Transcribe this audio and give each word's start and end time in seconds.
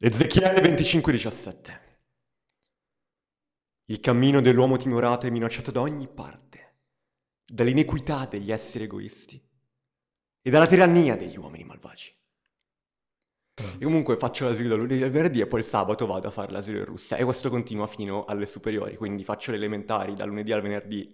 Ezechiele 0.00 0.60
25:17 0.60 1.80
Il 3.86 3.98
cammino 3.98 4.40
dell'uomo 4.40 4.76
timorato 4.76 5.26
è 5.26 5.30
minacciato 5.30 5.72
da 5.72 5.80
ogni 5.80 6.06
parte, 6.06 6.76
dall'inequità 7.44 8.24
degli 8.26 8.52
esseri 8.52 8.84
egoisti 8.84 9.44
e 10.40 10.50
dalla 10.50 10.68
tirannia 10.68 11.16
degli 11.16 11.36
uomini 11.36 11.64
malvagi. 11.64 12.14
E 13.56 13.82
comunque 13.82 14.16
faccio 14.16 14.44
l'asilo 14.44 14.76
lunedì 14.76 15.02
al 15.02 15.10
venerdì 15.10 15.40
e 15.40 15.48
poi 15.48 15.58
il 15.58 15.66
sabato 15.66 16.06
vado 16.06 16.28
a 16.28 16.30
fare 16.30 16.52
l'asilo 16.52 16.78
in 16.78 16.84
Russia 16.84 17.16
e 17.16 17.24
questo 17.24 17.50
continua 17.50 17.88
fino 17.88 18.24
alle 18.24 18.46
superiori, 18.46 18.96
quindi 18.96 19.24
faccio 19.24 19.50
le 19.50 19.56
elementari 19.56 20.14
dal 20.14 20.28
lunedì 20.28 20.52
al 20.52 20.62
venerdì 20.62 21.12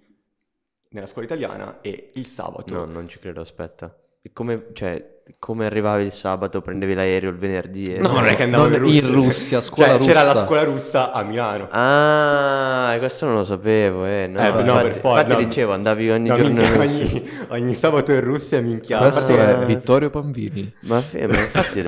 nella 0.91 1.06
scuola 1.06 1.27
italiana 1.27 1.80
e 1.80 2.10
il 2.16 2.27
sabato 2.27 2.74
No, 2.74 2.84
non 2.84 3.09
ci 3.09 3.19
credo, 3.19 3.41
aspetta. 3.41 3.98
E 4.20 4.30
come, 4.34 4.74
cioè, 4.74 5.13
come 5.38 5.64
arrivavi 5.66 6.05
il 6.05 6.12
sabato, 6.12 6.60
prendevi 6.60 6.95
l'aereo 6.95 7.30
il 7.30 7.37
venerdì 7.37 7.95
e... 7.95 7.98
No, 7.98 8.09
non 8.12 8.27
è 8.27 8.37
che 8.37 8.42
andavo 8.42 8.66
in 8.66 8.74
in 8.74 8.78
Russia. 8.78 9.09
Russia, 9.09 9.60
scuola 9.62 9.97
Cioè, 9.98 10.06
c'era 10.06 10.23
la 10.23 10.33
russa. 10.33 10.45
scuola 10.45 10.64
russa 10.64 11.12
a 11.12 11.23
Milano. 11.23 11.69
Ah, 11.70 12.95
questo 12.98 13.27
non 13.27 13.37
lo 13.37 13.45
sapevo, 13.45 14.05
eh. 14.05 14.27
No, 14.28 14.38
Eh, 14.41 14.50
no, 14.50 14.59
infatti, 14.60 14.83
per 14.83 14.97
forza, 14.97 15.20
infatti 15.23 15.42
no. 15.42 15.48
dicevo, 15.48 15.73
andavi 15.73 16.10
ogni 16.10 16.28
No, 16.28 16.37
giorno 16.37 16.60
minchia, 16.60 16.74
in 16.74 16.80
Russia. 16.83 17.05
ogni, 17.06 17.30
ogni 17.48 17.74
sabato 17.74 18.12
in 18.12 18.20
Russia 18.20 18.60
minchia. 18.60 18.98
Questo 18.98 19.30
Infatti, 19.33 19.62
è 19.62 19.66
Vittorio 19.66 20.10
Pambini. 20.10 20.74
Ma, 20.83 21.00
fe- 21.00 21.27
ma 21.27 21.38
infatti... 21.38 21.84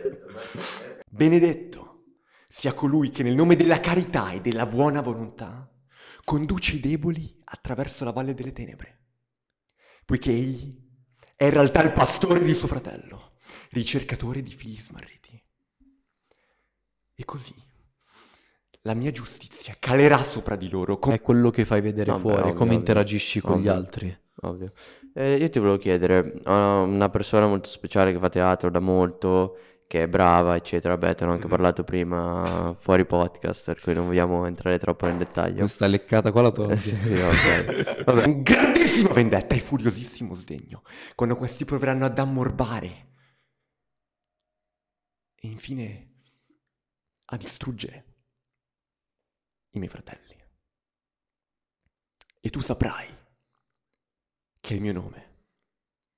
Benedetto 1.10 2.04
sia 2.48 2.73
colui 2.73 3.10
che 3.10 3.23
nel 3.23 3.34
nome 3.34 3.56
della 3.56 3.80
carità 3.80 4.30
e 4.32 4.40
della 4.40 4.66
buona 4.66 5.00
volontà 5.00 5.70
conduce 6.24 6.76
i 6.76 6.80
deboli 6.80 7.40
attraverso 7.45 8.04
la 8.04 8.12
valle 8.12 8.34
delle 8.34 8.52
tenebre, 8.52 9.02
poiché 10.04 10.30
egli 10.30 10.84
è 11.36 11.45
in 11.45 11.50
realtà 11.50 11.82
il 11.82 11.92
pastore 11.92 12.42
di 12.42 12.54
suo 12.54 12.66
fratello, 12.68 13.32
ricercatore 13.70 14.42
di 14.42 14.50
figli 14.50 14.78
smarriti. 14.80 15.40
E 17.18 17.24
così 17.24 17.54
la 18.82 18.95
mia 18.95 19.10
giustizia 19.10 19.74
calerà 19.79 20.23
sopra 20.23 20.54
di 20.54 20.68
loro 20.68 20.98
come 20.98 21.16
È 21.16 21.20
quello 21.20 21.51
che 21.51 21.64
fai 21.64 21.80
vedere 21.80 22.10
Vabbè, 22.12 22.20
fuori, 22.20 22.40
ovvio, 22.42 22.52
come 22.52 22.70
ovvio. 22.70 22.79
interagisci 22.79 23.40
con 23.40 23.54
gli 23.57 23.68
Ovvio. 23.68 23.73
altri. 23.73 24.18
Ovvio. 24.42 24.73
Eh, 25.12 25.34
io 25.37 25.48
ti 25.51 25.59
volevo 25.59 25.76
chiedere, 25.79 26.40
ho 26.45 26.82
una 26.82 27.09
persona 27.09 27.46
molto 27.46 27.68
speciale 27.68 28.12
che 28.12 28.18
fa 28.18 28.29
teatro 28.29 28.70
da 28.70 28.79
molto, 28.80 29.57
che 29.87 30.02
è 30.02 30.09
brava, 30.09 30.56
eccetera. 30.56 30.96
Vabbè, 30.96 31.15
te 31.15 31.24
ne 31.24 31.30
ho 31.30 31.34
anche 31.34 31.48
parlato 31.48 31.84
prima 31.84 32.74
fuori 32.79 33.06
podcast, 33.06 33.66
per 33.66 33.80
cui 33.80 33.95
non 33.95 34.06
vogliamo 34.06 34.46
entrare 34.46 34.79
troppo 34.79 35.06
nel 35.06 35.16
dettaglio. 35.16 35.59
Questa 35.60 35.87
leccata 35.87 36.32
qua 36.32 36.42
la 36.42 36.51
togli. 36.52 36.79
sì, 36.79 36.95
ok. 36.95 38.04
Vabbè. 38.04 38.26
un 38.26 38.42
grandissima 38.42 39.12
vendetta 39.12 39.54
e 39.54 39.60
furiosissimo 39.60 40.34
sdegno, 40.34 40.82
quando 41.14 41.37
questi 41.37 41.64
proveranno 41.64 42.04
ad 42.04 42.18
ammorbare 42.18 43.04
e 45.37 45.48
infine 45.48 46.14
a 47.26 47.37
distruggere 47.37 48.14
i 49.70 49.79
miei 49.79 49.90
fratelli. 49.90 50.34
E 52.40 52.51
tu 52.51 52.60
saprai 52.60 53.07
che 54.60 54.74
il 54.74 54.80
mio 54.80 54.92
nome 54.92 55.34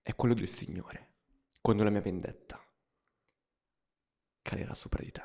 è 0.02 0.14
quello 0.14 0.34
del 0.34 0.48
Signore, 0.48 1.16
quando 1.60 1.84
la 1.84 1.90
mia 1.90 2.00
vendetta 2.00 2.62
calerà 4.42 4.74
sopra 4.74 5.02
di 5.02 5.10
te. 5.12 5.22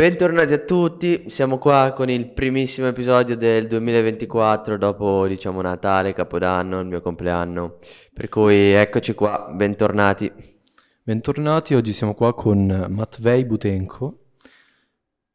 Bentornati 0.00 0.54
a 0.54 0.58
tutti, 0.58 1.28
siamo 1.28 1.58
qua 1.58 1.92
con 1.94 2.08
il 2.08 2.32
primissimo 2.32 2.86
episodio 2.86 3.36
del 3.36 3.66
2024 3.66 4.78
dopo 4.78 5.26
diciamo 5.26 5.60
Natale, 5.60 6.14
Capodanno, 6.14 6.80
il 6.80 6.86
mio 6.86 7.02
compleanno. 7.02 7.76
Per 8.14 8.30
cui 8.30 8.72
eccoci 8.72 9.12
qua, 9.12 9.50
bentornati. 9.52 10.59
Bentornati, 11.02 11.74
oggi 11.74 11.94
siamo 11.94 12.12
qua 12.12 12.34
con 12.34 12.86
Matvei 12.90 13.46
Butenko 13.46 14.18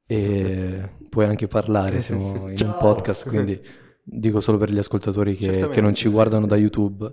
e 0.06 0.90
puoi 1.10 1.26
anche 1.26 1.48
parlare, 1.48 2.02
siamo 2.02 2.48
in 2.52 2.58
un 2.64 2.76
podcast, 2.78 3.28
quindi 3.28 3.60
dico 4.04 4.42
solo 4.42 4.60
per 4.60 4.72
gli 4.72 4.78
ascoltatori 4.78 5.36
che, 5.36 5.68
che 5.70 5.82
non 5.82 5.96
ci 5.96 6.08
sì. 6.08 6.14
guardano 6.14 6.46
da 6.46 6.56
YouTube, 6.56 7.12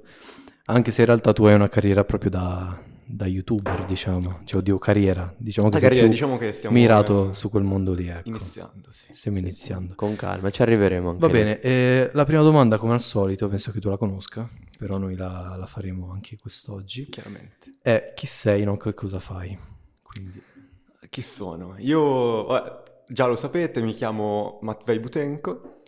anche 0.67 0.91
se 0.91 1.01
in 1.01 1.07
realtà 1.07 1.33
tu 1.33 1.47
hai 1.47 1.55
una 1.55 1.71
carriera 1.71 2.05
proprio 2.05 2.29
da, 2.29 2.79
da 3.07 3.27
YouTuber, 3.27 3.87
diciamo, 3.87 4.41
cioè 4.45 4.61
oddio 4.61 4.77
carriera, 4.77 5.35
diciamo 5.39 5.71
che 5.71 5.81
carriera, 5.81 6.07
diciamo 6.07 6.37
che 6.37 6.53
stiamo 6.53 6.77
mirato 6.77 7.31
eh, 7.31 7.35
su 7.35 7.49
quel 7.49 7.65
mondo 7.65 7.95
lì, 7.95 8.09
ecco, 8.09 8.29
iniziando, 8.29 8.89
sì. 8.91 9.07
stiamo 9.15 9.39
iniziando. 9.39 9.95
Con 9.95 10.15
calma, 10.15 10.51
ci 10.51 10.61
arriveremo 10.61 11.09
anche 11.09 11.27
Va 11.27 11.33
bene, 11.33 11.59
eh, 11.61 12.11
la 12.13 12.25
prima 12.25 12.43
domanda 12.43 12.77
come 12.77 12.93
al 12.93 13.01
solito, 13.01 13.49
penso 13.49 13.71
che 13.71 13.81
tu 13.81 13.89
la 13.89 13.97
conosca, 13.97 14.47
però 14.83 14.99
noi 14.99 15.15
la, 15.15 15.55
la 15.57 15.67
faremo 15.67 16.11
anche 16.11 16.37
quest'oggi, 16.37 17.07
Chiaramente. 17.09 17.71
è 17.81 18.13
chi 18.17 18.27
sei, 18.27 18.65
non 18.65 18.77
che 18.77 18.95
cosa 18.95 19.21
fai. 19.21 19.57
Quindi, 20.03 20.43
Chi 21.09 21.23
sono? 21.23 21.77
Io, 21.79 22.47
vabbè, 22.47 23.05
già 23.07 23.27
lo 23.27 23.37
sapete, 23.37 23.81
mi 23.81 23.93
chiamo 23.93 24.59
Matvei 24.63 24.99
Butenko. 24.99 25.83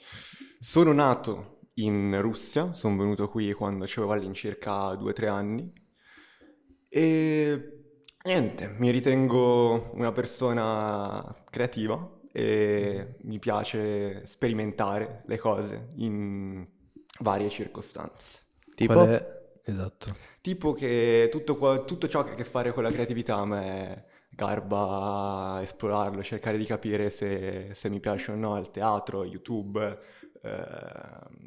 Sono 0.60 0.92
nato 0.92 1.62
in 1.74 2.20
Russia, 2.20 2.72
sono 2.72 2.96
venuto 2.96 3.28
qui 3.28 3.52
quando 3.52 3.82
avevo 3.82 4.12
all'incirca 4.12 4.92
2-3 4.92 5.28
anni. 5.28 5.72
E 6.88 7.72
niente, 8.22 8.76
mi 8.78 8.90
ritengo 8.90 9.90
una 9.94 10.12
persona 10.12 11.34
creativa 11.50 12.20
e 12.30 13.16
mi 13.22 13.40
piace 13.40 14.24
sperimentare 14.24 15.24
le 15.26 15.38
cose 15.38 15.90
in 15.96 16.64
varie 17.18 17.48
circostanze. 17.48 18.42
Tipo? 18.74 19.04
è... 19.04 19.42
Esatto. 19.64 20.14
Tipo 20.40 20.74
che 20.74 21.28
tutto, 21.30 21.84
tutto 21.84 22.08
ciò 22.08 22.22
che 22.22 22.30
ha 22.30 22.32
a 22.32 22.36
che 22.36 22.44
fare 22.44 22.72
con 22.72 22.82
la 22.82 22.90
creatività 22.90 23.36
a 23.36 23.46
me 23.46 24.04
garba 24.28 25.60
esplorarlo, 25.62 26.22
cercare 26.22 26.58
di 26.58 26.64
capire 26.64 27.08
se, 27.08 27.70
se 27.72 27.88
mi 27.88 28.00
piace 28.00 28.32
o 28.32 28.34
no 28.34 28.58
il 28.58 28.70
teatro, 28.70 29.24
YouTube, 29.24 29.98
ehm, 30.42 31.43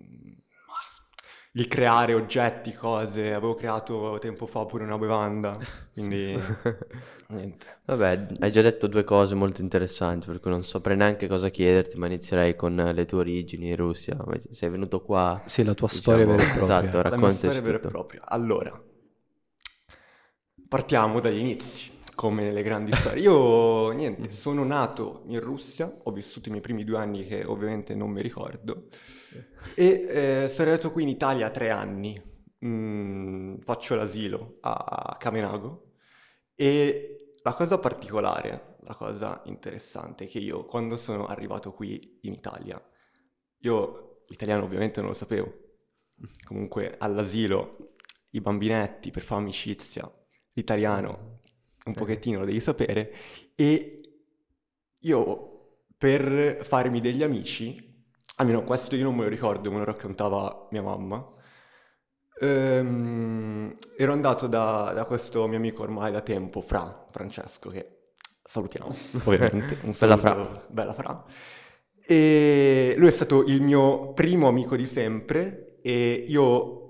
il 1.53 1.67
creare 1.67 2.13
oggetti, 2.13 2.73
cose. 2.73 3.33
Avevo 3.33 3.55
creato 3.55 4.17
tempo 4.19 4.45
fa 4.45 4.65
pure 4.65 4.83
una 4.83 4.97
bevanda, 4.97 5.57
quindi 5.93 6.37
niente. 7.27 7.79
Vabbè, 7.85 8.27
hai 8.39 8.51
già 8.51 8.61
detto 8.61 8.87
due 8.87 9.03
cose 9.03 9.33
molto 9.35 9.61
interessanti, 9.61 10.27
per 10.27 10.39
cui 10.39 10.51
non 10.51 10.63
saprei 10.63 10.97
neanche 10.97 11.27
cosa 11.27 11.49
chiederti, 11.49 11.97
ma 11.97 12.07
inizierei 12.07 12.55
con 12.55 12.75
le 12.75 13.05
tue 13.05 13.19
origini 13.19 13.69
in 13.69 13.75
Russia. 13.75 14.17
Sei 14.51 14.69
venuto 14.69 15.01
qua... 15.01 15.41
Sì, 15.45 15.63
la 15.63 15.73
tua 15.73 15.87
diciamo, 15.87 16.01
storia 16.01 16.25
vera 16.25 16.43
e 16.43 16.45
propria. 16.45 16.63
Esatto, 16.63 16.85
La 16.85 16.91
mia 16.91 17.01
raccontaci 17.01 17.37
storia 17.37 17.61
vera 17.61 17.77
e 17.77 17.79
propria. 17.79 18.21
Allora, 18.25 18.83
partiamo 20.67 21.19
dagli 21.21 21.37
inizi, 21.37 21.96
come 22.17 22.41
nelle 22.41 22.63
grandi 22.63 22.91
storie. 22.97 23.22
Io, 23.22 23.91
niente, 23.91 24.31
sono 24.31 24.63
nato 24.63 25.22
in 25.28 25.39
Russia, 25.39 26.00
ho 26.03 26.11
vissuto 26.11 26.47
i 26.47 26.51
miei 26.51 26.63
primi 26.63 26.83
due 26.83 26.97
anni 26.97 27.23
che 27.28 27.45
ovviamente 27.45 27.94
non 27.94 28.09
mi 28.09 28.23
ricordo, 28.23 28.88
e 29.75 30.44
eh, 30.44 30.47
sono 30.50 30.67
arrivato 30.67 30.91
qui 30.91 31.03
in 31.03 31.09
Italia 31.09 31.45
a 31.45 31.51
tre 31.51 31.69
anni. 31.69 32.19
Mm, 32.66 33.59
faccio 33.59 33.94
l'asilo 33.94 34.57
a 34.61 35.16
Camenago 35.19 35.91
e 36.56 37.35
la 37.44 37.53
cosa 37.53 37.77
particolare, 37.77 38.77
la 38.81 38.95
cosa 38.95 39.44
interessante 39.45 40.23
è 40.23 40.27
che 40.27 40.39
io 40.39 40.66
quando 40.66 40.97
sono 40.97 41.27
arrivato 41.27 41.72
qui 41.72 42.17
in 42.22 42.33
Italia, 42.33 42.83
io 43.59 44.23
l'italiano 44.27 44.63
ovviamente 44.63 45.01
non 45.01 45.09
lo 45.09 45.16
sapevo, 45.16 45.53
comunque 46.44 46.95
all'asilo 46.97 47.97
i 48.31 48.41
bambinetti 48.41 49.12
per 49.12 49.21
fare 49.21 49.41
amicizia, 49.41 50.12
l'italiano 50.53 51.37
un 51.88 51.94
pochettino 51.94 52.39
lo 52.39 52.45
devi 52.45 52.60
sapere. 52.60 53.13
E 53.56 54.01
io 55.00 55.57
per 55.98 56.60
farmi 56.63 57.01
degli 57.01 57.24
amici, 57.24 58.06
almeno 58.36 58.63
questo 58.63 58.95
io 58.95 59.04
non 59.04 59.16
me 59.16 59.24
lo 59.24 59.30
ricordo, 59.30 59.72
me 59.72 59.80
lo 59.80 59.84
raccontava 59.84 60.68
mia 60.72 60.81
mamma, 60.81 61.25
ehm, 62.39 63.75
ero 63.98 64.13
andato 64.13 64.48
da, 64.48 64.92
da 64.94 65.06
questo 65.06 65.48
mio 65.48 65.57
amico 65.57 65.84
ormai 65.84 66.12
da 66.12 66.22
tempo, 66.22 66.62
Fra, 66.62 67.06
Francesco, 67.10 67.69
che 67.69 68.12
salutiamo 68.44 68.88
ovviamente, 69.25 69.78
un 69.84 69.94
Bella 69.98 70.18
saluto, 70.18 70.66
bella 70.69 70.94
Fra. 70.94 71.25
E 72.10 72.95
lui 72.98 73.07
è 73.07 73.12
stato 73.12 73.44
il 73.44 73.62
mio 73.62 74.13
primo 74.13 74.48
amico 74.48 74.75
di 74.78 74.86
sempre 74.86 75.80
e 75.81 76.24
io 76.28 76.87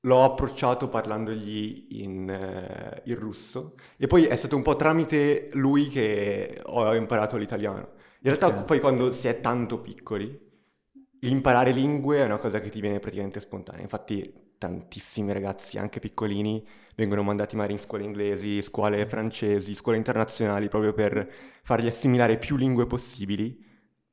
l'ho 0.00 0.22
approcciato 0.24 0.88
parlandogli 0.88 1.86
in, 2.02 2.28
eh, 2.30 3.02
in 3.06 3.16
russo 3.18 3.74
e 3.96 4.06
poi 4.06 4.24
è 4.26 4.36
stato 4.36 4.56
un 4.56 4.62
po' 4.62 4.76
tramite 4.76 5.48
lui 5.54 5.88
che 5.88 6.60
ho 6.64 6.94
imparato 6.94 7.36
l'italiano. 7.36 7.94
In 8.20 8.34
realtà 8.36 8.52
Ok. 8.52 8.64
poi 8.64 8.80
quando 8.80 9.10
si 9.10 9.28
è 9.28 9.40
tanto 9.40 9.80
piccoli, 9.80 10.38
l'imparare 11.20 11.72
lingue 11.72 12.18
è 12.18 12.24
una 12.24 12.38
cosa 12.38 12.60
che 12.60 12.70
ti 12.70 12.80
viene 12.80 13.00
praticamente 13.00 13.40
spontanea. 13.40 13.82
Infatti 13.82 14.44
tantissimi 14.58 15.32
ragazzi, 15.32 15.78
anche 15.78 16.00
piccolini, 16.00 16.66
vengono 16.94 17.22
mandati 17.22 17.56
magari 17.56 17.74
in 17.74 17.78
scuole 17.78 18.04
inglesi, 18.04 18.62
scuole 18.62 19.04
francesi, 19.06 19.74
scuole 19.74 19.98
internazionali, 19.98 20.68
proprio 20.68 20.92
per 20.92 21.28
fargli 21.62 21.86
assimilare 21.86 22.38
più 22.38 22.56
lingue 22.56 22.86
possibili 22.86 23.64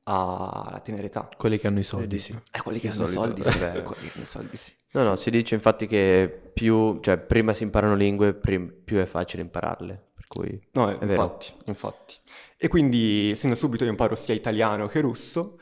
alla 0.04 0.80
tenera 0.82 1.04
età. 1.06 1.28
Quelli 1.36 1.58
che 1.58 1.66
hanno 1.66 1.78
i 1.78 1.82
soldi, 1.84 2.18
sì. 2.18 2.32
Eh, 2.52 2.60
quelli 2.62 2.78
che 2.78 2.88
Di 2.88 2.94
hanno 2.94 3.08
i 3.08 3.12
solito, 3.12 3.42
soldi, 3.42 3.58
sì. 3.58 3.64
eh, 3.64 3.82
quelli 3.84 4.06
che 4.08 4.12
hanno 4.14 4.22
i 4.22 4.26
soldi, 4.26 4.56
sì. 4.56 4.72
No, 4.92 5.02
no, 5.02 5.16
si 5.16 5.30
dice 5.30 5.54
infatti 5.54 5.86
che 5.86 6.50
più, 6.52 7.00
cioè 7.00 7.18
prima 7.18 7.52
si 7.52 7.62
imparano 7.64 7.94
lingue, 7.96 8.32
prim- 8.34 8.72
più 8.84 8.98
è 8.98 9.06
facile 9.06 9.42
impararle. 9.42 10.10
Per 10.14 10.26
cui 10.28 10.68
No, 10.72 10.88
È 10.88 11.04
vero. 11.04 11.22
infatti, 11.22 11.52
infatti. 11.64 12.14
E 12.56 12.68
quindi 12.68 13.34
sin 13.34 13.50
da 13.50 13.56
subito 13.56 13.84
io 13.84 13.90
imparo 13.90 14.14
sia 14.14 14.34
italiano 14.34 14.86
che 14.86 15.00
russo 15.00 15.58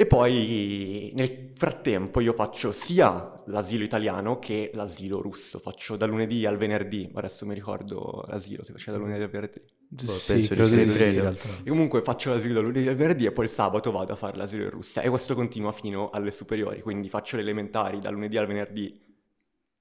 e 0.00 0.06
poi 0.06 1.10
nel 1.16 1.50
frattempo 1.56 2.20
io 2.20 2.32
faccio 2.32 2.70
sia 2.70 3.34
l'asilo 3.46 3.82
italiano 3.82 4.38
che 4.38 4.70
l'asilo 4.72 5.20
russo. 5.20 5.58
Faccio 5.58 5.96
da 5.96 6.06
lunedì 6.06 6.46
al 6.46 6.56
venerdì, 6.56 7.10
adesso 7.14 7.44
mi 7.46 7.54
ricordo 7.54 8.22
l'asilo, 8.28 8.62
si 8.62 8.70
faceva 8.70 8.96
da 8.96 9.02
lunedì 9.02 9.24
al 9.24 9.28
venerdì. 9.28 9.60
Sì, 10.06 10.34
penso 10.34 10.54
credo 10.54 10.76
di 10.76 10.90
sì, 10.92 11.04
in 11.04 11.22
realtà. 11.22 11.48
E 11.64 11.68
comunque 11.68 12.00
faccio 12.02 12.30
l'asilo 12.30 12.54
da 12.54 12.60
lunedì 12.60 12.86
al 12.86 12.94
venerdì 12.94 13.24
e 13.26 13.32
poi 13.32 13.46
il 13.46 13.50
sabato 13.50 13.90
vado 13.90 14.12
a 14.12 14.14
fare 14.14 14.36
l'asilo 14.36 14.62
in 14.62 14.70
Russia. 14.70 15.02
E 15.02 15.08
questo 15.08 15.34
continua 15.34 15.72
fino 15.72 16.10
alle 16.10 16.30
superiori, 16.30 16.80
quindi 16.80 17.08
faccio 17.08 17.34
le 17.34 17.42
elementari 17.42 17.98
da 17.98 18.10
lunedì 18.10 18.36
al 18.36 18.46
venerdì 18.46 18.94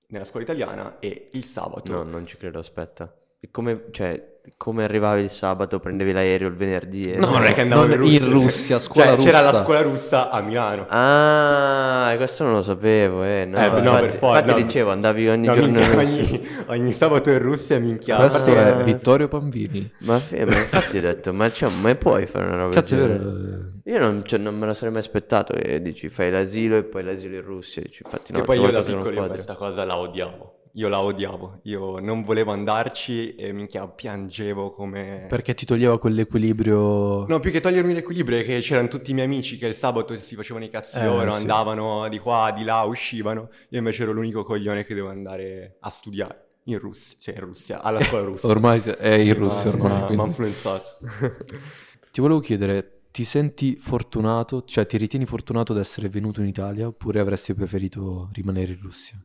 nella 0.08 0.26
scuola 0.26 0.46
italiana 0.46 0.98
e 0.98 1.30
il 1.34 1.46
sabato 1.46 1.92
no, 1.92 2.02
non 2.02 2.26
ci 2.26 2.38
credo, 2.38 2.58
aspetta. 2.58 3.16
E 3.40 3.52
come, 3.52 3.90
cioè, 3.92 4.37
come 4.56 4.84
arrivavi 4.84 5.24
il 5.24 5.30
sabato, 5.30 5.80
prendevi 5.80 6.12
l'aereo 6.14 6.48
il 6.48 6.56
venerdì 6.56 7.12
e... 7.12 7.18
No, 7.18 7.28
non 7.32 7.44
è 7.44 7.54
che 7.54 7.62
andavo 7.62 7.84
in 7.86 7.92
in 7.92 7.98
Russia. 7.98 8.30
Russia, 8.30 8.80
scuola 8.80 9.16
Cioè, 9.16 9.26
c'era 9.26 9.42
la 9.42 9.50
russa. 9.50 9.64
scuola 9.64 9.82
russa 9.82 10.30
a 10.30 10.42
Milano. 10.42 10.86
Ah, 10.90 12.14
questo 12.18 12.44
non 12.44 12.54
lo 12.54 12.62
sapevo, 12.62 13.24
eh. 13.24 13.46
No, 13.46 13.58
Eh, 13.58 13.68
no, 13.70 13.78
infatti, 13.78 14.00
per 14.02 14.14
forza, 14.14 14.40
infatti 14.40 14.60
no. 14.62 14.66
dicevo, 14.66 14.92
andavi 14.92 15.28
ogni 15.30 15.48
No, 15.48 15.54
giorno 15.54 15.80
minchia, 15.80 15.92
in 15.92 16.00
Russia. 16.00 16.24
ogni, 16.24 16.48
ogni 16.82 16.94
sabato 16.94 17.30
in 17.30 17.40
Russia 17.40 17.80
minchia. 17.80 18.16
Questo 18.18 18.52
Ah. 18.52 18.80
è 18.80 18.84
Vittorio 18.84 19.28
Pambini. 19.28 19.92
Ma, 20.00 20.20
ma 20.32 20.42
infatti 20.58 20.98
ho 20.98 21.02
detto, 21.02 21.34
ma, 21.34 21.52
cioè, 21.52 21.70
ma 21.82 21.94
puoi 21.96 22.26
fare 22.26 22.46
una 22.46 22.56
roba 22.58 22.74
Cazzo, 22.74 22.96
vero. 22.96 23.14
eh, 23.14 23.92
Io 23.92 24.00
non, 24.00 24.22
cioè, 24.24 24.40
non 24.40 24.58
me 24.58 24.66
lo 24.66 24.74
sarei 24.74 24.92
mai 24.92 25.02
aspettato 25.02 25.54
e 25.54 25.82
dici 25.82 26.10
fai 26.10 26.32
l'asilo 26.32 26.78
e 26.78 26.84
poi 26.84 27.04
l'asilo 27.04 27.36
in 27.36 27.44
Russia. 27.44 27.82
Dici, 27.82 28.02
infatti 28.04 28.32
no, 28.32 28.40
Che 28.40 28.46
poi 28.46 28.60
io 28.60 28.72
da 28.72 28.82
che 28.82 28.94
piccolo 28.94 29.28
questa 29.28 29.56
cosa 29.56 29.84
la 29.86 29.98
odiavo. 29.98 30.54
Io 30.78 30.88
la 30.90 31.02
odiavo. 31.02 31.62
Io 31.64 31.98
non 32.00 32.22
volevo 32.22 32.52
andarci 32.52 33.34
e 33.34 33.52
minchia 33.52 33.88
piangevo 33.88 34.70
come... 34.70 35.26
Perché 35.28 35.56
ti 35.56 35.66
toglieva 35.66 35.98
quell'equilibrio. 35.98 37.26
No, 37.26 37.40
più 37.40 37.50
che 37.50 37.62
togliermi 37.62 37.96
l'equilibrio 37.96 38.38
è 38.38 38.44
che 38.44 38.60
c'erano 38.60 38.88
tutti 38.88 39.10
i 39.10 39.16
miei 39.16 39.26
amici 39.26 39.58
che 39.58 39.66
il 39.66 39.74
sabato 39.74 40.16
si 40.20 40.36
facevano 40.36 40.66
i 40.66 40.70
cazzi 40.70 41.00
Eh, 41.00 41.06
loro, 41.06 41.32
sì. 41.32 41.38
andavano 41.40 42.08
di 42.10 42.20
qua, 42.20 42.54
di 42.56 42.64
là, 42.64 42.82
uscivano. 42.84 43.50
Io 43.70 43.80
invece 43.80 44.04
ero 44.04 44.12
l'unico 44.12 44.44
coglione 44.44 44.84
che 44.86 44.94
doveva 44.94 45.12
andare 45.14 45.78
a 45.80 45.90
studiare 45.90 46.46
in 46.66 46.78
Russia, 46.78 47.18
cioè 47.20 47.34
in 47.34 47.42
Russia, 47.42 47.82
alla 47.82 48.00
scuola 48.00 48.26
russa. 48.30 48.46
Ormai 48.46 48.80
è 48.82 49.14
in 49.16 49.34
Russia, 49.34 49.72
Ma- 49.72 49.78
ormai. 49.78 49.90
ma- 49.90 50.06
quindi. 50.06 50.16
Mi 50.16 50.22
ha 50.22 50.26
influenzato. 50.28 50.88
Ti 52.12 52.22
volevo 52.22 52.40
chiedere, 52.40 53.02
ti 53.12 53.24
senti 53.24 53.78
fortunato, 53.80 54.64
cioè 54.64 54.86
ti 54.86 54.98
ritieni 54.98 55.26
fortunato 55.26 55.72
ad 55.72 55.80
essere 55.80 56.08
venuto 56.10 56.42
in 56.42 56.48
Italia 56.48 56.86
oppure 56.88 57.20
avresti 57.20 57.54
preferito 57.56 58.30
rimanere 58.34 58.74
in 58.74 58.80
Russia? 58.82 59.18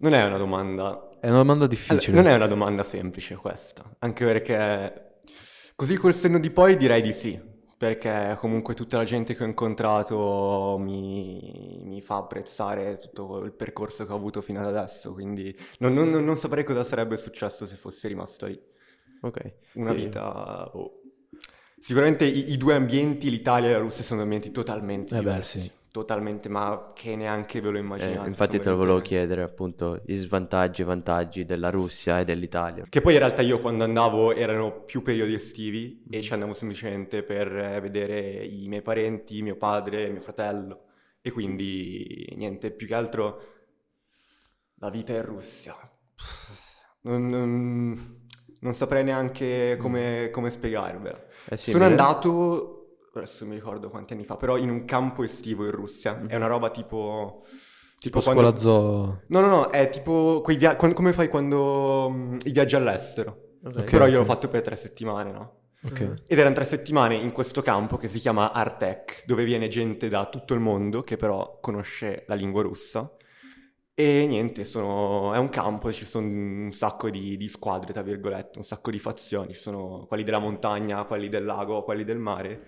Non 0.00 0.14
è 0.14 0.24
una 0.24 0.36
domanda 0.38 1.08
È 1.20 1.28
una 1.28 1.36
domanda 1.38 1.66
Allora, 1.86 2.06
difficile. 2.06 2.16
non 2.22 2.26
è 2.26 2.34
una 2.34 2.46
domanda 2.46 2.82
semplice 2.82 3.34
questa, 3.36 3.84
anche 3.98 4.24
perché 4.24 5.20
così 5.76 5.96
col 5.96 6.14
senno 6.14 6.38
di 6.38 6.50
poi 6.50 6.76
direi 6.76 7.02
di 7.02 7.12
sì, 7.12 7.40
perché 7.76 8.36
comunque 8.38 8.74
tutta 8.74 8.96
la 8.96 9.04
gente 9.04 9.34
che 9.34 9.42
ho 9.42 9.46
incontrato 9.46 10.76
mi, 10.78 11.82
mi 11.84 12.00
fa 12.00 12.16
apprezzare 12.16 12.98
tutto 12.98 13.42
il 13.44 13.52
percorso 13.52 14.06
che 14.06 14.12
ho 14.12 14.16
avuto 14.16 14.40
fino 14.40 14.60
ad 14.60 14.66
adesso, 14.66 15.12
quindi 15.12 15.54
non, 15.78 15.92
non- 15.94 16.10
non 16.24 16.36
saprei 16.36 16.64
cosa 16.64 16.84
sarebbe 16.84 17.16
successo 17.16 17.66
se 17.66 17.76
fossi 17.76 18.06
rimasto 18.08 18.46
lì. 18.46 18.58
Ok. 19.22 19.52
Una 19.74 19.92
Sì. 19.92 19.94
vita... 19.94 20.70
boh. 20.72 21.00
Sicuramente 21.78 22.24
i, 22.26 22.52
i 22.52 22.56
due 22.56 22.74
ambienti, 22.74 23.30
l'Italia 23.30 23.70
e 23.70 23.72
la 23.72 23.78
Russia, 23.78 24.04
sono 24.04 24.22
ambienti 24.22 24.50
totalmente 24.50 25.14
Eh 25.16 25.22
beh, 25.22 25.40
diversi. 25.40 25.58
sì. 25.58 25.70
Totalmente, 25.92 26.48
ma 26.48 26.92
che 26.94 27.16
neanche 27.16 27.60
ve 27.60 27.70
lo 27.70 27.78
Eh, 27.78 27.80
immaginate. 27.80 28.28
infatti 28.28 28.52
sono 28.52 28.62
te 28.62 28.70
lo 28.70 28.76
volevo 28.76 29.00
chiedere 29.00 29.42
appunto 29.42 30.02
i 30.06 30.14
svantaggi 30.14 30.82
e 30.82 30.84
vantaggi 30.84 31.44
della 31.44 31.70
Russia 31.70 32.20
e 32.20 32.24
dell'Italia. 32.24 32.86
Che 32.88 33.00
poi 33.00 33.14
in 33.14 33.18
realtà 33.18 33.42
io 33.42 33.58
quando 33.58 33.82
andavo 33.82 34.32
erano 34.32 34.84
più 34.84 35.02
periodi 35.02 35.34
estivi 35.34 36.04
e 36.08 36.22
ci 36.22 36.32
andavo 36.32 36.54
semplicemente 36.54 37.24
per 37.24 37.56
eh, 37.56 37.80
vedere 37.80 38.44
i 38.44 38.68
miei 38.68 38.82
parenti, 38.82 39.42
mio 39.42 39.56
padre, 39.56 40.08
mio 40.10 40.20
fratello 40.20 40.84
e 41.20 41.32
quindi 41.32 42.32
niente, 42.36 42.70
più 42.70 42.86
che 42.86 42.94
altro 42.94 43.40
la 44.76 44.90
vita 44.90 45.12
in 45.12 45.24
Russia. 45.24 45.74
Non, 47.02 47.28
non- 47.28 48.18
non 48.60 48.74
saprei 48.74 49.02
neanche 49.04 49.76
come, 49.78 50.28
come 50.30 50.50
spiegarvela. 50.50 51.18
Eh 51.48 51.56
sì, 51.56 51.70
Sono 51.70 51.84
andato, 51.84 52.79
adesso 53.14 53.46
mi 53.46 53.54
ricordo 53.54 53.88
quanti 53.90 54.12
anni 54.12 54.24
fa, 54.24 54.36
però 54.36 54.56
in 54.56 54.70
un 54.70 54.84
campo 54.84 55.22
estivo 55.22 55.64
in 55.64 55.70
Russia. 55.72 56.24
È 56.26 56.36
una 56.36 56.46
roba 56.46 56.70
tipo... 56.70 57.44
tipo 57.98 58.20
quando- 58.20 58.40
scuola 58.42 58.56
zoo. 58.56 59.22
No, 59.28 59.40
no, 59.40 59.46
no, 59.48 59.68
è 59.70 59.88
tipo 59.88 60.40
quei 60.42 60.56
via- 60.56 60.76
come 60.76 61.12
fai 61.12 61.28
quando 61.28 62.08
mm, 62.10 62.38
i 62.44 62.52
viaggi 62.52 62.76
all'estero. 62.76 63.48
Ok. 63.64 63.90
Però 63.90 64.06
io 64.06 64.18
l'ho 64.18 64.24
fatto 64.24 64.48
per 64.48 64.62
tre 64.62 64.76
settimane, 64.76 65.32
no? 65.32 65.54
Ok. 65.82 66.24
Ed 66.26 66.38
erano 66.38 66.54
tre 66.54 66.64
settimane 66.64 67.14
in 67.14 67.32
questo 67.32 67.62
campo 67.62 67.96
che 67.96 68.06
si 68.08 68.18
chiama 68.18 68.52
Artec, 68.52 69.24
dove 69.26 69.44
viene 69.44 69.68
gente 69.68 70.08
da 70.08 70.26
tutto 70.26 70.54
il 70.54 70.60
mondo 70.60 71.00
che 71.02 71.16
però 71.16 71.58
conosce 71.60 72.24
la 72.26 72.34
lingua 72.34 72.62
russa. 72.62 73.10
E 73.94 74.26
niente, 74.26 74.64
sono- 74.64 75.34
è 75.34 75.38
un 75.38 75.50
campo, 75.50 75.92
ci 75.92 76.06
sono 76.06 76.26
un 76.26 76.70
sacco 76.72 77.10
di, 77.10 77.36
di 77.36 77.48
squadre, 77.48 77.92
tra 77.92 78.02
virgolette, 78.02 78.56
un 78.58 78.64
sacco 78.64 78.90
di 78.90 78.98
fazioni. 78.98 79.52
Ci 79.52 79.60
sono 79.60 80.06
quelli 80.06 80.22
della 80.22 80.38
montagna, 80.38 81.04
quelli 81.04 81.28
del 81.28 81.44
lago, 81.44 81.82
quelli 81.82 82.04
del 82.04 82.18
mare. 82.18 82.66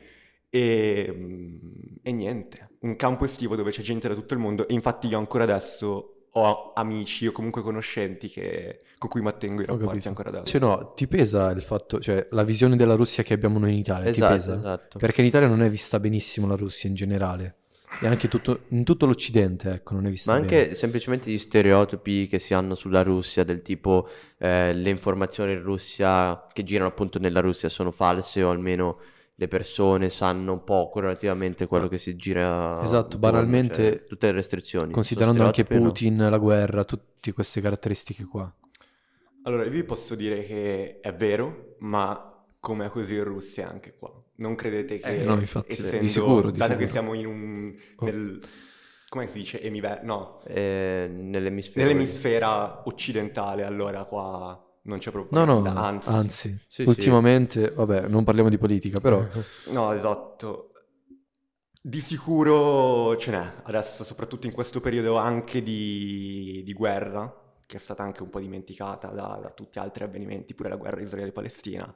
E, 0.54 1.10
mm, 1.10 1.56
e 2.02 2.12
niente, 2.12 2.72
un 2.80 2.94
campo 2.96 3.24
estivo 3.24 3.56
dove 3.56 3.70
c'è 3.70 3.80
gente 3.80 4.06
da 4.06 4.14
tutto 4.14 4.34
il 4.34 4.40
mondo. 4.40 4.68
E 4.68 4.74
infatti 4.74 5.06
io 5.06 5.16
ancora 5.16 5.44
adesso 5.44 6.26
ho 6.34 6.72
amici 6.74 7.26
o 7.26 7.32
comunque 7.32 7.62
conoscenti 7.62 8.28
che- 8.28 8.82
con 8.98 9.08
cui 9.08 9.22
mantengo 9.22 9.62
i 9.62 9.64
rapporti 9.64 10.08
ancora 10.08 10.28
adesso. 10.28 10.44
Cioè 10.44 10.60
no, 10.60 10.92
ti 10.94 11.06
pesa 11.06 11.50
il 11.50 11.62
fatto, 11.62 12.00
cioè 12.00 12.26
la 12.32 12.42
visione 12.42 12.76
della 12.76 12.94
Russia 12.96 13.22
che 13.22 13.32
abbiamo 13.32 13.58
noi 13.58 13.72
in 13.72 13.78
Italia, 13.78 14.10
Esatto, 14.10 14.32
ti 14.32 14.38
pesa? 14.38 14.54
esatto. 14.58 14.98
Perché 14.98 15.22
in 15.22 15.28
Italia 15.28 15.48
non 15.48 15.62
è 15.62 15.70
vista 15.70 15.98
benissimo 15.98 16.46
la 16.46 16.54
Russia 16.56 16.86
in 16.88 16.94
generale. 16.96 17.56
E 18.00 18.06
anche 18.06 18.28
tutto, 18.28 18.60
in 18.68 18.84
tutto 18.84 19.04
l'Occidente, 19.06 19.70
ecco, 19.70 19.94
non 19.94 20.06
è 20.06 20.10
vista 20.10 20.32
Ma 20.32 20.40
bene. 20.40 20.56
anche 20.60 20.74
semplicemente 20.74 21.30
gli 21.30 21.36
stereotipi 21.38 22.26
che 22.26 22.38
si 22.38 22.52
hanno 22.54 22.74
sulla 22.74 23.02
Russia, 23.02 23.42
del 23.44 23.60
tipo 23.62 24.06
eh, 24.38 24.72
le 24.74 24.88
informazioni 24.90 25.52
in 25.52 25.62
Russia 25.62 26.46
che 26.52 26.62
girano 26.62 26.88
appunto 26.90 27.18
nella 27.18 27.40
Russia 27.40 27.68
sono 27.70 27.90
false 27.90 28.42
o 28.42 28.50
almeno 28.50 28.98
le 29.42 29.48
persone 29.48 30.08
sanno 30.08 30.62
poco 30.62 31.00
relativamente 31.00 31.66
quello 31.66 31.88
che 31.88 31.98
si 31.98 32.14
gira. 32.14 32.80
Esatto, 32.82 33.18
banalmente, 33.18 33.74
cioè, 33.98 34.04
tutte 34.04 34.26
le 34.26 34.32
restrizioni. 34.32 34.92
Considerando 34.92 35.42
anche 35.44 35.62
stereotipi, 35.64 36.06
no? 36.06 36.16
Putin, 36.16 36.30
la 36.30 36.38
guerra, 36.38 36.84
tutte 36.84 37.32
queste 37.32 37.60
caratteristiche 37.60 38.24
qua. 38.24 38.52
Allora, 39.44 39.64
io 39.64 39.70
vi 39.70 39.82
posso 39.82 40.14
dire 40.14 40.42
che 40.44 40.98
è 41.00 41.12
vero, 41.12 41.74
ma 41.80 42.44
come 42.60 42.86
è 42.86 42.88
così 42.90 43.16
in 43.16 43.24
Russia 43.24 43.68
anche 43.68 43.94
qua. 43.98 44.12
Non 44.36 44.54
credete 44.54 45.00
che 45.00 45.20
Eh, 45.22 45.24
no, 45.24 45.34
infatti, 45.40 45.74
di 45.74 45.82
essendo, 45.82 46.06
sicuro, 46.06 46.50
di 46.52 46.58
dato 46.58 46.76
che 46.76 46.86
sicuro. 46.86 46.92
siamo 46.92 47.14
in 47.14 47.26
un 47.26 47.74
Oh. 47.96 48.04
nel 48.04 48.40
come 49.08 49.26
si 49.26 49.38
dice 49.38 49.60
emiver 49.60 50.02
no, 50.04 50.40
Eh, 50.46 51.06
nell'emisfero. 51.10 51.84
nell'emisfera 51.84 52.82
occidentale, 52.86 53.62
allora 53.64 54.04
qua 54.04 54.58
non 54.82 54.98
c'è 54.98 55.10
proprio 55.10 55.44
No, 55.44 55.60
no, 55.60 55.68
anzi, 55.78 56.08
anzi. 56.08 56.48
Sì, 56.66 56.82
sì. 56.82 56.88
ultimamente, 56.88 57.70
vabbè, 57.70 58.08
non 58.08 58.24
parliamo 58.24 58.48
di 58.48 58.58
politica, 58.58 59.00
però 59.00 59.24
No, 59.70 59.92
esatto. 59.92 60.68
Di 61.80 62.00
sicuro 62.00 63.16
ce 63.16 63.30
n'è, 63.32 63.54
adesso 63.64 64.04
soprattutto 64.04 64.46
in 64.46 64.52
questo 64.52 64.80
periodo 64.80 65.16
anche 65.16 65.62
di, 65.62 66.62
di 66.64 66.72
guerra, 66.72 67.32
che 67.66 67.76
è 67.76 67.80
stata 67.80 68.02
anche 68.02 68.22
un 68.22 68.30
po' 68.30 68.38
dimenticata 68.38 69.08
da, 69.08 69.38
da 69.42 69.50
tutti 69.50 69.78
gli 69.78 69.82
altri 69.82 70.04
avvenimenti, 70.04 70.54
pure 70.54 70.68
la 70.68 70.76
guerra 70.76 71.00
Israele-Palestina. 71.00 71.92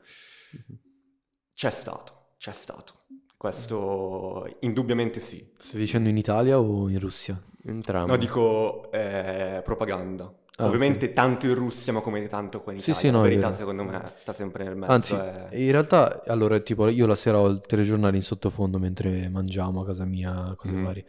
C'è 1.54 1.70
stato, 1.70 2.30
c'è 2.36 2.52
stato. 2.52 3.04
Questo 3.36 4.56
indubbiamente 4.60 5.20
sì. 5.20 5.52
stai 5.56 5.80
dicendo 5.80 6.08
in 6.08 6.16
Italia 6.16 6.58
o 6.58 6.88
in 6.88 6.98
Russia? 6.98 7.40
Entrambi. 7.64 8.10
No, 8.10 8.16
dico 8.16 8.90
eh, 8.90 9.60
propaganda. 9.64 10.32
Ah, 10.58 10.64
Ovviamente 10.66 11.12
tanto 11.12 11.46
in 11.46 11.54
Russia, 11.54 11.92
ma 11.92 12.00
come 12.00 12.26
tanto 12.28 12.62
qua 12.62 12.72
in 12.72 12.78
Sì, 12.80 12.90
Italia. 12.90 13.08
sì, 13.10 13.14
no, 13.14 13.22
La 13.22 13.28
verità 13.28 13.52
secondo 13.52 13.84
me 13.84 14.10
sta 14.14 14.32
sempre 14.32 14.64
nel 14.64 14.74
mezzo. 14.76 14.92
Anzi, 14.92 15.14
è- 15.14 15.48
in 15.56 15.70
realtà, 15.70 16.22
allora, 16.26 16.58
tipo, 16.60 16.88
io 16.88 17.06
la 17.06 17.14
sera 17.14 17.38
ho 17.38 17.46
il 17.48 17.60
telegiornale 17.66 18.16
in 18.16 18.22
sottofondo 18.22 18.78
mentre 18.78 19.28
mangiamo 19.28 19.82
a 19.82 19.84
casa 19.86 20.04
mia, 20.06 20.54
cose 20.56 20.72
Mhm. 20.72 20.82
varie. 20.84 21.04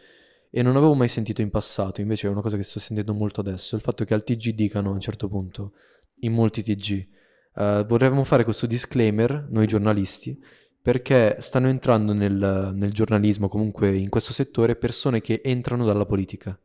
E 0.50 0.62
non 0.62 0.76
avevo 0.76 0.94
mai 0.96 1.08
sentito 1.08 1.42
in 1.42 1.50
passato, 1.50 2.02
invece 2.02 2.28
è 2.28 2.30
una 2.30 2.42
cosa 2.42 2.58
che 2.58 2.64
sto 2.64 2.80
sentendo 2.80 3.14
molto 3.14 3.40
adesso, 3.42 3.76
il 3.76 3.82
fatto 3.82 4.04
che 4.06 4.14
al 4.14 4.24
TG 4.24 4.50
dicano 4.54 4.90
a 4.90 4.94
un 4.94 5.00
certo 5.00 5.28
punto, 5.30 5.74
in 6.22 6.34
molti 6.34 6.64
TG, 6.64 7.08
eh, 7.56 7.86
vorremmo 7.88 8.24
fare 8.26 8.44
questo 8.44 8.66
disclaimer, 8.66 9.48
noi 9.50 9.68
giornalisti, 9.68 10.38
perché 10.82 11.38
stanno 11.40 11.68
entrando 11.68 12.14
nel, 12.14 12.72
nel 12.74 12.92
giornalismo, 12.94 13.48
comunque 13.50 13.96
in 13.96 14.10
questo 14.10 14.32
settore, 14.34 14.76
persone 14.76 15.22
che 15.22 15.42
entrano 15.44 15.86
dalla 15.86 16.06
politica. 16.06 16.58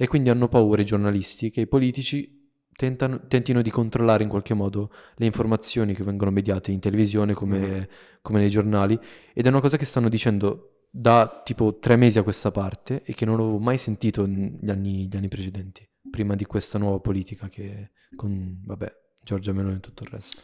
E 0.00 0.06
quindi 0.06 0.30
hanno 0.30 0.46
paura 0.48 0.80
i 0.80 0.84
giornalisti 0.84 1.50
che 1.50 1.62
i 1.62 1.66
politici 1.66 2.36
tentano- 2.72 3.26
tentino 3.26 3.60
di 3.62 3.70
controllare 3.70 4.22
in 4.22 4.28
qualche 4.28 4.54
modo 4.54 4.92
le 5.16 5.26
informazioni 5.26 5.92
che 5.94 6.04
vengono 6.04 6.30
mediate 6.30 6.70
in 6.70 6.78
televisione 6.78 7.34
come, 7.34 7.58
Mhm. 7.58 7.86
come 8.22 8.38
nei 8.38 8.48
giornali. 8.48 8.96
Ed 9.34 9.44
è 9.44 9.48
una 9.48 9.60
cosa 9.60 9.76
che 9.76 9.84
stanno 9.84 10.08
dicendo 10.08 10.84
da 10.90 11.42
tipo 11.44 11.78
tre 11.78 11.96
mesi 11.96 12.18
a 12.18 12.22
questa 12.22 12.50
parte 12.52 13.02
e 13.02 13.12
che 13.12 13.24
non 13.24 13.34
avevo 13.40 13.58
mai 13.58 13.76
sentito 13.78 14.24
negli 14.24 14.70
anni, 14.70 15.08
gli 15.08 15.16
anni 15.16 15.28
precedenti, 15.28 15.86
prima 16.08 16.34
di 16.36 16.44
questa 16.44 16.78
nuova 16.78 17.00
politica 17.00 17.48
che 17.48 17.90
con, 18.14 18.62
vabbè, 18.64 18.94
Giorgia 19.22 19.52
Meloni 19.52 19.76
e 19.76 19.80
tutto 19.80 20.04
il 20.04 20.10
resto. 20.10 20.40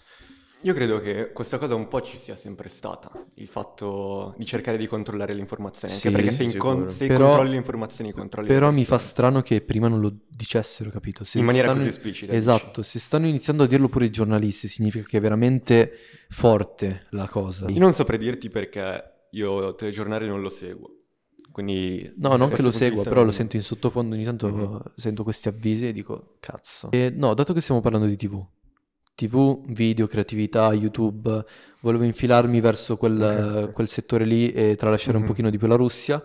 Io 0.64 0.73
credo 0.73 0.99
che 0.99 1.30
questa 1.33 1.59
cosa 1.59 1.75
un 1.75 1.88
po' 1.88 2.00
ci 2.00 2.16
sia 2.16 2.35
sempre 2.35 2.71
stata, 2.71 3.12
il 3.35 3.47
fatto 3.49 4.35
di 4.38 4.47
cercare 4.47 4.78
di 4.78 4.87
controllare 4.87 5.35
le 5.35 5.40
informazioni, 5.40 5.92
anche 5.92 6.09
Sì, 6.09 6.14
perché 6.14 6.30
se, 6.30 6.42
in 6.44 6.56
con- 6.56 6.76
sicuro. 6.76 6.90
se 6.90 7.06
Però- 7.06 7.26
controlli 7.26 7.50
le 7.50 7.56
informazioni 7.56 8.12
controlli 8.12 8.49
le 8.49 8.54
Però 8.54 8.71
mi 8.71 8.85
fa 8.87 8.97
strano 8.97 9.42
che 9.42 9.61
prima 9.61 9.88
non 9.88 10.00
lo 10.00 10.11
dicessero, 10.26 10.88
capito? 10.88 11.23
Se 11.23 11.38
in 11.38 11.44
maniera 11.44 11.66
stanno- 11.68 11.85
così 11.85 11.94
esplicita. 11.94 12.33
Esatto, 12.33 12.80
se 12.80 12.99
stanno 12.99 13.26
iniziando 13.26 13.64
a 13.64 13.66
dirlo 13.66 13.88
pure 13.88 14.06
i 14.06 14.11
giornalisti, 14.11 14.66
significa 14.66 15.06
che 15.06 15.18
è 15.18 15.21
veramente 15.21 15.92
forte 16.30 17.06
la 17.11 17.28
cosa. 17.28 17.66
dici. 17.66 17.78
Io 17.78 17.85
non 17.85 17.92
saprei 17.92 18.18
dirti 18.18 18.49
perché 18.49 19.26
io 19.33 19.75
telegiornale 19.75 20.26
non 20.26 20.40
lo 20.40 20.49
seguo, 20.49 20.88
quindi... 21.52 22.11
No, 22.16 22.37
non 22.37 22.49
che 22.49 22.62
lo 22.62 22.71
seguo, 22.71 23.02
però 23.02 23.16
lo 23.16 23.25
non- 23.25 23.33
sento 23.35 23.56
in 23.56 23.62
sottofondo, 23.62 24.14
ogni 24.14 24.25
tanto 24.25 24.49
Mhm. 24.49 24.80
sento 24.97 25.25
questi 25.25 25.49
avvisi 25.49 25.88
e 25.88 25.92
dico, 25.92 26.37
cazzo. 26.40 26.90
E 26.90 27.12
no, 27.14 27.35
dato 27.35 27.52
che 27.52 27.61
stiamo 27.61 27.83
parlando 27.83 28.06
di 28.06 28.16
TV, 28.16 28.42
TV, 29.14 29.62
video, 29.68 30.06
creatività, 30.06 30.73
YouTube, 30.73 31.44
volevo 31.80 32.04
infilarmi 32.04 32.61
verso 32.61 32.97
quel, 32.97 33.71
quel 33.73 33.88
settore 33.88 34.25
lì 34.25 34.50
e 34.52 34.75
tralasciare 34.76 35.16
un 35.16 35.23
Mhm. 35.23 35.28
pochino 35.28 35.50
di 35.50 35.59
più 35.59 35.66
la 35.68 35.76
Russia 35.76 36.23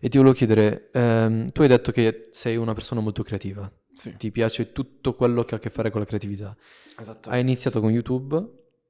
e 0.00 0.08
ti 0.08 0.16
volevo 0.16 0.34
chiedere, 0.34 0.88
ehm, 0.92 1.50
tu 1.52 1.62
hai 1.62 1.68
detto 1.68 1.92
che 1.92 2.28
sei 2.32 2.56
una 2.56 2.72
persona 2.74 3.00
molto 3.00 3.22
creativa, 3.22 3.70
Sì, 3.92 4.16
ti 4.16 4.30
piace 4.32 4.72
tutto 4.72 5.14
quello 5.14 5.44
che 5.44 5.54
ha 5.54 5.58
a 5.58 5.60
che 5.60 5.70
fare 5.70 5.90
con 5.90 6.00
la 6.00 6.06
creatività. 6.06 6.56
esatto. 6.98 7.30
Hai 7.30 7.40
iniziato 7.40 7.80
con 7.80 7.90
YouTube 7.90 8.44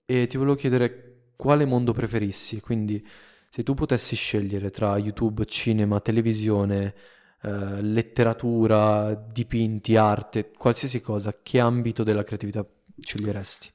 e 0.06 0.26
ti 0.26 0.37
volevo 0.38 0.56
chiedere 0.56 1.26
quale 1.37 1.64
mondo 1.66 1.92
preferissi, 1.92 2.61
quindi 2.61 3.06
se 3.50 3.62
tu 3.62 3.75
potessi 3.75 4.16
scegliere 4.16 4.71
tra 4.71 4.97
YouTube, 4.97 5.44
cinema, 5.44 6.00
televisione, 6.00 6.94
eh, 7.42 7.82
letteratura, 7.82 9.12
dipinti, 9.14 9.97
arte, 9.97 10.52
qualsiasi 10.56 11.00
cosa, 11.02 11.37
che 11.42 11.59
ambito 11.59 12.02
della 12.02 12.23
creatività 12.23 12.64
sceglieresti? 13.02 13.73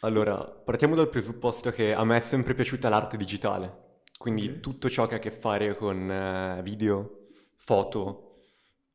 Allora, 0.00 0.36
partiamo 0.44 0.94
dal 0.94 1.08
presupposto 1.08 1.70
che 1.70 1.94
a 1.94 2.04
me 2.04 2.16
è 2.16 2.20
sempre 2.20 2.54
piaciuta 2.54 2.88
l'arte 2.90 3.16
digitale, 3.16 4.02
quindi 4.18 4.60
Ok. 4.60 4.60
tutto 4.60 4.90
ciò 4.90 5.06
che 5.06 5.14
ha 5.14 5.16
a 5.16 5.20
che 5.20 5.30
fare 5.30 5.74
con 5.76 6.10
eh, 6.10 6.60
video, 6.62 7.28
foto, 7.56 8.36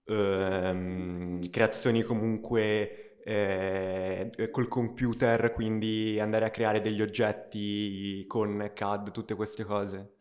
ehm, 0.05 1.49
creazioni 1.49 2.03
comunque 2.03 3.21
eh, 3.23 4.49
col 4.51 4.67
computer, 4.67 5.51
quindi 5.51 6.19
andare 6.19 6.45
a 6.45 6.49
creare 6.51 6.79
degli 6.81 7.01
oggetti 7.01 8.23
con 8.27 8.71
CAD, 8.75 9.11
tutte 9.11 9.33
queste 9.35 9.63
cose. 9.63 10.13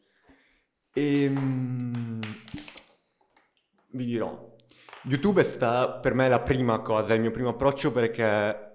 Ehm, 0.94 2.20
vi 3.92 4.04
dirò, 4.04 4.54
YouTube 5.04 5.40
è 5.40 5.44
stata 5.44 5.98
per 5.98 6.14
me 6.14 6.28
la 6.28 6.40
prima 6.40 6.80
cosa, 6.80 7.14
il 7.14 7.20
mio 7.20 7.30
primo 7.30 7.50
approccio 7.50 7.92
perché 7.92 8.67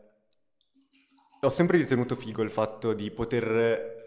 ho 1.44 1.50
sempre 1.50 1.78
ritenuto 1.78 2.16
figo 2.16 2.42
il 2.42 2.50
fatto 2.50 2.94
di 2.94 3.12
poter 3.12 4.02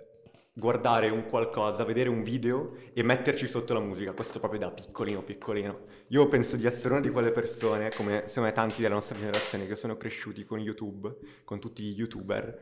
guardare 0.55 1.11
un 1.11 1.26
qualcosa, 1.26 1.85
vedere 1.85 2.09
un 2.09 2.23
video 2.23 2.76
e 2.95 3.02
metterci 3.02 3.47
sotto 3.47 3.75
la 3.75 3.81
musica, 3.81 4.12
questo 4.12 4.38
proprio 4.38 4.61
da 4.61 4.71
piccolino 4.71 5.23
piccolino. 5.23 5.81
Io 6.09 6.28
penso 6.28 6.57
di 6.57 6.64
essere 6.64 6.95
una 6.95 7.02
di 7.02 7.11
quelle 7.11 7.31
persone, 7.31 7.90
come 7.95 8.23
secondo 8.26 8.49
me 8.49 8.55
tanti 8.55 8.81
della 8.81 8.95
nostra 8.95 9.19
generazione, 9.19 9.66
che 9.66 9.76
sono 9.76 9.99
cresciuti 9.99 10.47
con 10.47 10.59
YouTube, 10.59 11.14
con 11.45 11.61
tutti 11.61 11.83
gli 11.83 11.99
YouTuber, 11.99 12.61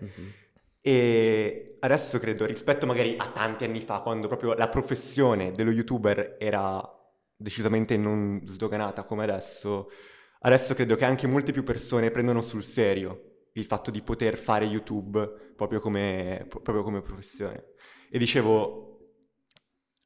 e 0.81 1.77
adesso 1.79 2.19
credo, 2.19 2.45
rispetto 2.45 2.85
magari 2.85 3.15
a 3.17 3.29
tanti 3.29 3.63
anni 3.63 3.81
fa, 3.81 4.01
quando 4.01 4.27
proprio 4.27 4.55
la 4.55 4.69
professione 4.69 5.53
dello 5.53 5.71
YouTuber 5.71 6.35
era 6.41 6.83
decisamente 7.37 7.97
non 7.97 8.43
sdoganata 8.45 9.05
come 9.05 9.23
adesso, 9.23 9.89
adesso 10.41 10.75
credo 10.75 10.97
che 10.97 11.05
anche 11.05 11.29
molte 11.29 11.53
più 11.53 11.63
persone 11.63 12.11
prendono 12.11 12.43
sul 12.43 12.65
serio 12.65 13.34
il 13.55 13.65
fatto 13.65 13.91
di 13.91 14.03
poter 14.03 14.37
fare 14.37 14.65
YouTube 14.65 15.53
proprio 15.57 15.81
come, 15.81 16.47
proprio 16.49 16.83
come 16.83 17.03
professione. 17.03 17.73
E 18.11 18.19
dicevo, 18.19 18.95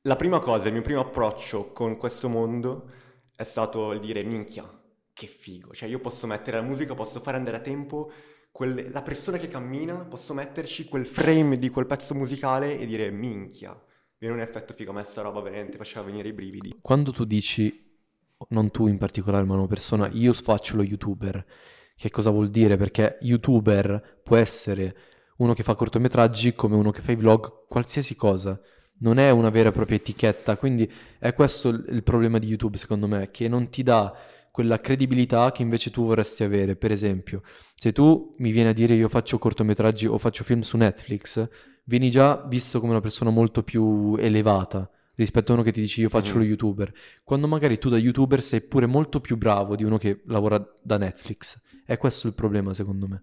la 0.02 0.16
prima 0.16 0.38
cosa, 0.38 0.68
il 0.68 0.72
mio 0.72 0.82
primo 0.82 1.00
approccio 1.00 1.72
con 1.72 1.96
questo 1.96 2.28
mondo 2.28 2.90
è 3.34 3.44
stato 3.44 3.92
il 3.92 4.00
dire, 4.00 4.22
minchia, 4.22 4.66
che 5.12 5.26
figo, 5.26 5.72
cioè 5.72 5.88
io 5.88 5.98
posso 5.98 6.26
mettere 6.26 6.58
la 6.58 6.62
musica, 6.62 6.94
posso 6.94 7.20
fare 7.20 7.36
andare 7.36 7.56
a 7.56 7.60
tempo 7.60 8.10
quel- 8.50 8.90
la 8.90 9.02
persona 9.02 9.38
che 9.38 9.48
cammina, 9.48 10.04
posso 10.04 10.34
metterci 10.34 10.86
quel 10.86 11.06
frame 11.06 11.58
di 11.58 11.70
quel 11.70 11.86
pezzo 11.86 12.14
musicale 12.14 12.78
e 12.78 12.86
dire, 12.86 13.10
minchia, 13.10 13.80
viene 14.18 14.34
un 14.34 14.40
effetto 14.40 14.74
figo, 14.74 14.90
a 14.90 14.94
me 14.94 15.04
sta 15.04 15.22
roba 15.22 15.40
veramente 15.40 15.76
faceva 15.76 16.04
venire 16.04 16.28
i 16.28 16.32
brividi. 16.32 16.78
Quando 16.80 17.12
tu 17.12 17.24
dici, 17.24 17.86
non 18.48 18.70
tu 18.70 18.86
in 18.86 18.98
particolare, 18.98 19.44
ma 19.44 19.54
una 19.54 19.66
persona, 19.66 20.08
io 20.12 20.32
faccio 20.32 20.76
lo 20.76 20.82
YouTuber, 20.82 21.46
che 21.98 22.10
cosa 22.10 22.30
vuol 22.30 22.48
dire? 22.50 22.76
Perché 22.76 23.18
YouTuber 23.20 24.20
può 24.22 24.36
essere 24.36 24.96
uno 25.38 25.52
che 25.54 25.62
fa 25.62 25.74
cortometraggi 25.74 26.54
come 26.54 26.76
uno 26.76 26.90
che 26.90 27.00
fa 27.02 27.12
i 27.12 27.16
vlog, 27.16 27.66
qualsiasi 27.68 28.14
cosa. 28.16 28.60
Non 29.00 29.18
è 29.18 29.30
una 29.30 29.50
vera 29.50 29.68
e 29.68 29.72
propria 29.72 29.96
etichetta, 29.96 30.56
quindi 30.56 30.90
è 31.18 31.32
questo 31.32 31.68
il 31.68 32.02
problema 32.02 32.38
di 32.38 32.46
YouTube, 32.48 32.76
secondo 32.76 33.06
me, 33.06 33.30
che 33.30 33.46
non 33.48 33.68
ti 33.68 33.82
dà 33.82 34.12
quella 34.50 34.80
credibilità 34.80 35.52
che 35.52 35.62
invece 35.62 35.90
tu 35.90 36.04
vorresti 36.04 36.42
avere. 36.42 36.74
Per 36.74 36.90
esempio, 36.90 37.42
se 37.74 37.92
tu 37.92 38.34
mi 38.38 38.50
vieni 38.50 38.70
a 38.70 38.72
dire 38.72 38.94
io 38.94 39.08
faccio 39.08 39.38
cortometraggi 39.38 40.06
o 40.06 40.18
faccio 40.18 40.42
film 40.42 40.62
su 40.62 40.76
Netflix, 40.76 41.48
vieni 41.84 42.10
già 42.10 42.44
visto 42.48 42.80
come 42.80 42.92
una 42.92 43.00
persona 43.00 43.30
molto 43.30 43.62
più 43.62 44.16
elevata 44.18 44.90
rispetto 45.14 45.52
a 45.52 45.54
uno 45.54 45.64
che 45.64 45.72
ti 45.72 45.80
dice 45.80 46.00
io 46.00 46.08
faccio 46.08 46.32
Mhm. 46.34 46.38
lo 46.38 46.44
youtuber, 46.44 46.92
quando 47.24 47.46
magari 47.48 47.78
tu 47.78 47.88
da 47.88 47.98
youtuber 47.98 48.42
sei 48.42 48.60
pure 48.60 48.86
molto 48.86 49.20
più 49.20 49.36
bravo 49.36 49.74
di 49.76 49.84
uno 49.84 49.96
che 49.96 50.22
lavora 50.26 50.60
da 50.82 50.96
Netflix. 50.96 51.60
È 51.88 51.96
questo 51.96 52.26
il 52.26 52.34
problema, 52.34 52.74
secondo 52.74 53.06
me, 53.08 53.22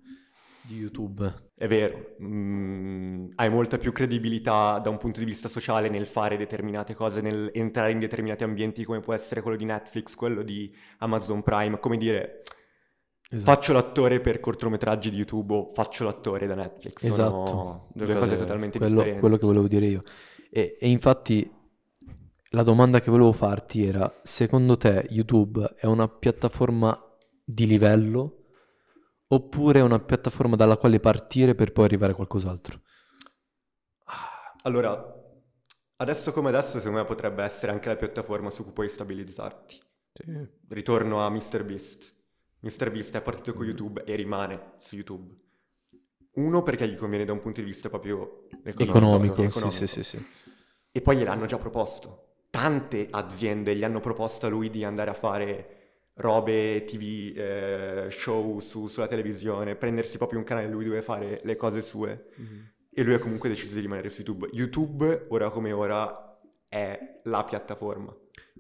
di 0.62 0.78
YouTube. 0.78 1.52
È 1.54 1.68
vero, 1.68 2.16
mm, 2.20 3.28
hai 3.36 3.50
molta 3.52 3.78
più 3.78 3.92
credibilità 3.92 4.80
da 4.80 4.90
un 4.90 4.98
punto 4.98 5.20
di 5.20 5.26
vista 5.26 5.48
sociale 5.48 5.88
nel 5.88 6.08
fare 6.08 6.36
determinate 6.36 6.96
cose, 6.96 7.22
nel 7.22 7.52
entrare 7.54 7.92
in 7.92 8.00
determinati 8.00 8.44
ambienti 8.44 8.84
come 8.84 9.02
può 9.02 9.14
essere 9.14 9.42
quello 9.44 9.56
di 9.56 9.66
Netflix, 9.66 10.16
quello 10.16 10.42
di 10.42 10.74
Amazon 10.98 11.44
Prime, 11.44 11.78
come 11.80 11.98
dire, 11.98 12.42
Esatto. 13.30 13.52
faccio 13.52 13.74
l'attore 13.74 14.20
per 14.20 14.40
cortometraggi 14.40 15.12
di 15.12 15.18
YouTube 15.18 15.54
o 15.54 15.70
faccio 15.72 16.04
l'attore 16.04 16.48
da 16.48 16.56
Netflix, 16.56 17.02
sono 17.08 17.14
Esatto. 17.14 17.88
due 17.94 18.06
Due 18.08 18.16
cose 18.16 18.30
cose- 18.32 18.38
totalmente 18.38 18.78
quello, 18.80 18.94
differenti. 18.96 19.20
quello 19.20 19.38
che 19.38 19.46
volevo 19.46 19.68
dire 19.68 19.86
io. 19.86 20.02
E, 20.50 20.76
e 20.80 20.90
infatti 20.90 21.48
la 22.50 22.64
domanda 22.64 23.00
che 23.00 23.12
volevo 23.12 23.32
farti 23.32 23.86
era, 23.86 24.12
secondo 24.24 24.76
te 24.76 25.06
YouTube 25.12 25.74
è 25.78 25.86
una 25.86 26.08
piattaforma 26.08 27.00
di 27.44 27.68
livello 27.68 28.40
oppure 29.28 29.82
una 29.82 30.00
piattaforma 30.00 30.56
dalla 30.56 30.78
quale 30.78 31.00
partire 31.00 31.56
per 31.56 31.72
poi 31.72 31.86
arrivare 31.86 32.14
a 32.14 32.16
qualcos'altro? 32.16 32.82
Allora, 34.64 35.14
adesso 35.98 36.34
come 36.34 36.50
adesso, 36.50 36.78
secondo 36.80 37.00
me 37.00 37.06
potrebbe 37.06 37.44
essere 37.44 37.72
anche 37.72 37.90
la 37.90 37.96
piattaforma 37.96 38.50
su 38.50 38.64
cui 38.64 38.72
puoi 38.74 38.90
stabilizzarti. 38.90 39.80
Ritorno 40.70 41.22
a 41.26 41.30
MrBeast. 41.30 42.14
MrBeast 42.62 43.16
è 43.16 43.22
partito 43.22 43.54
con 43.54 43.66
YouTube 43.66 44.04
e 44.04 44.16
rimane 44.16 44.74
su 44.78 44.96
YouTube. 44.96 45.36
Uno 46.34 46.64
perché 46.64 46.88
gli 46.88 46.98
conviene 46.98 47.26
da 47.26 47.32
un 47.34 47.40
punto 47.40 47.62
di 47.62 47.66
vista 47.66 47.90
proprio 47.90 48.48
Economico, 48.64 49.44
economico. 49.44 49.50
sì, 49.50 49.70
sì, 49.70 49.88
sì, 49.88 50.04
sì. 50.04 50.26
E 50.92 51.02
poi 51.02 51.18
gliel'hanno 51.18 51.46
già 51.46 51.58
proposto. 51.58 52.34
Tante 52.50 53.08
aziende 53.12 53.76
gli 53.76 53.84
hanno 53.84 54.00
proposto 54.00 54.46
a 54.46 54.50
lui 54.50 54.70
di 54.70 54.84
andare 54.84 55.10
a 55.12 55.14
fare 55.14 55.85
robe, 56.16 56.86
TV, 56.86 57.38
eh, 57.38 58.08
show 58.10 58.60
su- 58.60 58.88
sulla 58.88 59.08
televisione, 59.08 59.76
prendersi 59.76 60.18
proprio 60.18 60.40
un 60.40 60.46
canale 60.46 60.68
lui 60.68 60.86
dove 60.86 61.02
fare 61.02 61.40
le 61.44 61.56
cose 61.56 61.82
sue. 61.82 62.28
E 62.94 63.04
lui 63.04 63.14
ha 63.14 63.20
comunque 63.20 63.50
deciso 63.50 63.76
di 63.76 63.82
rimanere 63.82 64.10
su 64.10 64.22
YouTube. 64.22 64.50
YouTube, 64.54 65.26
ora 65.30 65.50
come 65.50 65.72
ora, 65.74 66.40
è 66.68 67.20
la 67.24 67.44
piattaforma. 67.44 68.16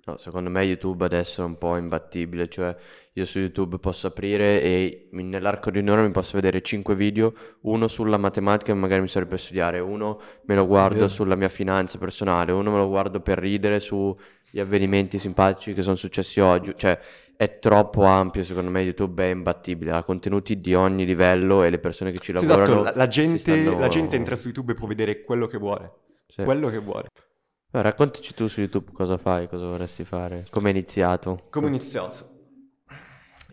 No, 0.07 0.17
secondo 0.17 0.51
me 0.51 0.61
YouTube 0.61 1.03
adesso 1.03 1.41
è 1.41 1.45
un 1.45 1.57
po' 1.57 1.77
imbattibile, 1.77 2.47
cioè 2.47 2.75
io 3.13 3.25
su 3.25 3.39
YouTube 3.39 3.79
posso 3.79 4.05
aprire 4.05 4.61
e 4.61 5.07
nell'arco 5.13 5.71
di 5.71 5.79
un'ora 5.79 6.03
mi 6.03 6.11
posso 6.11 6.35
vedere 6.35 6.61
5 6.61 6.95
video, 6.95 7.33
uno 7.61 7.87
sulla 7.87 8.17
matematica 8.17 8.71
che 8.71 8.77
magari 8.77 9.01
mi 9.01 9.07
serve 9.07 9.29
per 9.29 9.39
studiare, 9.39 9.79
uno 9.79 10.21
me 10.43 10.53
lo 10.53 10.67
guardo 10.67 11.07
sulla 11.07 11.35
mia 11.35 11.49
finanza 11.49 11.97
personale, 11.97 12.51
uno 12.51 12.69
me 12.69 12.77
lo 12.77 12.87
guardo 12.87 13.19
per 13.19 13.39
ridere 13.39 13.79
sugli 14.55 14.59
avvenimenti 14.61 15.19
simpatici 15.19 15.73
che 15.73 15.81
sono 15.81 15.97
successi 15.97 16.39
oggi, 16.39 16.73
cioè 16.77 16.97
è 17.35 17.59
troppo 17.59 18.05
ampio, 18.05 18.45
secondo 18.45 18.71
me 18.71 18.81
YouTube 18.81 19.21
è 19.21 19.27
imbattibile, 19.27 19.91
ha 19.91 20.03
contenuti 20.03 20.57
di 20.57 20.73
ogni 20.73 21.03
livello 21.03 21.63
e 21.63 21.69
le 21.69 21.79
persone 21.79 22.11
che 22.11 22.19
ci 22.19 22.33
Sì, 22.37 22.45
lavorano 22.45 22.63
esatto, 22.63 22.83
la, 22.83 22.93
la 22.95 23.07
gente, 23.07 23.37
stanno- 23.39 23.77
la 23.77 23.87
gente 23.89 24.15
entra 24.15 24.37
su 24.37 24.47
YouTube 24.47 24.71
e 24.71 24.75
può 24.75 24.87
vedere 24.87 25.21
quello 25.21 25.47
che 25.47 25.57
vuole. 25.57 25.93
Sì. 26.27 26.43
Quello 26.43 26.69
che 26.69 26.77
vuole. 26.77 27.07
Eh, 27.71 27.81
raccontaci 27.81 28.33
tu 28.33 28.47
su 28.47 28.61
YouTube 28.61 28.91
cosa 28.93 29.17
fai, 29.17 29.49
cosa 29.49 29.65
vorresti 29.65 30.05
fare, 30.05 30.45
come 30.49 30.69
hai 30.69 30.75
iniziato. 30.75 31.47
Come 31.49 31.65
ho 31.65 31.69
iniziato? 31.69 32.29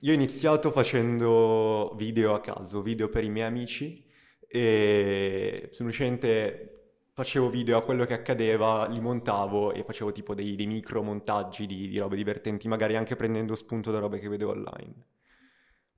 Io 0.02 0.12
ho 0.12 0.14
iniziato 0.14 0.70
facendo 0.70 1.94
video 1.96 2.34
a 2.34 2.40
caso, 2.40 2.80
video 2.82 3.08
per 3.08 3.24
i 3.24 3.28
miei 3.28 3.46
amici 3.46 4.04
e 4.46 5.68
semplicemente 5.72 6.81
facevo 7.14 7.50
video 7.50 7.76
a 7.76 7.82
quello 7.82 8.04
che 8.04 8.14
accadeva, 8.14 8.86
li 8.86 9.00
montavo 9.00 9.72
e 9.72 9.84
facevo 9.84 10.12
tipo 10.12 10.34
dei, 10.34 10.56
dei 10.56 10.66
micro 10.66 11.02
montaggi 11.02 11.66
di, 11.66 11.88
di 11.88 11.98
robe 11.98 12.16
divertenti, 12.16 12.68
magari 12.68 12.96
anche 12.96 13.16
prendendo 13.16 13.54
spunto 13.54 13.90
da 13.90 13.98
robe 13.98 14.18
che 14.18 14.28
vedevo 14.28 14.52
online. 14.52 15.06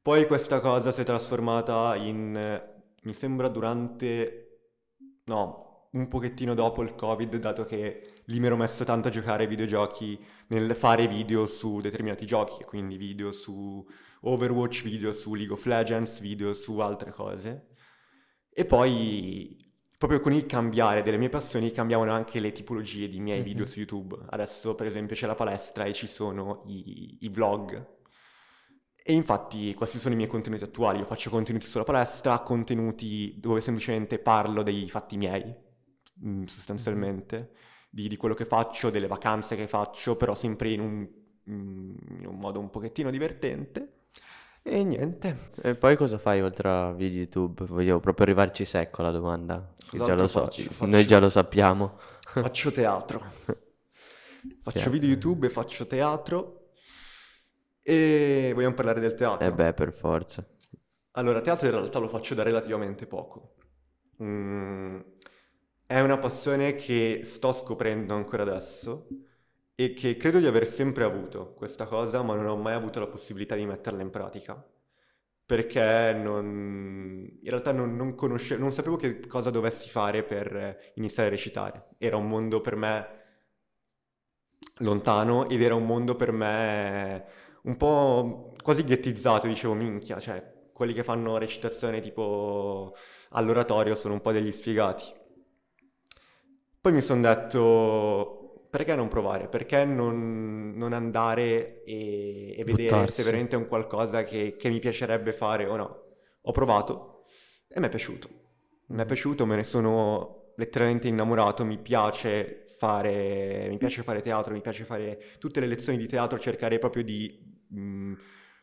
Poi 0.02 0.26
questa 0.26 0.61
cosa 0.61 0.92
si 0.92 1.00
è 1.00 1.04
trasformata 1.04 1.94
in, 1.97 2.62
mi 3.02 3.14
sembra 3.14 3.49
durante, 3.49 4.68
no, 5.25 5.88
un 5.92 6.09
pochettino 6.09 6.54
dopo 6.54 6.83
il 6.83 6.94
Covid, 6.94 7.37
dato 7.37 7.64
che 7.64 8.23
lì 8.25 8.40
mi 8.40 8.47
ero 8.47 8.56
messo 8.56 8.85
tanto 8.85 9.09
a 9.09 9.11
giocare 9.11 9.44
ai 9.44 9.49
videogiochi 9.49 10.23
nel 10.49 10.75
fare 10.75 11.06
video 11.06 11.47
su 11.47 11.78
determinati 11.78 12.26
giochi, 12.26 12.64
quindi 12.64 12.97
video 12.97 13.30
su 13.30 13.87
Overwatch, 14.23 14.83
video 14.83 15.12
su 15.12 15.35
League 15.35 15.54
of 15.54 15.64
Legends, 15.64 16.21
video 16.21 16.52
su 16.52 16.80
altre 16.80 17.12
cose. 17.12 17.68
E 18.50 18.64
poi 18.64 19.56
proprio 20.07 20.21
con 20.21 20.33
il 20.35 20.45
cambiare 20.45 21.03
delle 21.03 21.17
mie 21.17 21.31
passioni 21.31 21.73
cambiavano 21.73 22.13
anche 22.13 22.39
le 22.39 22.53
tipologie 22.53 23.09
di 23.09 23.21
miei 23.21 23.43
video 23.43 23.65
Mhm. 23.65 23.71
su 23.71 23.79
YouTube. 23.79 24.19
Adesso 24.29 24.75
per 24.75 24.87
esempio 24.87 25.17
c'è 25.17 25.27
la 25.27 25.35
palestra 25.35 25.85
e 25.85 25.95
ci 25.95 26.07
sono 26.07 26.63
i, 26.67 27.17
i 27.23 27.29
vlog. 27.31 27.93
E 29.07 29.13
infatti 29.15 29.73
questi 29.75 29.99
sono 29.99 30.13
i 30.13 30.17
miei 30.17 30.29
contenuti 30.29 30.63
attuali. 30.65 30.99
Io 30.99 31.05
faccio 31.07 31.31
contenuti 31.31 31.67
sulla 31.67 31.85
palestra, 31.85 32.39
contenuti 32.41 33.39
dove 33.39 33.61
semplicemente 33.63 34.19
parlo 34.19 34.63
dei 34.63 34.89
fatti 34.91 35.17
miei, 35.17 35.55
mm, 36.27 36.45
sostanzialmente, 36.45 37.53
di, 37.91 38.07
di 38.09 38.17
quello 38.17 38.35
che 38.35 38.45
faccio, 38.45 38.91
delle 38.91 39.07
vacanze 39.07 39.57
che 39.57 39.67
faccio, 39.67 40.17
però 40.17 40.35
sempre 40.35 40.71
in 40.71 40.81
un, 40.81 41.09
mm, 41.51 41.97
in 42.19 42.27
un 42.27 42.37
modo 42.39 42.61
un 42.61 42.69
pochettino 42.71 43.11
divertente. 43.11 44.04
E 44.66 44.83
niente, 44.83 45.50
E 45.62 45.75
poi 45.75 45.94
cosa 45.94 46.16
fai 46.18 46.40
oltre 46.40 46.68
a 46.71 46.92
video 46.92 47.18
YouTube? 47.18 47.66
Voglio 47.66 48.00
proprio 48.00 48.25
arrivarci 48.25 48.64
secco 48.64 49.02
alla 49.02 49.11
domanda. 49.11 49.75
già 49.92 50.14
lo 50.14 50.26
so, 50.26 50.44
faccio? 50.44 50.62
noi 50.62 50.90
Faccio- 50.90 51.06
già 51.06 51.18
lo 51.18 51.28
sappiamo. 51.28 51.99
faccio 52.23 52.73
teatro. 52.73 53.21
Faccio 54.61 54.73
Teatro. 54.78 54.90
video 54.90 55.09
YouTube 55.09 55.47
e 55.47 55.50
faccio 55.50 55.87
teatro. 55.87 56.73
E 57.83 58.50
vogliamo 58.54 58.75
parlare 58.75 59.00
del 59.00 59.14
teatro? 59.14 59.47
Eh 59.47 59.52
beh, 59.52 59.73
per 59.73 59.92
forza. 59.92 60.47
Allora, 61.12 61.40
teatro 61.40 61.66
in 61.66 61.73
realtà 61.73 61.99
lo 61.99 62.09
faccio 62.09 62.35
da 62.35 62.42
relativamente 62.42 63.06
poco. 63.06 63.54
Mm, 64.23 65.00
è 65.87 66.00
una 66.00 66.18
passione 66.18 66.75
che 66.75 67.21
sto 67.23 67.52
scoprendo 67.52 68.14
ancora 68.14 68.42
adesso 68.42 69.06
e 69.75 69.93
che 69.93 70.16
credo 70.16 70.38
di 70.38 70.47
aver 70.47 70.66
sempre 70.66 71.04
avuto 71.04 71.52
questa 71.54 71.87
cosa, 71.87 72.23
ma 72.23 72.35
non 72.35 72.47
ho 72.47 72.57
mai 72.57 72.75
avuto 72.75 73.00
la 73.00 73.07
possibilità 73.07 73.54
di 73.57 73.66
metterla 73.66 74.02
in 74.02 74.11
pratica. 74.11 74.64
Perché 75.47 76.14
non, 76.14 77.28
in 77.43 77.50
realtà 77.50 77.73
non, 77.73 77.97
non 77.97 78.14
conoscevo, 78.14 78.61
non 78.62 78.73
sapevo 78.73 78.97
che 78.97 79.26
cosa 79.26 79.50
dovessi 79.50 79.88
fare 79.90 80.23
per 80.23 80.93
iniziare 80.95 81.28
a 81.28 81.33
recitare. 81.33 81.88
Era 81.99 82.16
un 82.16 82.28
mondo 82.28 82.61
per 82.61 82.76
me 82.76 83.23
lontano 84.78 85.49
ed 85.49 85.61
era 85.62 85.75
un 85.75 85.85
mondo 85.85 86.16
per 86.16 86.33
me 86.33 87.25
un 87.64 87.76
po' 87.76 88.54
quasi 88.62 88.85
ghettizzato, 88.85 89.47
dicevo 89.47 89.75
minchia, 89.75 90.19
cioè 90.19 90.52
quelli 90.73 90.93
che 90.93 91.04
fanno 91.04 91.38
recitazione 91.38 92.00
tipo 92.00 92.95
all'oratorio 93.31 93.95
sono 93.95 94.14
un 94.14 94.21
po' 94.21 94.33
degli 94.33 94.50
sfigati. 94.50 95.04
Poi 96.81 96.93
mi 96.93 97.00
sono 97.00 97.23
detto, 97.23 98.44
perché 98.75 98.97
non 98.97 99.07
provare? 99.07 99.47
Perché 99.47 99.85
non, 99.85 100.73
non 100.75 100.93
andare 100.95 101.85
e, 101.85 102.57
e 102.59 102.64
vedere 102.64 103.07
se 103.07 103.23
veramente 103.23 103.54
è 103.54 103.59
un 103.59 103.69
qualcosa 103.69 104.25
che, 104.25 104.57
che 104.59 104.69
mi 104.69 104.81
piacerebbe 104.81 105.33
fare 105.33 105.64
o 105.66 105.76
no? 105.76 106.02
Ho 106.43 106.50
provato 106.50 107.26
e 107.69 107.78
mi 107.78 107.87
è 107.87 107.88
piaciuto. 107.88 108.29
Mi 108.88 109.01
è 109.01 109.05
piaciuto, 109.05 109.46
me 109.46 109.55
ne 109.55 109.62
sono 109.62 110.55
letteralmente 110.57 111.07
innamorato, 111.07 111.64
mi 111.64 111.79
piace 111.79 112.64
fare, 112.77 113.68
mi 113.68 113.79
piace 113.79 114.03
fare 114.03 114.20
teatro, 114.20 114.53
mi 114.53 114.61
piace 114.61 114.83
fare 114.83 115.20
tutte 115.38 115.61
le 115.61 115.68
lezioni 115.68 115.96
di 115.96 116.09
teatro, 116.09 116.37
cercare 116.40 116.81
proprio 116.81 117.05
di 117.05 117.64
mh, 117.68 118.14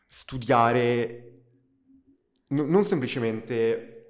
studiare 0.08 1.32
no- 2.48 2.66
non 2.66 2.84
semplicemente 2.84 4.01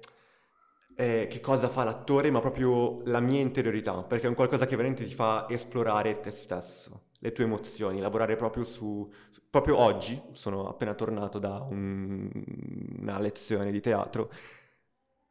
eh, 0.95 1.27
che 1.29 1.39
cosa 1.39 1.69
fa 1.69 1.83
l'attore, 1.83 2.29
ma 2.31 2.39
proprio 2.39 3.01
la 3.05 3.19
mia 3.19 3.39
interiorità, 3.41 4.03
perché 4.03 4.25
è 4.25 4.29
un 4.29 4.35
qualcosa 4.35 4.65
che 4.65 4.75
veramente 4.75 5.05
ti 5.05 5.13
fa 5.13 5.45
esplorare 5.49 6.19
te 6.19 6.31
stesso, 6.31 7.09
le 7.19 7.31
tue 7.31 7.43
emozioni, 7.45 7.99
lavorare 7.99 8.35
proprio 8.35 8.63
su... 8.63 9.09
su- 9.29 9.41
Proprio 9.49 9.77
oggi 9.79 10.19
sono 10.33 10.67
appena 10.67 10.93
tornato 10.95 11.37
da 11.39 11.59
un- 11.69 12.29
una 12.99 13.19
lezione 13.19 13.71
di 13.71 13.81
teatro, 13.81 14.31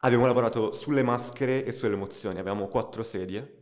abbiamo 0.00 0.26
lavorato 0.26 0.72
sulle 0.72 1.02
maschere 1.02 1.64
e 1.64 1.72
sulle 1.72 1.94
emozioni, 1.94 2.38
avevamo 2.38 2.66
quattro 2.68 3.02
sedie 3.02 3.58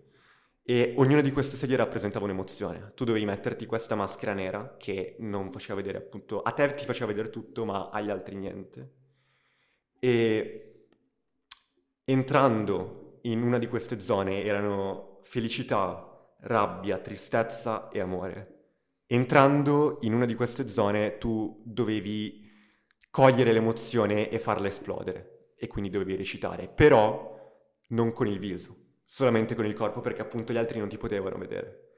e 0.63 0.95
ognuna 0.97 1.21
di 1.23 1.33
queste 1.33 1.57
sedie 1.57 1.77
rappresentava 1.77 2.25
un'emozione. 2.25 2.93
Tu 2.95 3.05
dovevi 3.05 3.25
metterti 3.25 3.67
questa 3.67 3.95
maschera 3.95 4.33
nera 4.35 4.77
che 4.79 5.17
non 5.21 5.51
faceva 5.53 5.77
vedere 5.81 5.99
appunto, 5.99 6.43
a 6.43 6.53
te 6.53 6.75
ti 6.75 6.85
faceva 6.85 7.07
vedere 7.07 7.31
tutto, 7.31 7.65
ma 7.65 7.89
agli 7.91 8.11
altri 8.11 8.37
niente. 8.37 8.93
E 10.01 10.70
entrando 12.11 13.19
in 13.23 13.43
una 13.43 13.59
di 13.59 13.69
queste 13.69 14.01
zone 14.01 14.43
erano 14.43 15.21
felicità, 15.23 16.35
rabbia, 16.41 16.99
tristezza 16.99 17.89
e 17.91 18.01
amore. 18.01 18.57
Entrando 19.07 19.99
in 20.03 20.15
una 20.15 20.27
di 20.27 20.35
queste 20.35 20.69
zone 20.69 21.19
tu 21.19 21.63
dovevi 21.65 22.49
cogliere 23.11 23.53
l'emozione 23.53 24.29
e 24.29 24.39
farla 24.39 24.67
esplodere 24.69 25.53
e 25.57 25.67
quindi 25.69 25.91
dovevi 25.91 26.17
recitare, 26.17 26.69
però 26.69 27.39
non 27.89 28.13
con 28.13 28.27
il 28.27 28.39
viso, 28.39 28.77
solamente 29.05 29.55
con 29.55 29.65
il 29.67 29.75
corpo 29.75 30.01
perché 30.01 30.23
appunto 30.23 30.53
gli 30.53 30.57
altri 30.57 30.79
non 30.79 30.89
ti 30.89 30.97
potevano 30.99 31.39
vedere. 31.39 31.89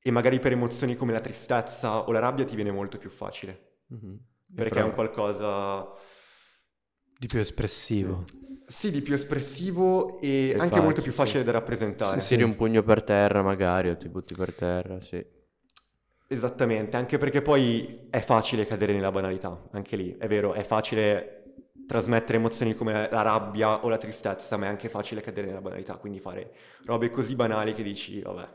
E 0.00 0.10
magari 0.12 0.38
per 0.38 0.52
emozioni 0.52 0.94
come 0.96 1.12
la 1.12 1.20
tristezza 1.20 2.06
o 2.06 2.12
la 2.12 2.18
rabbia 2.20 2.44
ti 2.44 2.54
viene 2.54 2.70
molto 2.70 2.98
più 2.98 3.10
facile, 3.10 3.78
Mhm. 3.88 4.18
perché 4.54 4.78
è 4.78 4.82
un 4.82 4.90
Però- 4.90 4.94
qualcosa 4.94 5.88
Di 7.18 7.26
più 7.26 7.40
espressivo. 7.40 8.24
Sì 8.68 8.90
di 8.90 9.00
più 9.00 9.14
espressivo 9.14 10.20
e 10.20 10.50
È 10.50 10.52
anche 10.52 10.68
facile, 10.68 10.80
molto 10.82 11.02
più 11.02 11.10
sì. 11.10 11.16
facile 11.16 11.42
da 11.42 11.52
rappresentare. 11.52 12.20
Se 12.20 12.28
tiri 12.28 12.42
un 12.42 12.54
pugno 12.54 12.82
per 12.82 13.02
terra 13.02 13.42
magari 13.42 13.88
o 13.88 13.96
ti 13.96 14.08
butti 14.08 14.34
per 14.34 14.52
terra, 14.52 15.00
sì. 15.00 15.24
Esattamente, 16.30 16.98
anche 16.98 17.16
perché 17.16 17.40
poi 17.40 18.08
è 18.10 18.20
facile 18.20 18.66
cadere 18.66 18.92
nella 18.92 19.10
banalità, 19.10 19.68
anche 19.72 19.96
lì, 19.96 20.14
è 20.18 20.26
vero, 20.26 20.52
è 20.52 20.62
facile 20.62 21.54
trasmettere 21.86 22.36
emozioni 22.36 22.74
come 22.74 23.08
la 23.10 23.22
rabbia 23.22 23.82
o 23.82 23.88
la 23.88 23.96
tristezza, 23.96 24.58
ma 24.58 24.66
è 24.66 24.68
anche 24.68 24.90
facile 24.90 25.22
cadere 25.22 25.46
nella 25.46 25.62
banalità, 25.62 25.94
quindi 25.94 26.20
fare 26.20 26.52
robe 26.84 27.08
così 27.08 27.34
banali 27.34 27.72
che 27.72 27.82
dici, 27.82 28.20
vabbè, 28.20 28.46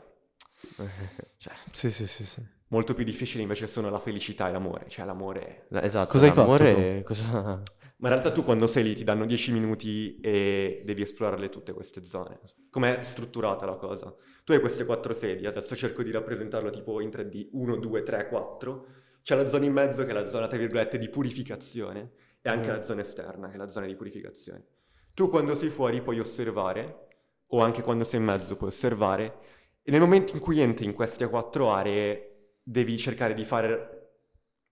cioè, 1.38 1.52
Sì, 1.72 1.90
sì, 1.90 2.06
sì, 2.06 2.24
sì. 2.24 2.40
molto 2.68 2.94
più 2.94 3.02
difficili 3.02 3.42
invece 3.42 3.66
sono 3.66 3.90
la 3.90 3.98
felicità 3.98 4.48
e 4.48 4.52
l'amore, 4.52 4.84
cioè 4.88 5.04
l'amore... 5.04 5.66
Esatto, 5.72 6.12
Cosa 6.12 6.26
hai 6.26 6.30
fatto 6.30 6.52
l'amore 6.52 7.02
cosa... 7.02 7.60
Ma 8.04 8.10
in 8.10 8.16
realtà 8.16 8.32
tu 8.32 8.44
quando 8.44 8.66
sei 8.66 8.82
lì 8.84 8.94
ti 8.94 9.02
danno 9.02 9.24
10 9.24 9.50
minuti 9.50 10.20
e 10.20 10.82
devi 10.84 11.00
esplorarle 11.00 11.48
tutte 11.48 11.72
queste 11.72 12.04
zone. 12.04 12.38
Com'è 12.68 13.02
strutturata 13.02 13.64
la 13.64 13.76
cosa? 13.76 14.14
Tu 14.44 14.52
hai 14.52 14.60
queste 14.60 14.84
quattro 14.84 15.14
sedie, 15.14 15.48
adesso 15.48 15.74
cerco 15.74 16.02
di 16.02 16.10
rappresentarlo 16.10 16.68
tipo 16.68 17.00
in 17.00 17.08
3D, 17.08 17.48
1, 17.52 17.76
2, 17.78 18.02
3, 18.02 18.28
4. 18.28 18.86
C'è 19.22 19.34
la 19.36 19.46
zona 19.46 19.64
in 19.64 19.72
mezzo 19.72 20.04
che 20.04 20.10
è 20.10 20.12
la 20.12 20.26
zona, 20.26 20.48
tra 20.48 20.58
virgolette, 20.58 20.98
di 20.98 21.08
purificazione 21.08 22.10
e 22.42 22.50
anche 22.50 22.68
Mm. 22.68 22.72
la 22.72 22.82
zona 22.82 23.00
esterna 23.00 23.48
che 23.48 23.54
è 23.54 23.56
la 23.56 23.70
zona 23.70 23.86
di 23.86 23.94
purificazione. 23.96 24.66
Tu 25.14 25.30
quando 25.30 25.54
sei 25.54 25.70
fuori 25.70 26.02
puoi 26.02 26.18
osservare, 26.18 27.06
o 27.46 27.60
anche 27.62 27.80
quando 27.80 28.04
sei 28.04 28.20
in 28.20 28.26
mezzo 28.26 28.56
puoi 28.56 28.68
osservare, 28.68 29.38
e 29.82 29.90
nel 29.90 30.00
momento 30.00 30.34
in 30.34 30.40
cui 30.40 30.60
entri 30.60 30.84
in 30.84 30.92
queste 30.92 31.26
quattro 31.26 31.72
aree 31.72 32.58
devi 32.62 32.98
cercare 32.98 33.32
di 33.32 33.46
fare 33.46 34.10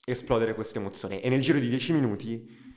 esplodere 0.04 0.52
queste 0.52 0.80
emozioni 0.80 1.22
e 1.22 1.30
nel 1.30 1.40
giro 1.40 1.58
di 1.58 1.70
10 1.70 1.94
minuti 1.94 2.70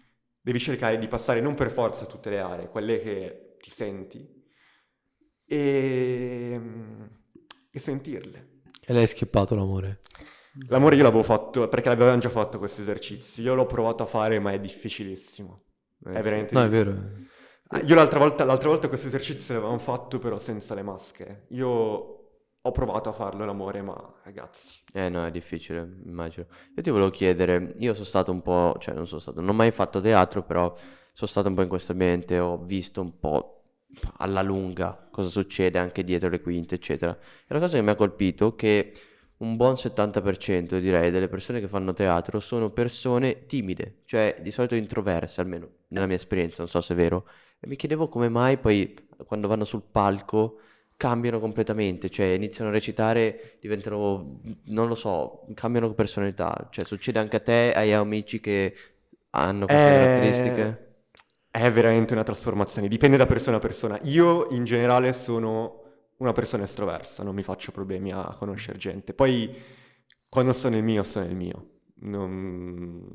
devi 0.46 0.60
cercare 0.60 1.00
di 1.00 1.08
passare 1.08 1.42
non 1.42 1.56
per 1.56 1.72
forza 1.72 2.06
tutte 2.06 2.30
le 2.30 2.40
aree, 2.40 2.70
quelle 2.70 3.00
che 3.00 3.56
ti 3.60 3.72
senti, 3.72 4.44
e, 5.48 6.62
e 7.72 7.80
sentirle. 7.80 8.62
E 8.86 8.94
lei 8.94 9.02
hai 9.02 9.08
skippato 9.08 9.56
l'amore. 9.56 10.02
L'amore 10.68 10.96
io 10.96 11.04
l'avevo 11.04 11.24
fatto 11.24 11.68
perché 11.68 11.90
l'avevamo 11.90 12.20
già 12.20 12.30
fatto 12.30 12.60
questo 12.60 12.82
esercizio. 12.82 13.42
Io 13.42 13.56
l'ho 13.56 13.66
provato 13.66 14.04
a 14.04 14.06
fare, 14.06 14.40
ma 14.40 14.52
è 14.54 14.60
difficilissimo. 14.60 15.64
Eh, 16.06 16.14
È 16.14 16.22
veramente 16.22 16.54
No, 16.54 16.62
è 16.62 16.70
vero. 16.70 16.94
Ah, 17.70 17.80
Io 17.82 17.96
l'altra 17.96 18.20
volta, 18.20 18.44
l'altra 18.46 18.70
volta 18.70 18.88
questo 18.88 19.08
esercizio 19.08 19.56
l'avevamo 19.56 19.80
fatto, 19.80 20.20
però 20.20 20.38
senza 20.38 20.76
le 20.76 20.84
maschere. 20.84 21.48
Io 21.50 22.25
ho 22.68 22.72
provato 22.72 23.10
a 23.10 23.14
farlo 23.14 23.46
l'amore, 23.46 23.84
ma 23.84 23.96
ragazzi. 24.24 24.80
Eh 24.92 25.08
no, 25.08 25.24
è 25.24 25.30
difficile, 25.30 25.88
immagino. 26.04 26.48
Io 26.76 26.82
ti 26.82 26.90
volevo 26.90 27.12
chiedere, 27.12 27.76
io 27.78 27.94
sono 27.94 28.06
stato 28.06 28.32
un 28.32 28.42
po', 28.42 28.76
cioè 28.80 28.96
non 28.96 29.06
sono 29.06 29.20
stato, 29.20 29.40
non 29.40 29.50
ho 29.50 29.54
mai 29.54 29.70
fatto 29.70 30.02
teatro, 30.02 30.44
però 30.44 30.74
sono 31.14 31.30
stato 31.30 31.48
un 31.48 31.54
po' 31.54 31.62
in 31.62 31.68
questo 31.68 31.92
ambiente, 31.92 32.40
ho 32.40 32.58
visto 32.58 33.02
un 33.02 33.20
po' 33.20 33.62
alla 34.18 34.42
lunga 34.42 35.08
cosa 35.12 35.30
succede 35.30 35.78
anche 35.78 36.04
dietro 36.04 36.28
le 36.28 36.42
quinte, 36.42 36.76
eccetera. 36.76 37.16
E 37.16 37.54
la 37.54 37.60
cosa 37.60 37.78
che 37.78 37.84
mi 37.84 37.92
ha 37.92 37.96
colpito 37.96 38.54
è 38.54 38.56
che 38.56 38.94
un 39.38 39.56
buon 39.58 39.76
70% 39.76 40.80
direi 40.80 41.12
delle 41.12 41.28
persone 41.28 41.60
che 41.60 41.68
fanno 41.68 41.94
teatro 41.94 42.40
sono 42.40 42.72
persone 42.72 43.46
timide, 43.46 44.02
cioè 44.06 44.40
di 44.42 44.50
solito 44.50 44.74
introverse, 44.74 45.40
almeno 45.40 45.70
nella 45.90 46.08
mia 46.08 46.16
esperienza, 46.16 46.56
non 46.60 46.68
so 46.68 46.82
se 46.82 46.94
è 46.94 46.98
vero. 46.98 47.28
E 47.60 47.68
mi 47.68 47.76
chiedevo 47.76 48.08
come 48.10 48.28
mai 48.28 48.58
poi 48.58 48.96
quando 49.28 49.48
vanno 49.48 49.66
sul 49.66 49.84
palco 49.84 50.62
cambiano 50.98 51.40
completamente, 51.40 52.10
cioè 52.10 52.28
iniziano 52.28 52.70
a 52.70 52.74
recitare, 52.74 53.58
diventano, 53.60 54.40
non 54.68 54.88
lo 54.88 54.96
so, 54.96 55.46
cambiano 55.54 55.94
personalità. 55.94 56.68
Cioè 56.72 56.86
succede 56.86 57.20
anche 57.20 57.36
a 57.36 57.42
te, 57.42 57.74
ai 57.76 57.94
amici 57.94 58.40
che 58.40 58.74
hanno 59.32 59.66
queste 59.66 59.86
È... 59.86 60.00
caratteristiche? 60.00 60.84
È 61.52 61.72
veramente 61.72 62.14
una 62.14 62.24
trasformazione, 62.24 62.88
dipende 62.88 63.18
da 63.18 63.26
persona 63.26 63.58
a 63.58 63.60
persona. 63.60 64.00
Io 64.04 64.50
in 64.50 64.66
generale 64.66 65.14
sono 65.14 65.84
una 66.18 66.32
persona 66.32 66.64
estroversa, 66.64 67.24
non 67.24 67.36
mi 67.36 67.44
faccio 67.44 67.72
problemi 67.72 68.12
a 68.12 68.34
conoscere 68.38 68.78
gente. 68.78 69.14
Poi 69.14 69.56
quando 70.28 70.52
sto 70.54 70.70
nel 70.70 70.84
mio, 70.84 71.04
sto 71.04 71.20
nel 71.20 71.36
mio. 71.36 71.70
Non... 72.00 73.08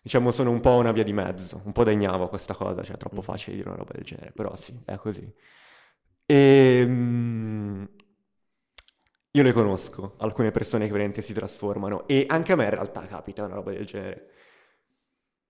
Diciamo 0.00 0.30
sono 0.30 0.50
un 0.50 0.60
po' 0.60 0.76
una 0.76 0.92
via 0.92 1.02
di 1.02 1.12
mezzo, 1.12 1.60
un 1.64 1.72
po' 1.72 1.84
da 1.84 1.90
ignavo 1.90 2.28
questa 2.28 2.54
cosa, 2.54 2.82
cioè 2.82 2.94
è 2.94 2.98
troppo 2.98 3.20
facile 3.20 3.56
dire 3.56 3.68
una 3.68 3.78
roba 3.78 3.92
del 3.92 4.04
genere, 4.04 4.30
però 4.32 4.54
sì, 4.54 4.80
è 4.84 4.96
così. 4.96 5.30
E... 6.30 6.84
mm, 6.86 7.84
Io 9.32 9.42
le 9.42 9.52
conosco, 9.52 10.16
alcune 10.18 10.50
persone 10.50 10.86
che 10.86 10.92
veramente 10.92 11.22
si 11.22 11.32
trasformano 11.32 12.06
e 12.08 12.24
anche 12.28 12.52
a 12.52 12.56
me 12.56 12.64
in 12.64 12.70
realtà 12.70 13.06
capita 13.06 13.44
una 13.44 13.54
roba 13.54 13.70
del 13.72 13.84
genere. 13.86 14.30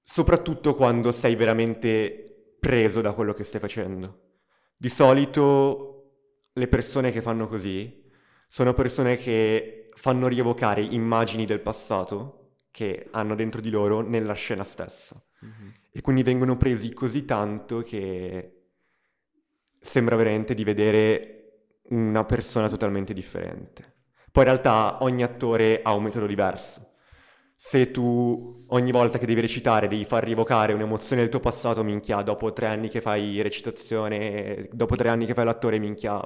Soprattutto 0.01 0.75
quando 0.75 1.13
sei 1.13 1.35
veramente 1.37 2.57
preso 2.59 3.01
da 3.01 3.13
quello 3.13 3.35
che 3.35 3.45
stai 3.45 3.61
facendo. 3.61 4.23
Di 4.77 4.89
solito 4.89 5.95
le 6.53 6.69
persone 6.69 7.13
che 7.13 7.23
fanno 7.23 7.47
così 7.49 8.05
sono 8.49 8.75
persone 8.75 9.17
che 9.17 9.91
fanno 9.95 10.29
rievocare 10.29 10.83
immagini 10.83 11.45
del 11.45 11.61
passato 11.61 12.55
che 12.71 13.09
hanno 13.13 13.35
dentro 13.35 13.61
di 13.61 13.71
loro 13.71 14.01
nella 14.01 14.35
scena 14.35 14.65
stessa. 14.65 15.23
E 15.93 16.01
quindi 16.01 16.23
vengono 16.23 16.57
presi 16.57 16.93
così 16.93 17.25
tanto 17.25 17.83
che 17.83 18.58
sembra 19.81 20.17
veramente 20.17 20.55
di 20.55 20.65
vedere 20.65 21.35
una 21.91 22.25
persona 22.25 22.69
totalmente 22.69 23.13
differente. 23.15 23.97
Poi 24.31 24.45
in 24.45 24.51
realtà 24.51 24.99
ogni 25.03 25.23
attore 25.23 25.81
ha 25.83 25.95
un 25.95 26.03
metodo 26.05 26.27
diverso. 26.27 26.87
Se 27.61 27.91
tu 27.91 28.65
ogni 28.69 28.93
volta 28.93 29.19
che 29.19 29.27
devi 29.27 29.41
recitare 29.41 29.89
devi 29.89 30.05
far 30.05 30.23
rievocare 30.25 30.73
un'emozione 30.75 31.23
del 31.23 31.31
tuo 31.31 31.41
passato, 31.41 31.83
minchia, 31.83 32.23
dopo 32.23 32.53
tre 32.53 32.67
anni 32.67 32.89
che 32.89 33.01
fai 33.01 33.41
recitazione, 33.43 34.69
dopo 34.73 34.95
tre 34.95 35.09
anni 35.09 35.27
che 35.27 35.35
fai 35.35 35.45
l'attore, 35.45 35.79
minchia, 35.79 36.21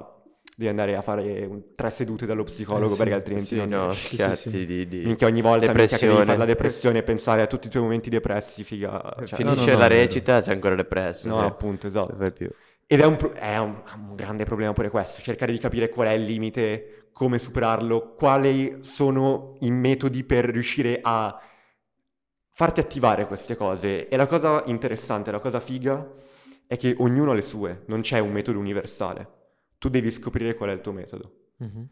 devi 0.55 0.69
andare 0.69 0.95
a 0.95 1.01
fare 1.01 1.45
un- 1.45 1.73
tre 1.75 1.89
sedute 1.89 2.25
dallo 2.27 2.43
psicologo 2.43 2.85
Eh 2.93 2.95
sì, 2.95 2.97
perché 2.97 3.13
altrimenti 3.13 3.55
Sì, 3.55 3.55
non 3.55 3.69
no, 3.69 3.83
riesci. 3.85 4.15
sì, 4.17 4.33
schiatti 4.33 4.49
sì. 4.49 4.65
di, 4.65 4.87
di- 4.87 5.05
Minchia, 5.05 5.27
ogni 5.27 5.41
volta 5.41 5.73
minchia, 5.73 5.97
che 5.97 6.07
devi 6.07 6.21
fare 6.23 6.37
la 6.37 6.45
depressione 6.45 6.99
e 6.99 7.03
pensare 7.03 7.41
a 7.41 7.47
tutti 7.47 7.67
i 7.67 7.69
tuoi 7.69 7.83
momenti 7.83 8.09
depressi, 8.09 8.63
figa. 8.63 9.15
Cioè, 9.23 9.39
no, 9.41 9.55
Finisce 9.55 9.71
no, 9.71 9.77
la 9.77 9.85
è 9.85 9.89
vero. 9.89 9.93
recita 10.01 10.37
e 10.37 10.41
sei 10.41 10.53
ancora 10.53 10.75
depresso. 10.75 11.27
no, 11.27 11.41
eh. 11.41 11.45
appunto, 11.45 11.87
esatto. 11.87 12.15
Ed 12.93 12.99
è 12.99 13.05
un, 13.05 13.15
pro- 13.15 13.33
è 13.33 13.57
un- 13.57 13.81
un 14.07 14.15
grande 14.15 14.43
problema 14.45 14.71
pure 14.71 14.91
questo, 14.91 15.23
cercare 15.23 15.51
di 15.51 15.57
capire 15.57 15.89
qual 15.89 16.09
è 16.09 16.11
il 16.11 16.25
limite, 16.25 17.07
come 17.11 17.39
superarlo, 17.39 18.13
quali 18.13 18.77
sono 18.81 19.55
i 19.61 19.71
metodi 19.71 20.23
per 20.23 20.45
riuscire 20.45 20.99
a 21.01 21.35
farti 22.51 22.79
attivare 22.79 23.25
queste 23.25 23.55
cose. 23.55 24.07
E 24.07 24.15
la 24.15 24.27
cosa 24.27 24.61
interessante, 24.67 25.31
la 25.31 25.39
cosa 25.39 25.59
figa, 25.59 26.07
è 26.67 26.77
che 26.77 26.93
ognuno 26.99 27.31
ha 27.31 27.33
le 27.33 27.41
sue, 27.41 27.81
non 27.87 28.01
c'è 28.01 28.19
un 28.19 28.31
metodo 28.31 28.59
universale. 28.59 29.27
Tu 29.79 29.89
devi 29.89 30.11
scoprire 30.11 30.53
qual 30.53 30.69
è 30.69 30.73
il 30.73 30.81
tuo 30.81 30.91
metodo. 30.91 31.33
Mhm. 31.57 31.89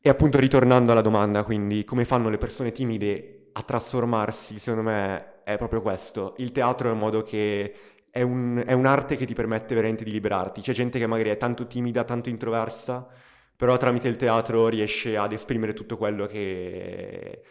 E 0.00 0.08
appunto 0.08 0.38
ritornando 0.38 0.92
alla 0.92 1.02
domanda, 1.02 1.42
quindi 1.42 1.84
come 1.84 2.06
fanno 2.06 2.30
le 2.30 2.38
persone 2.38 2.72
timide 2.72 3.50
a 3.52 3.60
trasformarsi, 3.62 4.58
secondo 4.58 4.88
me 4.88 5.42
è 5.44 5.58
proprio 5.58 5.82
questo. 5.82 6.32
Il 6.38 6.50
teatro 6.50 6.88
è 6.88 6.92
un 6.92 6.98
modo 6.98 7.22
che 7.22 7.74
è, 8.12 8.20
un- 8.20 8.62
è 8.64 8.74
un'arte 8.74 9.16
che 9.16 9.24
ti 9.24 9.32
permette 9.32 9.74
veramente 9.74 10.04
di 10.04 10.12
liberarti. 10.12 10.60
C'è 10.60 10.74
gente 10.74 10.98
che 10.98 11.06
magari 11.06 11.30
è 11.30 11.38
tanto 11.38 11.66
timida, 11.66 12.04
tanto 12.04 12.28
introversa, 12.28 13.08
però 13.56 13.78
tramite 13.78 14.06
il 14.06 14.16
teatro 14.16 14.68
riesce 14.68 15.16
ad 15.16 15.32
esprimere 15.32 15.72
tutto 15.72 15.96
quello 15.96 16.26
che, 16.26 17.42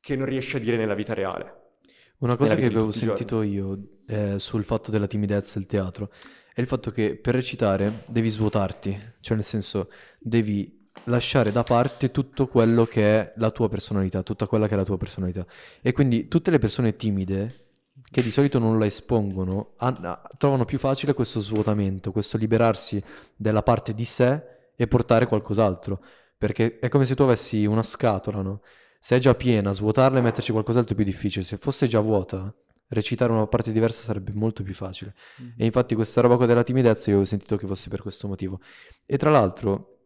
che 0.00 0.16
non 0.16 0.26
riesce 0.26 0.56
a 0.56 0.60
dire 0.60 0.76
nella 0.76 0.94
vita 0.94 1.14
reale. 1.14 1.76
Una 2.18 2.34
cosa 2.34 2.56
che 2.56 2.66
avevo 2.66 2.90
sentito 2.90 3.42
io 3.42 4.00
eh, 4.08 4.40
sul 4.40 4.64
fatto 4.64 4.90
della 4.90 5.06
timidezza 5.06 5.56
e 5.56 5.60
il 5.60 5.66
teatro 5.66 6.10
è 6.52 6.60
il 6.60 6.66
fatto 6.66 6.90
che 6.90 7.16
per 7.16 7.34
recitare 7.34 8.02
devi 8.06 8.28
svuotarti, 8.28 8.98
cioè 9.20 9.36
nel 9.36 9.44
senso 9.46 9.88
devi 10.18 10.90
lasciare 11.04 11.52
da 11.52 11.62
parte 11.62 12.10
tutto 12.10 12.48
quello 12.48 12.84
che 12.86 13.20
è 13.20 13.32
la 13.36 13.52
tua 13.52 13.68
personalità, 13.68 14.24
tutta 14.24 14.48
quella 14.48 14.66
che 14.66 14.74
è 14.74 14.76
la 14.76 14.84
tua 14.84 14.98
personalità. 14.98 15.46
E 15.80 15.92
quindi 15.92 16.26
tutte 16.26 16.50
le 16.50 16.58
persone 16.58 16.96
timide 16.96 17.69
che 18.10 18.22
di 18.22 18.30
solito 18.30 18.58
non 18.58 18.78
la 18.78 18.86
espongono 18.86 19.74
han- 19.78 20.04
ah, 20.04 20.20
trovano 20.36 20.64
più 20.64 20.78
facile 20.78 21.14
questo 21.14 21.40
svuotamento, 21.40 22.10
questo 22.12 22.36
liberarsi 22.36 23.02
della 23.36 23.62
parte 23.62 23.94
di 23.94 24.04
sé 24.04 24.42
e 24.74 24.86
portare 24.88 25.26
qualcos'altro. 25.26 26.02
Perché 26.36 26.78
è 26.78 26.88
come 26.88 27.04
se 27.04 27.14
tu 27.14 27.22
avessi 27.22 27.66
una 27.66 27.82
scatola, 27.82 28.40
no? 28.40 28.62
Se 28.98 29.16
è 29.16 29.18
già 29.18 29.34
piena, 29.34 29.72
svuotarla 29.72 30.18
e 30.18 30.22
metterci 30.22 30.52
qualcos'altro 30.52 30.94
è 30.94 30.96
più 30.96 31.04
difficile. 31.04 31.44
Se 31.44 31.56
fosse 31.56 31.86
già 31.86 32.00
vuota, 32.00 32.52
recitare 32.88 33.32
una 33.32 33.46
parte 33.46 33.72
diversa 33.72 34.02
sarebbe 34.02 34.32
molto 34.32 34.62
più 34.62 34.74
facile. 34.74 35.14
E 35.56 35.64
infatti 35.64 35.94
questa 35.94 36.20
roba 36.20 36.36
qua 36.36 36.46
della 36.46 36.62
timidezza 36.62 37.10
io 37.10 37.20
ho 37.20 37.24
sentito 37.24 37.56
che 37.56 37.66
fosse 37.66 37.88
per 37.88 38.00
questo 38.02 38.26
motivo. 38.26 38.60
E 39.06 39.16
tra 39.16 39.30
l'altro, 39.30 39.98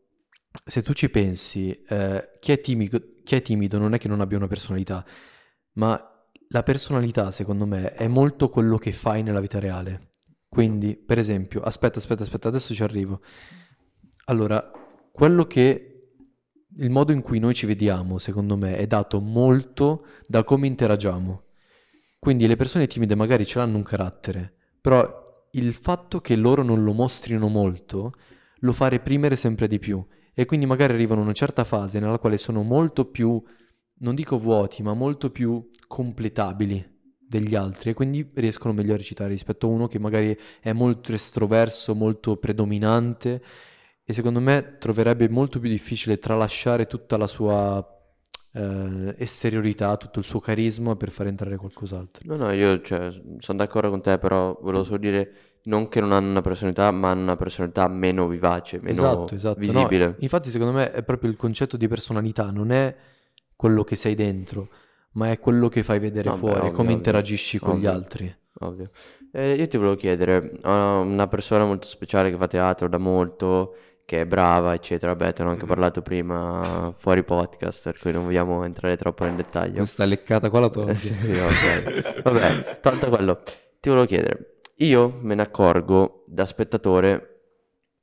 se 0.64 0.83
tu 0.83 0.93
ci 0.93 1.09
pensi, 1.09 1.73
eh, 1.88 2.31
chi 2.40 2.53
è 2.53 2.61
timido, 2.61 3.01
chi 3.25 3.37
è 3.37 3.43
timido 3.43 3.79
non 3.79 3.95
è 3.95 3.99
che 3.99 4.09
non 4.09 4.21
abbia 4.21 4.37
una 4.37 4.47
personalità, 4.47 5.05
ma 5.75 6.13
la 6.55 6.62
personalità, 6.62 7.33
secondo 7.33 7.67
me, 7.67 7.95
è 7.95 8.07
molto 8.07 8.49
quello 8.49 8.79
che 8.79 8.93
fai 8.93 9.25
nella 9.25 9.40
vita 9.40 9.59
reale. 9.59 10.12
Quindi, 10.49 10.95
per 10.95 11.19
esempio, 11.19 11.61
aspetta, 11.61 11.99
aspetta, 11.99 12.23
aspetta, 12.23 12.47
adesso 12.47 12.73
ci 12.73 12.83
arrivo. 12.85 13.21
Allora, 14.27 14.71
quello 15.11 15.47
che 15.47 16.12
il 16.77 16.90
modo 16.90 17.11
in 17.11 17.23
cui 17.23 17.40
noi 17.40 17.55
ci 17.55 17.67
vediamo, 17.67 18.19
secondo 18.19 18.57
me, 18.57 18.77
è 18.77 18.87
dato 18.87 19.19
molto 19.19 20.07
da 20.29 20.45
come 20.45 20.69
interagiamo. 20.69 21.43
Quindi 22.21 22.47
le 22.47 22.55
persone 22.55 22.87
timide 22.87 23.17
magari 23.17 23.45
ce 23.45 23.59
l'hanno 23.59 23.79
un 23.79 23.83
carattere, 23.83 24.55
però 24.81 25.49
il 25.51 25.75
fatto 25.75 26.21
che 26.21 26.37
loro 26.37 26.62
non 26.62 26.85
lo 26.85 26.93
mostrino 26.93 27.49
molto 27.49 28.12
lo 28.61 28.73
fa 28.73 28.88
reprimere 28.88 29.35
sempre 29.35 29.67
di 29.67 29.81
più. 29.81 30.07
E 30.33 30.45
quindi 30.45 30.67
magari 30.67 30.93
arrivano 30.93 31.21
a 31.21 31.25
una 31.25 31.33
certa 31.33 31.64
fase 31.64 31.99
nella 31.99 32.21
quale 32.21 32.38
sono 32.38 32.62
molto 32.62 33.07
più, 33.07 33.43
non 33.99 34.14
dico 34.14 34.38
vuoti, 34.38 34.85
ma 34.85 34.95
molto 34.95 35.31
più 35.31 35.69
completabili 35.95 36.85
degli 37.25 37.55
altri 37.55 37.91
e 37.91 37.95
quindi 37.95 38.29
riescono 38.35 38.75
meglio 38.75 38.95
a 38.95 38.97
recitare 38.97 39.31
rispetto 39.31 39.69
a 39.69 39.71
uno 39.71 39.87
che 39.87 40.01
magari 40.01 40.37
è 40.61 40.73
molto 40.73 41.13
estroverso, 41.13 41.95
molto 41.95 42.37
predominante 42.37 43.41
e 44.03 44.13
secondo 44.13 44.41
me 44.41 44.75
troverebbe 44.81 45.29
molto 45.29 45.61
più 45.61 45.69
difficile 45.69 46.19
tralasciare 46.19 46.89
tutta 46.89 47.17
la 47.17 47.29
sua 47.29 47.81
eh, 48.55 49.15
esteriorità, 49.19 49.97
tutto 49.97 50.19
il 50.19 50.25
suo 50.25 50.41
carisma 50.41 50.97
per 50.97 51.13
far 51.13 51.29
entrare 51.29 51.57
qualcos'altro. 51.57 52.25
No, 52.27 52.35
no, 52.35 52.51
io 52.51 52.81
cioè, 52.81 53.13
sono 53.39 53.59
d'accordo 53.59 53.91
con 53.91 54.03
te, 54.03 54.19
però 54.19 54.59
volevo 54.61 54.83
solo 54.83 54.99
dire 54.99 55.35
non 55.67 55.89
che 55.89 56.01
non 56.01 56.11
hanno 56.11 56.29
una 56.29 56.41
personalità, 56.41 56.91
ma 56.91 57.11
hanno 57.11 57.23
una 57.23 57.37
personalità 57.37 57.87
meno 57.87 58.27
vivace, 58.27 58.79
meno 58.79 58.91
Esatto, 58.91 59.35
esatto. 59.37 59.61
No, 59.61 59.73
visibile. 59.73 60.17
infatti 60.19 60.51
secondo 60.51 60.73
me 60.73 60.91
è 60.91 61.05
proprio 61.05 61.31
il 61.31 61.37
concetto 61.37 61.77
di 61.77 61.87
personalità, 61.87 62.51
non 62.51 62.73
è 62.73 62.95
quello 63.55 63.85
che 63.85 63.95
sei 63.95 64.17
dentro, 64.17 64.69
ma 65.14 65.31
è 65.33 65.38
quello 65.40 65.68
che 65.68 65.83
fai 65.83 65.98
vedere 65.98 66.29
No, 66.29 66.35
beh, 66.35 66.38
fuori, 66.40 66.59
ovvio, 66.61 66.70
come 66.70 66.83
ovvio, 66.88 66.96
interagisci 66.96 67.59
con 67.59 67.70
gli 67.74 67.87
ovvio. 67.87 67.90
altri. 67.90 68.37
Ovvio. 68.61 68.90
Eh, 69.33 69.55
io 69.55 69.66
ti 69.66 69.77
volevo 69.77 69.96
chiedere, 69.96 70.59
una 70.62 71.27
persona 71.27 71.64
molto 71.64 71.88
speciale 71.88 72.31
che 72.31 72.37
fa 72.37 72.46
teatro 72.46 72.88
da 72.88 72.98
molto, 72.98 73.74
che 74.05 74.20
è 74.20 74.27
brava, 74.27 74.74
eccetera. 74.74 75.14
Vabbè, 75.14 75.33
te 75.33 75.42
ne 75.42 75.48
ho 75.48 75.53
anche 75.53 75.64
Mhm. 75.64 75.68
parlato 75.70 76.03
prima 76.03 76.92
fuori 76.96 77.24
podcast, 77.24 77.83
per 77.85 77.98
cui 77.98 78.12
non 78.12 78.24
vogliamo 78.24 78.62
entrare 78.64 78.96
troppo 78.96 79.24
nel 79.24 79.35
dettaglio. 79.35 79.79
Questa 79.79 80.05
leccata 80.05 80.50
qua 80.50 80.61
la 80.61 80.66
Eh, 80.66 80.70
togli. 80.70 80.94
sì, 80.98 81.31
ok. 81.38 82.22
Vabbè, 82.22 82.81
tolto 82.81 83.09
quello, 83.09 83.42
ti 83.81 83.88
volevo 83.88 84.07
chiedere, 84.07 84.59
io 84.77 85.18
me 85.20 85.35
ne 85.35 85.42
accorgo 85.42 86.22
da 86.29 86.46
spettatore 86.46 87.31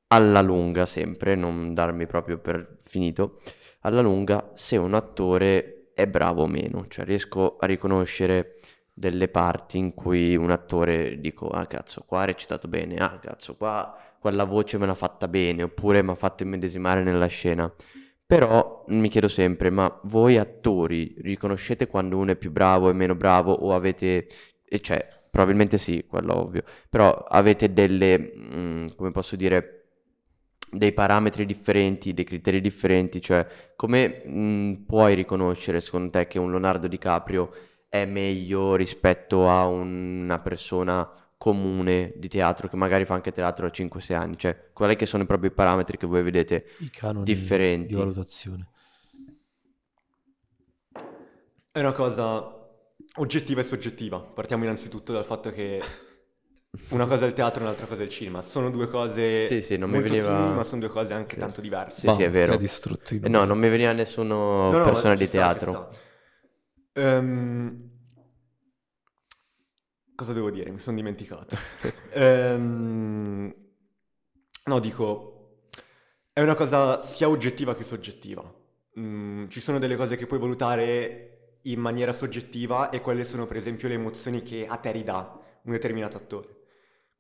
alla 0.07 0.41
lunga 0.41 0.85
sempre, 0.85 1.35
non 1.35 1.73
darmi 1.73 2.05
proprio 2.07 2.39
per 2.39 2.77
finito, 2.83 3.39
alla 3.81 4.01
lunga 4.01 4.51
se 4.53 4.75
un 4.75 4.93
attore 4.93 5.80
è 5.93 6.07
bravo 6.07 6.43
o 6.43 6.47
meno, 6.47 6.85
cioè 6.87 7.05
riesco 7.05 7.57
a 7.57 7.65
riconoscere 7.65 8.57
delle 8.93 9.29
parti 9.29 9.77
in 9.77 9.93
cui 9.93 10.35
un 10.35 10.51
attore 10.51 11.19
dico, 11.19 11.49
ah 11.49 11.65
cazzo, 11.65 12.03
qua 12.05 12.21
ha 12.21 12.25
recitato 12.25 12.67
bene, 12.67 12.95
ah 12.97 13.17
cazzo, 13.19 13.55
qua 13.55 13.97
quella 14.19 14.43
voce 14.43 14.77
me 14.77 14.85
l'ha 14.85 14.93
fatta 14.93 15.27
bene, 15.27 15.63
oppure 15.63 16.03
mi 16.03 16.11
ha 16.11 16.15
fatto 16.15 16.43
immedesimare 16.43 17.03
nella 17.03 17.25
scena. 17.25 17.73
Però 18.25 18.85
mi 18.89 19.09
chiedo 19.09 19.27
sempre, 19.27 19.69
ma 19.69 19.99
voi 20.03 20.37
attori 20.37 21.15
riconoscete 21.17 21.87
quando 21.87 22.17
uno 22.17 22.31
è 22.31 22.35
più 22.35 22.51
bravo 22.51 22.89
e 22.89 22.93
meno 22.93 23.15
bravo 23.15 23.51
o 23.51 23.73
avete, 23.73 24.27
e 24.63 24.79
cioè, 24.79 25.05
probabilmente 25.29 25.77
sì, 25.77 26.05
quello 26.07 26.37
ovvio, 26.37 26.63
però 26.89 27.11
avete 27.11 27.73
delle, 27.73 28.17
mm, 28.37 28.87
come 28.95 29.11
posso 29.11 29.35
dire, 29.35 29.80
dei 30.71 30.93
parametri 30.93 31.45
differenti, 31.45 32.13
dei 32.13 32.23
criteri 32.23 32.61
differenti, 32.61 33.21
cioè 33.21 33.45
come 33.75 34.23
mh, 34.25 34.83
puoi 34.87 35.15
riconoscere 35.15 35.81
secondo 35.81 36.11
te 36.11 36.27
che 36.27 36.39
un 36.39 36.49
Leonardo 36.49 36.87
DiCaprio 36.87 37.51
è 37.89 38.05
meglio 38.05 38.75
rispetto 38.75 39.49
a 39.49 39.65
una 39.65 40.39
persona 40.39 41.09
comune 41.37 42.13
di 42.15 42.29
teatro 42.29 42.69
che 42.69 42.77
magari 42.77 43.03
fa 43.03 43.15
anche 43.15 43.31
teatro 43.31 43.65
a 43.65 43.69
5-6 43.69 44.13
anni, 44.13 44.37
cioè 44.37 44.69
quali 44.71 44.95
che 44.95 45.05
sono 45.05 45.25
proprio 45.25 45.49
i 45.49 45.53
parametri 45.53 45.97
che 45.97 46.05
voi 46.05 46.21
vedete 46.23 46.67
I 46.79 46.89
canoni 46.89 47.25
differenti? 47.25 47.87
di 47.87 47.95
valutazione. 47.95 48.67
È 51.71 51.79
una 51.79 51.93
cosa 51.93 52.59
oggettiva 53.15 53.61
e 53.61 53.63
soggettiva. 53.63 54.19
Partiamo 54.19 54.63
innanzitutto 54.63 55.11
dal 55.11 55.25
fatto 55.25 55.49
che 55.51 55.81
una 56.91 57.05
cosa 57.05 57.25
è 57.25 57.27
il 57.27 57.33
teatro 57.33 57.61
e 57.61 57.63
un'altra 57.65 57.85
cosa 57.85 58.01
è 58.01 58.05
il 58.05 58.09
cinema. 58.11 58.41
Sono 58.41 58.69
due 58.69 58.87
cose 58.87 59.45
Sì, 59.45 59.61
sì, 59.61 59.77
non 59.77 59.89
mi 59.89 60.01
veniva- 60.01 60.23
simili, 60.27 60.53
ma 60.55 60.63
sono 60.63 60.81
due 60.81 60.89
cose 60.89 61.13
anche 61.13 61.35
tanto 61.37 61.61
diverse. 61.61 61.99
Sì, 62.01 62.13
sì, 62.13 62.23
è 62.23 62.29
Bam, 62.29 62.31
vero. 62.31 62.57
distrutto 62.57 63.13
Eh, 63.13 63.29
no, 63.29 63.43
non 63.43 63.57
mi 63.57 63.69
veniva 63.69 63.91
nessuno 63.91 64.69
No, 64.71 64.77
no, 64.77 64.83
persona 64.83 65.15
di 65.15 65.27
sta, 65.27 65.37
teatro. 65.37 65.89
Ehm, 66.93 67.89
cosa 70.15 70.33
devo 70.33 70.49
dire? 70.49 70.71
Mi 70.71 70.79
sono 70.79 70.95
dimenticato. 70.95 71.55
Ehm, 72.13 73.53
no, 74.65 74.79
dico, 74.79 75.67
è 76.33 76.41
una 76.41 76.55
cosa 76.55 77.01
sia 77.01 77.27
oggettiva 77.29 77.75
che 77.75 77.83
soggettiva. 77.83 78.59
Mm, 78.99 79.47
ci 79.47 79.59
sono 79.61 79.79
delle 79.79 79.95
cose 79.95 80.15
che 80.17 80.25
puoi 80.27 80.39
valutare 80.39 81.59
in 81.63 81.79
maniera 81.79 82.11
soggettiva 82.11 82.89
e 82.89 82.99
quelle 83.01 83.23
sono 83.23 83.45
per 83.45 83.55
esempio 83.57 83.87
le 83.87 83.93
emozioni 83.95 84.41
che 84.43 84.65
a 84.67 84.77
te 84.77 84.91
ridà 84.91 85.39
un 85.63 85.71
determinato 85.71 86.17
attore. 86.17 86.59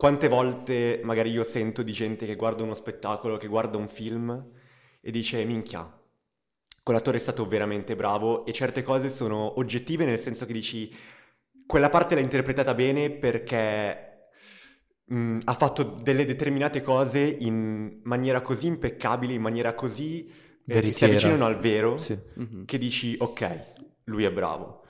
Quante 0.01 0.29
volte 0.29 0.99
magari 1.03 1.29
io 1.29 1.43
sento 1.43 1.83
di 1.83 1.91
gente 1.91 2.25
che 2.25 2.35
guarda 2.35 2.63
uno 2.63 2.73
spettacolo, 2.73 3.37
che 3.37 3.45
guarda 3.45 3.77
un 3.77 3.87
film 3.87 4.45
e 4.99 5.11
dice 5.11 5.45
minchia, 5.45 5.87
quell'attore 6.81 7.17
è 7.17 7.19
stato 7.19 7.47
veramente 7.47 7.95
bravo 7.95 8.43
e 8.47 8.51
certe 8.51 8.81
cose 8.81 9.11
sono 9.11 9.59
oggettive 9.59 10.03
nel 10.03 10.17
senso 10.17 10.47
che 10.47 10.53
dici 10.53 10.91
quella 11.67 11.89
parte 11.89 12.15
l'ha 12.15 12.21
interpretata 12.21 12.73
bene 12.73 13.11
perché 13.11 14.29
mh, 15.05 15.41
ha 15.43 15.53
fatto 15.53 15.83
delle 15.83 16.25
determinate 16.25 16.81
cose 16.81 17.19
in 17.19 17.99
maniera 18.01 18.41
così 18.41 18.65
impeccabile, 18.65 19.33
in 19.33 19.41
maniera 19.43 19.75
così 19.75 20.25
eh, 20.65 20.81
che 20.81 20.93
si 20.93 21.05
avvicinano 21.05 21.45
al 21.45 21.59
vero 21.59 21.99
Sì. 21.99 22.17
Mhm. 22.37 22.65
che 22.65 22.79
dici 22.79 23.15
ok, 23.19 23.73
lui 24.05 24.23
è 24.23 24.31
bravo. 24.31 24.80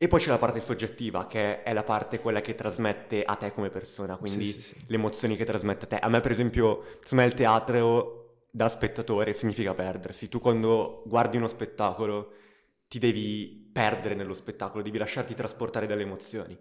E 0.00 0.06
poi 0.06 0.20
c'è 0.20 0.28
la 0.30 0.38
parte 0.38 0.60
soggettiva, 0.60 1.26
che 1.26 1.64
è 1.64 1.72
la 1.72 1.82
parte 1.82 2.20
quella 2.20 2.40
che 2.40 2.54
trasmette 2.54 3.24
a 3.24 3.34
te 3.34 3.52
come 3.52 3.68
persona, 3.68 4.16
quindi 4.16 4.46
Sì, 4.46 4.52
sì, 4.52 4.62
sì. 4.62 4.84
le 4.86 4.94
emozioni 4.94 5.34
che 5.36 5.44
trasmette 5.44 5.86
a 5.86 5.88
te. 5.88 5.96
A 5.96 6.08
me, 6.08 6.20
per 6.20 6.30
esempio, 6.30 6.84
secondo 7.00 7.24
me 7.24 7.26
il 7.26 7.34
teatro 7.34 8.44
da 8.50 8.68
spettatore 8.68 9.32
significa 9.32 9.74
perdersi. 9.74 10.28
Tu 10.28 10.38
quando 10.38 11.02
guardi 11.04 11.36
uno 11.36 11.48
spettacolo 11.48 12.32
ti 12.86 13.00
devi 13.00 13.70
perdere 13.72 14.14
nello 14.14 14.34
spettacolo, 14.34 14.84
devi 14.84 14.98
lasciarti 14.98 15.34
trasportare 15.34 15.86
dalle 15.88 16.02
emozioni. 16.02 16.56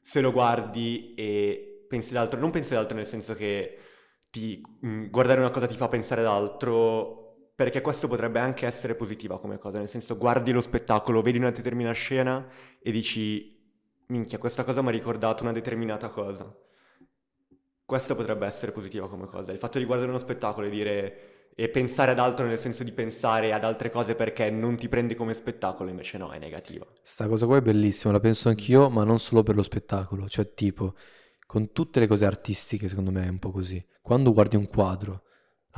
Se 0.00 0.20
lo 0.22 0.32
guardi 0.32 1.12
e 1.14 1.84
pensi 1.88 2.12
ad 2.16 2.22
altro, 2.22 2.40
non 2.40 2.50
pensi 2.50 2.72
ad 2.72 2.80
altro 2.80 2.96
nel 2.96 3.06
senso 3.06 3.34
che 3.34 3.76
ti- 4.30 4.60
mh, 4.80 5.06
guardare 5.10 5.40
una 5.40 5.50
cosa 5.50 5.66
ti 5.66 5.76
fa 5.76 5.88
pensare 5.88 6.22
ad 6.22 6.26
altro, 6.26 7.50
perché 7.54 7.80
questo 7.80 8.08
potrebbe 8.08 8.38
anche 8.38 8.66
essere 8.66 8.94
positiva 8.94 9.38
come 9.40 9.58
cosa, 9.58 9.78
nel 9.78 9.88
senso 9.88 10.16
guardi 10.16 10.52
lo 10.52 10.60
spettacolo, 10.60 11.22
vedi 11.22 11.38
una 11.38 11.50
determinata 11.50 11.94
scena 11.94 12.46
e 12.88 12.90
dici, 12.90 13.54
minchia, 14.06 14.38
questa 14.38 14.64
cosa 14.64 14.80
mi 14.80 14.88
ha 14.88 14.92
ricordato 14.92 15.42
una 15.42 15.52
determinata 15.52 16.08
cosa. 16.08 16.50
Questa 17.84 18.14
potrebbe 18.14 18.46
essere 18.46 18.72
positiva 18.72 19.10
come 19.10 19.26
cosa. 19.26 19.52
Il 19.52 19.58
fatto 19.58 19.78
di 19.78 19.84
guardare 19.84 20.08
uno 20.08 20.18
spettacolo 20.18 20.66
e 20.66 20.70
dire 20.70 21.50
e 21.54 21.68
pensare 21.68 22.12
ad 22.12 22.18
altro 22.18 22.46
nel 22.46 22.56
senso 22.56 22.84
di 22.84 22.92
pensare 22.92 23.52
ad 23.52 23.64
altre 23.64 23.90
cose 23.90 24.14
perché 24.14 24.48
non 24.48 24.76
ti 24.76 24.88
prendi 24.88 25.14
come 25.14 25.34
spettacolo, 25.34 25.90
invece 25.90 26.16
no, 26.16 26.30
è 26.30 26.38
negativa. 26.38 26.86
Sta 27.02 27.28
cosa 27.28 27.44
qua 27.44 27.58
è 27.58 27.60
bellissima, 27.60 28.14
la 28.14 28.20
penso 28.20 28.48
anch'io, 28.48 28.88
ma 28.88 29.04
non 29.04 29.18
solo 29.18 29.42
per 29.42 29.54
lo 29.54 29.62
spettacolo, 29.62 30.26
cioè 30.26 30.54
tipo, 30.54 30.94
con 31.44 31.72
tutte 31.72 32.00
le 32.00 32.06
cose 32.06 32.24
artistiche 32.24 32.88
secondo 32.88 33.10
me 33.10 33.26
è 33.26 33.28
un 33.28 33.38
po' 33.38 33.50
così. 33.50 33.84
Quando 34.00 34.32
guardi 34.32 34.56
un 34.56 34.66
quadro, 34.66 35.24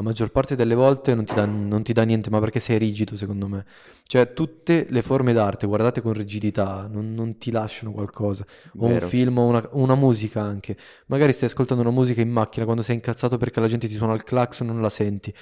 la 0.01 0.07
maggior 0.07 0.31
parte 0.31 0.57
delle 0.57 0.75
volte 0.75 1.15
non 1.15 1.27
ti 1.27 1.35
dà, 1.35 1.45
non 1.45 1.83
ti 1.83 1.93
dà 1.93 2.03
niente, 2.05 2.31
ma 2.31 2.41
perché 2.41 2.59
sei 2.59 2.79
rigido 2.79 3.17
secondo 3.17 3.47
me. 3.47 3.67
Cioè 4.03 4.33
tutte 4.33 4.87
le 4.89 5.03
forme 5.03 5.35
d'arte 5.35 5.67
guardate 5.67 6.01
con 6.01 6.15
rigidità 6.15 6.89
non, 6.91 7.13
non 7.13 7.37
ti 7.37 7.51
lasciano 7.51 7.93
qualcosa. 7.93 8.45
O 8.79 8.87
un 8.87 8.95
Vero. 8.95 9.07
film, 9.07 9.37
o 9.39 9.45
una, 9.45 9.69
una 9.73 9.95
musica 9.95 10.41
anche. 10.41 10.77
Magari 11.07 11.35
stai 11.35 11.49
ascoltando 11.51 11.83
una 11.83 11.93
musica 11.93 12.23
in 12.23 12.31
macchina 12.31 12.65
quando 12.65 12.83
sei 12.83 12.95
incazzato 12.95 13.37
perché 13.37 13.61
la 13.61 13.69
gente 13.69 13.89
ti 13.89 13.95
suona 13.95 14.15
il 14.15 14.25
clacson 14.25 14.69
non 14.69 14.81
la 14.81 14.89
senti. 14.91 15.33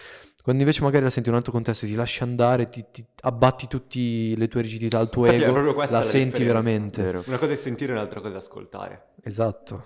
Quando 0.43 0.63
invece 0.65 0.83
magari 0.83 1.05
la 1.05 1.11
senti 1.11 1.29
in 1.29 1.35
un 1.35 1.41
altro 1.41 1.53
contesto, 1.55 1.87
ti 1.87 1.95
lasci 1.95 2.23
andare, 2.23 2.69
ti, 2.69 2.85
ti 2.91 3.05
abbatti 3.21 3.69
tutte 3.69 3.99
le 4.35 4.49
tue 4.49 4.63
rigidità, 4.63 4.99
il 4.99 5.09
tuo 5.09 5.27
Infatti 5.27 5.45
ego, 5.45 5.73
la 5.73 5.87
la 5.89 6.03
senti 6.03 6.39
differenza. 6.43 6.45
veramente. 6.45 7.03
Vero. 7.03 7.23
Una 7.27 7.39
cosa 7.39 7.53
è 7.53 7.57
sentire, 7.57 7.93
un'altra 7.93 8.21
cosa 8.21 8.35
è 8.35 8.39
ascoltare. 8.39 9.09
Esatto. 9.23 9.85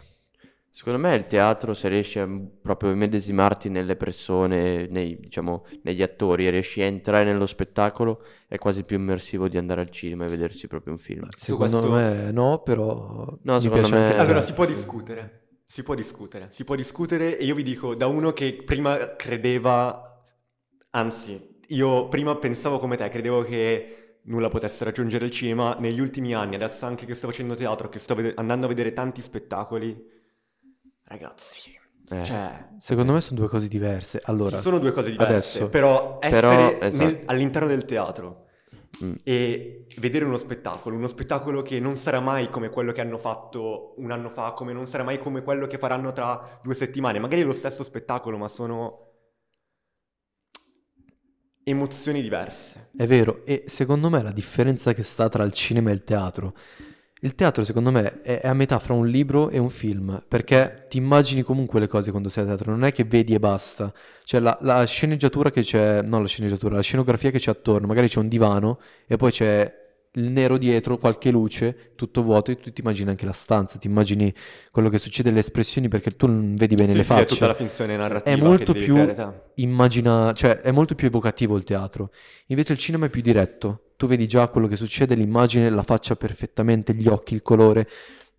Secondo 0.75 0.99
me 1.01 1.15
il 1.15 1.27
teatro, 1.27 1.75
se 1.75 1.89
riesci 1.89 2.19
a 2.19 2.27
proprio 2.63 2.93
immedesimarti 2.93 3.69
nelle 3.69 3.95
persone, 3.95 4.87
nei, 4.87 5.17
diciamo, 5.17 5.67
negli 5.83 6.01
attori, 6.01 6.47
e 6.47 6.51
riesci 6.51 6.81
a 6.81 6.87
entrare 6.87 7.25
nello 7.25 7.45
spettacolo, 7.45 8.23
è 8.49 8.57
quasi 8.57 8.83
più 8.85 8.97
immersivo 8.97 9.49
di 9.49 9.59
andare 9.59 9.83
al 9.83 9.91
cinema 9.91 10.25
e 10.25 10.29
vedersi 10.29 10.69
proprio 10.69 10.95
un 10.95 10.99
film. 10.99 11.29
Secondo 11.37 11.79
questo- 11.79 11.91
me 11.95 12.33
no, 12.33 12.63
però 12.63 13.37
No, 13.43 13.61
secondo 13.61 13.89
me- 13.91 14.07
anche 14.07 14.19
Allora, 14.19 14.41
si 14.41 14.55
può 14.55 14.65
discutere. 14.65 15.41
Si 15.67 15.83
può 15.83 15.95
discutere. 15.95 16.47
Si 16.49 16.65
può 16.65 16.75
discutere 16.75 17.37
e 17.37 17.45
io 17.45 17.55
vi 17.55 17.63
dico, 17.63 17.95
da 17.95 18.07
uno 18.07 18.33
che 18.33 18.63
prima 18.65 19.15
credeva, 19.15 20.25
anzi, 20.93 21.59
io 21.69 22.09
prima 22.09 22.35
pensavo 22.37 22.79
come 22.79 22.97
te, 22.97 23.11
credevo 23.11 23.43
che 23.43 24.21
nulla 24.23 24.49
potesse 24.49 24.85
raggiungere 24.85 25.27
il 25.27 25.31
cinema. 25.31 25.77
Negli 25.79 26.01
ultimi 26.01 26.33
anni, 26.33 26.55
adesso 26.55 26.87
anche 26.87 27.05
che 27.05 27.15
sto 27.15 27.27
facendo 27.27 27.55
teatro, 27.55 27.91
che 27.91 27.99
sto 27.99 28.15
vede- 28.15 28.33
andando 28.37 28.65
a 28.65 28.69
vedere 28.71 28.95
tanti 28.95 29.21
spettacoli, 29.21 30.12
ragazzi, 31.13 31.71
Eh, 32.09 32.25
cioè... 32.25 32.69
Secondo 32.79 33.13
me 33.13 33.21
sono 33.21 33.39
due 33.41 33.49
cose 33.49 33.69
diverse. 33.69 34.21
Allora, 34.25 34.57
Sì, 34.57 34.63
sono 34.63 34.79
due 34.79 34.93
cose 34.93 35.11
diverse, 35.11 35.59
adesso- 35.59 35.69
però 35.69 36.19
essere 36.21 36.41
Però, 36.41 36.79
esatto. 36.87 37.05
nel- 37.05 37.23
all'interno 37.27 37.69
del 37.69 37.85
teatro 37.85 38.47
Mm. 39.03 39.15
e 39.25 39.87
vedere 39.97 40.25
uno 40.27 40.37
spettacolo, 40.37 40.95
uno 40.95 41.07
spettacolo 41.07 41.63
che 41.63 41.81
non 41.81 41.97
sarà 41.97 42.21
mai 42.21 42.51
come 42.51 42.69
quello 42.69 42.93
che 42.93 43.01
hanno 43.01 43.17
fatto 43.19 43.95
un 43.97 44.11
anno 44.11 44.29
fa, 44.29 44.53
come 44.53 44.73
non 44.75 44.87
sarà 44.87 45.03
mai 45.03 45.19
come 45.19 45.43
quello 45.43 45.67
che 45.67 45.79
faranno 45.79 46.13
tra 46.13 46.61
due 46.63 46.75
settimane, 46.75 47.19
magari 47.19 47.41
è 47.41 47.45
lo 47.45 47.53
stesso 47.55 47.83
spettacolo, 47.83 48.37
ma 48.37 48.49
sono 48.49 49.09
emozioni 51.65 52.21
diverse. 52.23 52.91
È 52.97 53.07
vero, 53.07 53.45
e 53.47 53.65
secondo 53.67 54.11
me 54.11 54.23
la 54.23 54.33
differenza 54.33 54.93
che 54.93 55.03
sta 55.03 55.29
tra 55.29 55.45
il 55.45 55.53
cinema 55.53 55.91
e 55.91 55.95
il 55.95 56.05
teatro. 56.05 56.55
Il 57.25 57.37
teatro, 57.37 57.63
secondo 57.63 57.93
me, 57.93 58.21
è, 58.23 58.41
a 58.43 58.53
metà 58.53 58.81
fra 58.81 58.95
un 58.95 59.07
libro 59.07 59.49
e 59.49 59.59
un 59.59 59.71
film, 59.71 60.25
perché 60.27 60.87
ti 60.89 60.97
immagini 60.97 61.43
comunque 61.43 61.79
le 61.79 61.87
cose 61.87 62.11
quando 62.11 62.29
sei 62.29 62.43
a 62.43 62.47
teatro, 62.49 62.73
non 62.73 62.83
è 62.85 62.91
che 62.91 63.05
vedi 63.05 63.33
e 63.33 63.39
basta. 63.39 63.93
Cioè, 64.25 64.41
la, 64.41 64.59
la 64.63 64.85
sceneggiatura 64.85 65.53
che 65.53 65.63
c'è, 65.63 66.03
no, 66.03 66.21
la 66.21 66.27
sceneggiatura, 66.27 66.75
la 66.75 66.83
scenografia 66.83 67.31
che 67.31 67.39
c'è 67.39 67.53
attorno, 67.53 67.87
magari 67.87 68.09
c'è 68.09 68.19
un 68.19 68.27
divano 68.27 68.81
e 69.07 69.17
poi 69.17 69.31
c'è 69.31 69.82
il 70.15 70.31
nero 70.31 70.59
dietro, 70.59 70.99
qualche 70.99 71.31
luce, 71.31 71.93
tutto 71.95 72.23
vuoto, 72.23 72.51
e 72.51 72.57
tu 72.57 72.73
ti 72.73 72.83
immagini 72.83 73.11
anche 73.11 73.25
la 73.25 73.33
stanza, 73.33 73.79
ti 73.79 73.87
immagini 73.87 74.33
quello 74.71 74.89
che 74.89 74.99
succede, 74.99 75.31
le 75.31 75.39
espressioni, 75.39 75.89
perché 75.89 76.11
tu 76.17 76.27
non 76.27 76.55
vedi 76.55 76.75
bene 76.75 76.91
Sì, 76.91 76.97
le 76.99 77.03
sì, 77.03 77.13
è 77.13 77.15
facce 77.15 77.35
tutta 77.35 77.47
la 77.47 77.55
finzione 77.55 77.97
narrativa 77.97 78.37
è 78.37 78.39
molto 78.39 78.73
più 78.75 79.15
immagina, 79.57 80.33
cioè 80.35 80.61
è 80.61 80.71
molto 80.71 80.95
più 80.95 81.07
evocativo 81.07 81.57
il 81.57 81.65
teatro. 81.65 82.11
Invece 82.47 82.73
il 82.73 82.79
cinema 82.79 83.07
è 83.07 83.09
più 83.09 83.23
diretto. 83.23 83.93
Tu 83.97 84.07
vedi 84.07 84.27
già 84.27 84.49
quello 84.49 84.67
che 84.67 84.77
succede, 84.77 85.15
l'immagine, 85.15 85.71
la 85.71 85.83
faccia 85.83 86.17
perfettamente, 86.17 86.95
gli 86.95 87.07
occhi, 87.09 87.35
il 87.35 87.43
colore. 87.43 87.89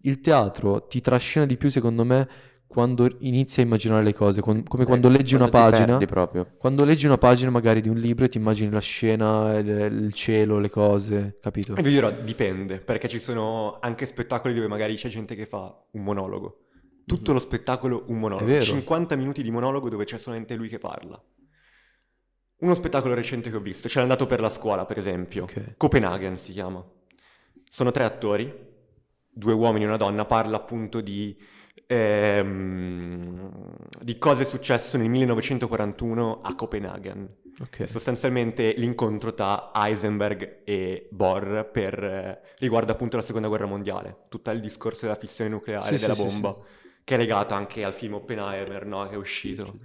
Il 0.02 0.20
teatro 0.20 0.86
ti 0.86 1.02
trascina 1.02 1.46
di 1.46 1.56
più, 1.58 1.70
secondo 1.70 2.04
me, 2.04 2.28
quando 2.74 3.08
inizi 3.20 3.60
a 3.60 3.64
immaginare 3.64 4.04
le 4.04 4.16
cose, 4.16 4.42
come 4.42 4.64
quando 4.64 5.08
eh, 5.08 5.12
leggi 5.12 5.36
una 5.36 5.48
quando 5.48 5.78
ti 5.78 5.84
pagina. 5.84 6.06
proprio. 6.08 6.56
Quando 6.58 6.84
leggi 6.84 7.06
una 7.06 7.20
pagina 7.20 7.52
magari 7.52 7.82
di 7.82 7.88
un 7.88 7.98
libro 7.98 8.26
e 8.26 8.30
ti 8.30 8.40
immagini 8.40 8.72
la 8.72 8.80
scena, 8.80 9.56
il, 9.60 9.68
il 9.68 10.14
cielo, 10.14 10.58
le 10.58 10.72
cose, 10.72 11.38
capito? 11.40 11.76
E 11.76 11.84
vi 11.84 11.92
dirò, 11.92 12.10
dipende, 12.10 12.80
perché 12.80 13.08
ci 13.08 13.20
sono 13.20 13.78
anche 13.80 14.08
spettacoli 14.08 14.56
dove 14.56 14.66
magari 14.66 14.96
c'è 14.96 15.08
gente 15.08 15.36
che 15.36 15.46
fa 15.46 15.72
un 15.92 16.04
monologo. 16.04 16.62
Tutto 17.06 17.32
lo 17.32 17.40
spettacolo 17.40 18.06
un 18.08 18.18
monologo. 18.18 18.48
vero. 18.48 18.64
50 18.64 19.16
minuti 19.18 19.44
di 19.44 19.52
monologo 19.52 19.90
dove 19.90 20.06
c'è 20.06 20.18
solamente 20.18 20.56
lui 20.56 20.68
che 20.68 20.80
parla. 20.80 21.22
Uno 22.58 22.74
spettacolo 22.74 23.14
recente 23.14 23.52
che 23.52 23.56
ho 23.56 23.62
visto, 23.62 23.88
c'era 23.88 24.02
andato 24.02 24.26
per 24.26 24.40
la 24.40 24.50
scuola, 24.50 24.86
per 24.86 24.98
esempio. 24.98 25.44
Ok. 25.44 25.76
Copenaghen 25.78 26.40
si 26.40 26.54
chiama. 26.54 26.84
Sono 27.70 27.92
tre 27.92 28.04
attori, 28.04 28.52
due 29.30 29.54
uomini 29.54 29.84
e 29.84 29.88
una 29.88 29.98
donna, 29.98 30.26
parla 30.26 30.58
appunto 30.58 31.02
di, 31.02 31.38
ehm, 31.88 33.52
di 34.02 34.18
cosa 34.18 34.42
è 34.42 34.46
successo 34.46 34.98
nel 34.98 35.10
1941 35.10 36.42
a 36.42 36.56
Copenaghen. 36.56 37.30
Ok. 37.62 37.88
Sostanzialmente 37.88 38.74
l'incontro 38.78 39.34
tra 39.34 39.72
Heisenberg 39.74 40.62
e 40.64 41.08
Bohr 41.12 41.70
per, 41.72 42.04
eh, 42.04 42.42
riguardo 42.60 42.92
appunto 42.94 43.18
la 43.18 43.22
seconda 43.22 43.48
guerra 43.48 43.66
mondiale, 43.66 44.26
tutto 44.30 44.50
il 44.52 44.60
discorso 44.62 45.06
della 45.06 45.18
fissione 45.18 45.50
nucleare, 45.50 45.98
Sì, 45.98 45.98
della 45.98 46.14
sì, 46.14 46.30
sì, 46.30 46.42
bomba, 46.42 46.58
che 47.04 47.16
è 47.16 47.18
legato 47.18 47.54
anche 47.54 47.84
al 47.84 47.94
film 47.94 48.16
Oppenheimer, 48.16 48.86
no, 48.86 49.08
che 49.08 49.16
è 49.16 49.18
uscito. 49.18 49.78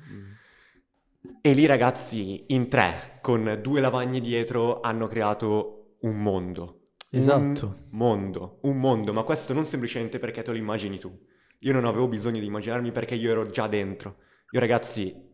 E 1.41 1.53
lì 1.53 1.67
ragazzi, 1.67 2.45
in 2.49 2.69
tre, 2.69 3.19
con 3.23 3.59
due 3.63 3.81
lavagne 3.81 4.21
dietro, 4.21 4.81
hanno 4.81 5.07
creato 5.07 5.97
un 6.01 6.21
mondo. 6.21 6.81
Esatto. 7.11 7.67
Un 7.67 7.87
mondo, 7.91 8.59
un 8.63 8.79
mondo, 8.79 9.13
ma 9.13 9.23
questo 9.23 9.53
non 9.53 9.65
semplicemente 9.65 10.19
perché 10.19 10.43
te 10.43 10.51
lo 10.51 10.57
immagini 10.57 10.99
tu. 10.99 11.17
Io 11.61 11.73
non 11.73 11.85
avevo 11.85 12.09
bisogno 12.09 12.41
di 12.41 12.47
immaginarmi 12.47 12.93
perché 12.93 13.15
io 13.15 13.31
ero 13.31 13.47
già 13.47 13.67
dentro. 13.67 14.17
Io 14.53 14.61
ragazzi 14.61 15.27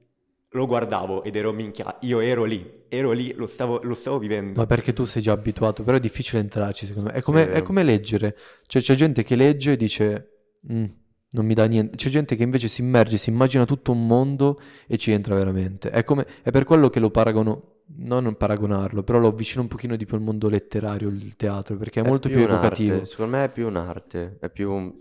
lo 0.50 0.66
guardavo 0.66 1.24
ed 1.24 1.34
ero 1.36 1.52
minchia, 1.52 1.96
io 2.02 2.20
ero 2.20 2.44
lì, 2.44 2.84
ero 2.88 3.10
lì, 3.10 3.32
lo 3.34 3.46
stavo, 3.46 3.80
lo 3.82 3.94
stavo 3.94 4.18
vivendo. 4.18 4.60
Ma 4.60 4.66
perché 4.66 4.92
tu 4.92 5.04
sei 5.04 5.20
già 5.20 5.32
abituato, 5.32 5.82
però 5.82 5.96
è 5.96 6.00
difficile 6.00 6.40
entrarci 6.40 6.86
secondo 6.86 7.10
me. 7.10 7.16
È 7.16 7.22
come, 7.22 7.44
Sì. 7.44 7.50
è 7.50 7.62
come 7.62 7.82
leggere. 7.82 8.36
Cioè 8.66 8.80
c'è 8.80 8.94
gente 8.94 9.22
che 9.24 9.34
legge 9.36 9.72
e 9.72 9.76
dice, 9.76 10.28
"Mm, 10.72 10.84
non 11.30 11.44
mi 11.44 11.54
dà 11.54 11.64
niente. 11.66 11.96
C'è 11.96 12.08
gente 12.08 12.36
che 12.36 12.44
invece 12.44 12.68
si 12.68 12.80
immerge, 12.82 13.16
si 13.16 13.30
immagina 13.30 13.64
tutto 13.64 13.90
un 13.90 14.06
mondo 14.06 14.60
e 14.86 14.96
ci 14.96 15.10
entra 15.10 15.34
veramente. 15.34 15.90
È, 15.90 16.04
come, 16.04 16.24
è 16.42 16.50
per 16.50 16.64
quello 16.64 16.88
che 16.88 17.00
lo 17.00 17.10
paragono, 17.10 17.80
non 17.96 18.36
paragonarlo, 18.36 19.02
però 19.02 19.18
lo 19.18 19.28
avvicino 19.28 19.62
un 19.62 19.68
pochino 19.68 19.96
di 19.96 20.06
più 20.06 20.14
al 20.14 20.22
mondo 20.22 20.48
letterario, 20.48 21.08
il 21.08 21.34
teatro, 21.34 21.76
perché 21.76 22.00
è, 22.00 22.06
molto 22.06 22.28
più, 22.28 22.38
un'arte, 22.38 22.54
evocativo. 22.54 23.04
Secondo 23.04 23.36
me 23.36 23.44
è 23.44 23.50
più 23.50 23.66
un'arte, 23.66 24.36
è 24.40 24.48
più, 24.48 24.70
un- 24.72 24.94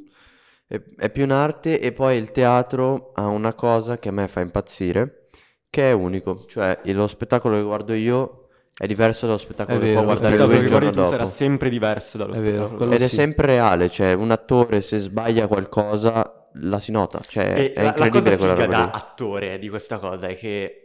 è, 0.67 0.81
è 0.97 1.09
più 1.09 1.23
un'arte 1.23 1.79
e 1.79 1.91
poi 1.93 2.17
il 2.17 2.31
teatro 2.31 3.11
ha 3.15 3.27
una 3.27 3.53
cosa 3.53 3.97
che 3.99 4.09
a 4.09 4.11
me 4.11 4.27
fa 4.27 4.41
impazzire, 4.41 5.29
che 5.69 5.89
è 5.89 5.91
unico, 5.93 6.45
cioè 6.47 6.79
lo 6.85 7.07
spettacolo 7.07 7.57
che 7.57 7.63
guardo 7.63 7.93
io 7.93 8.47
è 8.75 8.87
diverso 8.87 9.25
dallo 9.27 9.37
spettacolo 9.37 9.77
È 9.77 9.79
che 9.79 9.87
vero, 9.87 9.91
può 9.91 10.03
lo 10.03 10.05
guardare 10.05 10.17
spettacolo 10.17 10.47
lui 10.47 10.59
che 10.59 10.63
il 10.63 10.67
guardi 10.67 10.91
giorno 10.91 10.91
tu 10.91 11.03
sarà 11.03 11.25
dopo. 11.25 11.25
sempre 11.25 11.69
diverso 11.69 12.17
dallo 12.17 12.33
È 12.33 12.39
vero, 12.41 12.71
spettacolo. 12.71 12.75
quello 12.75 12.95
Ed 12.95 13.01
è 13.01 13.07
sì. 13.07 13.09
sempre 13.09 13.45
reale, 13.47 13.89
cioè 13.89 14.13
un 14.13 14.31
attore 14.31 14.81
se 14.81 14.97
sbaglia 14.97 15.47
qualcosa 15.47 16.49
la 16.55 16.79
si 16.79 16.91
nota, 16.91 17.19
cioè 17.27 17.55
E 17.55 17.73
è 17.73 17.81
la, 17.81 17.93
la 17.97 18.09
cosa 18.09 18.29
incredibile 18.29 18.37
quella 18.37 18.53
roba 18.53 18.65
da 18.67 18.67
lì. 18.67 18.89
attore 18.91 19.59
di 19.59 19.69
questa 19.69 19.99
cosa 19.99 20.27
è 20.27 20.35
che 20.35 20.82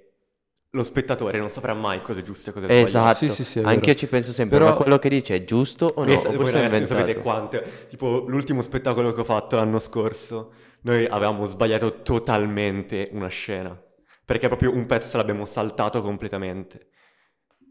lo 0.70 0.82
spettatore 0.82 1.38
non 1.38 1.48
saprà 1.48 1.72
mai 1.74 2.02
cosa 2.02 2.20
è 2.20 2.22
giusto 2.22 2.50
e 2.50 2.52
cosa 2.52 2.66
è 2.66 2.72
Esatto, 2.72 2.88
sbagliato. 3.14 3.18
Sì, 3.18 3.28
sì, 3.30 3.44
sì, 3.44 3.58
vero. 3.60 3.70
anche 3.70 3.90
io 3.90 3.96
ci 3.96 4.06
penso 4.06 4.32
sempre, 4.32 4.58
Però- 4.58 4.70
ma 4.70 4.76
quello 4.76 4.98
che 4.98 5.08
dice 5.08 5.34
è 5.36 5.44
giusto 5.44 5.86
o 5.94 6.04
no? 6.04 6.16
Sa- 6.16 6.28
Oppure 6.28 6.50
voi 6.50 6.52
ragazzi 6.52 6.86
sapete 6.86 7.16
quante, 7.18 7.86
tipo 7.88 8.24
l'ultimo 8.26 8.60
spettacolo 8.62 9.12
che 9.12 9.20
ho 9.20 9.24
fatto 9.24 9.56
l'anno 9.56 9.78
scorso, 9.78 10.52
noi 10.82 11.06
avevamo 11.06 11.46
sbagliato 11.46 12.02
totalmente 12.02 13.08
una 13.12 13.28
scena, 13.28 13.80
perché 14.24 14.46
proprio 14.48 14.72
un 14.74 14.84
pezzo 14.86 15.16
l'abbiamo 15.16 15.44
saltato 15.46 16.02
completamente. 16.02 16.88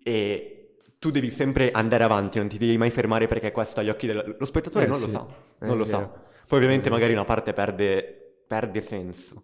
E 0.03 0.75
tu 0.99 1.11
devi 1.11 1.29
sempre 1.29 1.71
andare 1.71 2.03
avanti, 2.03 2.39
non 2.39 2.47
ti 2.47 2.57
devi 2.57 2.77
mai 2.77 2.89
fermare 2.89 3.27
perché 3.27 3.51
questo 3.51 3.79
agli 3.81 3.89
occhi 3.89 4.07
del... 4.07 4.35
Lo 4.39 4.45
spettatore 4.45 4.85
Eh, 4.85 4.87
non 4.87 4.99
lo 4.99 5.05
sì. 5.05 5.11
sa, 5.11 5.25
Eh, 5.61 5.65
non 5.67 5.77
lo 5.77 5.83
sì. 5.83 5.89
sa. 5.91 5.99
Poi 6.47 6.57
ovviamente 6.57 6.89
magari 6.89 7.13
una 7.13 7.25
parte 7.25 7.53
perde, 7.53 8.41
perde 8.47 8.79
senso, 8.79 9.43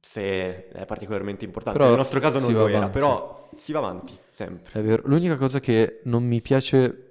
se 0.00 0.68
è 0.68 0.84
particolarmente 0.86 1.44
importante. 1.44 1.78
Però 1.78 1.90
Nel 1.90 1.98
nostro 1.98 2.20
caso 2.20 2.38
non 2.38 2.52
lo 2.52 2.66
era, 2.66 2.78
avanti. 2.78 2.98
però 2.98 3.48
si 3.56 3.72
va 3.72 3.78
avanti, 3.78 4.16
sempre. 4.30 4.80
È 4.80 4.82
vero. 4.82 5.02
L'unica 5.06 5.36
cosa 5.36 5.60
che 5.60 6.00
non 6.04 6.24
mi 6.24 6.40
piace 6.40 7.10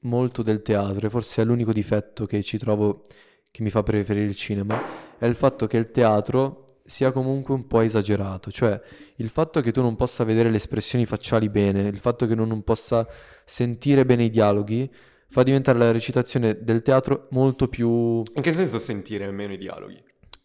molto 0.00 0.42
del 0.42 0.62
teatro, 0.62 1.06
e 1.06 1.10
forse 1.10 1.42
è 1.42 1.44
l'unico 1.44 1.72
difetto 1.72 2.26
che 2.26 2.42
ci 2.42 2.58
trovo 2.58 3.02
che 3.50 3.62
mi 3.62 3.70
fa 3.70 3.82
preferire 3.82 4.26
il 4.26 4.34
cinema, 4.34 4.80
è 5.16 5.26
il 5.26 5.34
fatto 5.36 5.66
che 5.66 5.76
il 5.76 5.90
teatro 5.90 6.64
sia 6.84 7.12
comunque 7.12 7.54
un 7.54 7.66
po' 7.66 7.80
esagerato. 7.80 8.50
Cioè, 8.50 8.78
il 9.16 9.28
fatto 9.28 9.60
che 9.60 9.72
tu 9.72 9.80
non 9.80 9.96
possa 9.96 10.24
vedere 10.24 10.50
le 10.50 10.56
espressioni 10.56 11.06
facciali 11.06 11.48
bene, 11.48 11.82
il 11.82 11.98
fatto 11.98 12.26
che 12.26 12.34
non 12.34 12.62
possa 12.62 13.06
sentire 13.44 14.04
bene 14.04 14.24
i 14.24 14.30
dialoghi, 14.30 14.92
fa 15.28 15.42
diventare 15.42 15.78
la 15.78 15.92
recitazione 15.92 16.62
del 16.62 16.82
teatro 16.82 17.28
molto 17.30 17.68
più 17.68 18.18
In 18.34 18.42
che 18.42 18.52
senso 18.52 18.78
sentire 18.78 19.30
meno 19.30 19.52
i 19.54 19.58
dialoghi? 19.58 20.02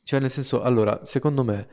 Cioè, 0.10 0.19
nel 0.19 0.32
senso, 0.32 0.63
allora, 0.63 1.02
secondo 1.06 1.43
me, 1.43 1.67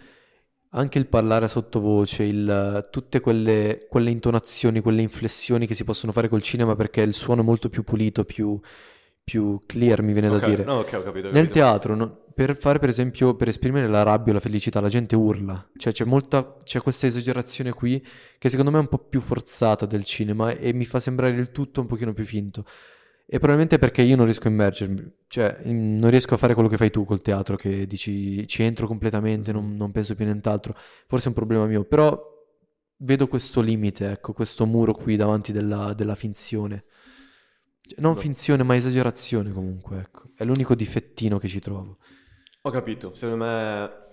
anche 0.72 0.98
il 0.98 1.06
parlare 1.08 1.48
sottovoce, 1.48 2.22
il, 2.24 2.86
tutte 2.90 3.20
quelle, 3.20 3.86
quelle 3.88 4.10
intonazioni, 4.10 4.80
quelle 4.82 5.00
inflessioni 5.00 5.66
che 5.66 5.74
si 5.74 5.84
possono 5.84 6.12
fare 6.12 6.28
col 6.28 6.42
cinema 6.42 6.74
perché 6.76 7.00
il 7.00 7.14
suono 7.14 7.40
è 7.40 7.44
molto 7.44 7.70
più 7.70 7.82
pulito, 7.82 8.24
più, 8.24 8.60
più 9.24 9.58
clear, 9.64 10.02
mi 10.02 10.12
viene 10.12 10.28
Ok, 10.28 10.38
da 10.38 10.38
dire. 10.40 10.64
no, 10.64 10.74
ok, 10.80 10.92
ho 10.98 11.02
capito. 11.02 11.28
ho 11.28 11.30
Nel 11.30 11.48
capito. 11.48 11.52
teatro, 11.52 11.94
no, 11.94 12.24
per 12.34 12.58
fare 12.58 12.78
per 12.78 12.90
esempio, 12.90 13.34
per 13.36 13.48
esprimere 13.48 13.88
la 13.88 14.02
rabbia 14.02 14.32
o 14.32 14.34
la 14.34 14.40
felicità, 14.40 14.80
la 14.82 14.90
gente 14.90 15.16
urla. 15.16 15.70
Cioè 15.74 15.94
c'è 15.94 16.04
molta, 16.04 16.56
c'è 16.62 16.82
questa 16.82 17.06
esagerazione 17.06 17.72
qui 17.72 18.04
che 18.36 18.50
secondo 18.50 18.70
me 18.70 18.76
è 18.76 18.80
un 18.80 18.88
po' 18.88 18.98
più 18.98 19.22
forzata 19.22 19.86
del 19.86 20.04
cinema 20.04 20.50
e 20.50 20.74
mi 20.74 20.84
fa 20.84 21.00
sembrare 21.00 21.32
il 21.32 21.52
tutto 21.52 21.80
un 21.80 21.86
pochino 21.86 22.12
più 22.12 22.26
finto. 22.26 22.66
E 23.28 23.38
probabilmente 23.38 23.78
perché 23.78 24.02
io 24.02 24.14
non 24.14 24.24
riesco 24.24 24.46
a 24.46 24.50
immergermi, 24.50 25.12
cioè 25.26 25.58
in- 25.64 25.96
non 25.96 26.10
riesco 26.10 26.34
a 26.34 26.36
fare 26.36 26.54
quello 26.54 26.68
che 26.68 26.76
fai 26.76 26.90
tu 26.90 27.04
col 27.04 27.22
teatro, 27.22 27.56
che 27.56 27.84
dici 27.86 28.46
ci 28.46 28.62
entro 28.62 28.86
completamente, 28.86 29.50
non, 29.50 29.76
non 29.76 29.90
penso 29.90 30.14
più 30.14 30.24
a 30.24 30.28
nient'altro. 30.28 30.76
Forse 31.06 31.24
è 31.26 31.28
un 31.28 31.34
problema 31.34 31.66
mio, 31.66 31.84
però 31.84 32.18
vedo 32.98 33.26
questo 33.26 33.60
limite, 33.60 34.10
ecco, 34.12 34.32
questo 34.32 34.64
muro 34.64 34.92
qui 34.94 35.16
davanti 35.16 35.50
della, 35.52 35.92
della 35.92 36.14
finzione. 36.14 36.84
Cioè, 37.80 38.00
non 38.00 38.14
Beh. 38.14 38.20
finzione, 38.20 38.62
ma 38.62 38.76
esagerazione 38.76 39.50
comunque, 39.52 39.98
ecco. 39.98 40.28
È 40.36 40.44
l'unico 40.44 40.74
difettino 40.76 41.38
che 41.38 41.48
ci 41.48 41.60
trovo. 41.60 41.98
Ho 42.62 42.70
capito, 42.70 43.14
secondo 43.14 43.44
me 43.44 44.05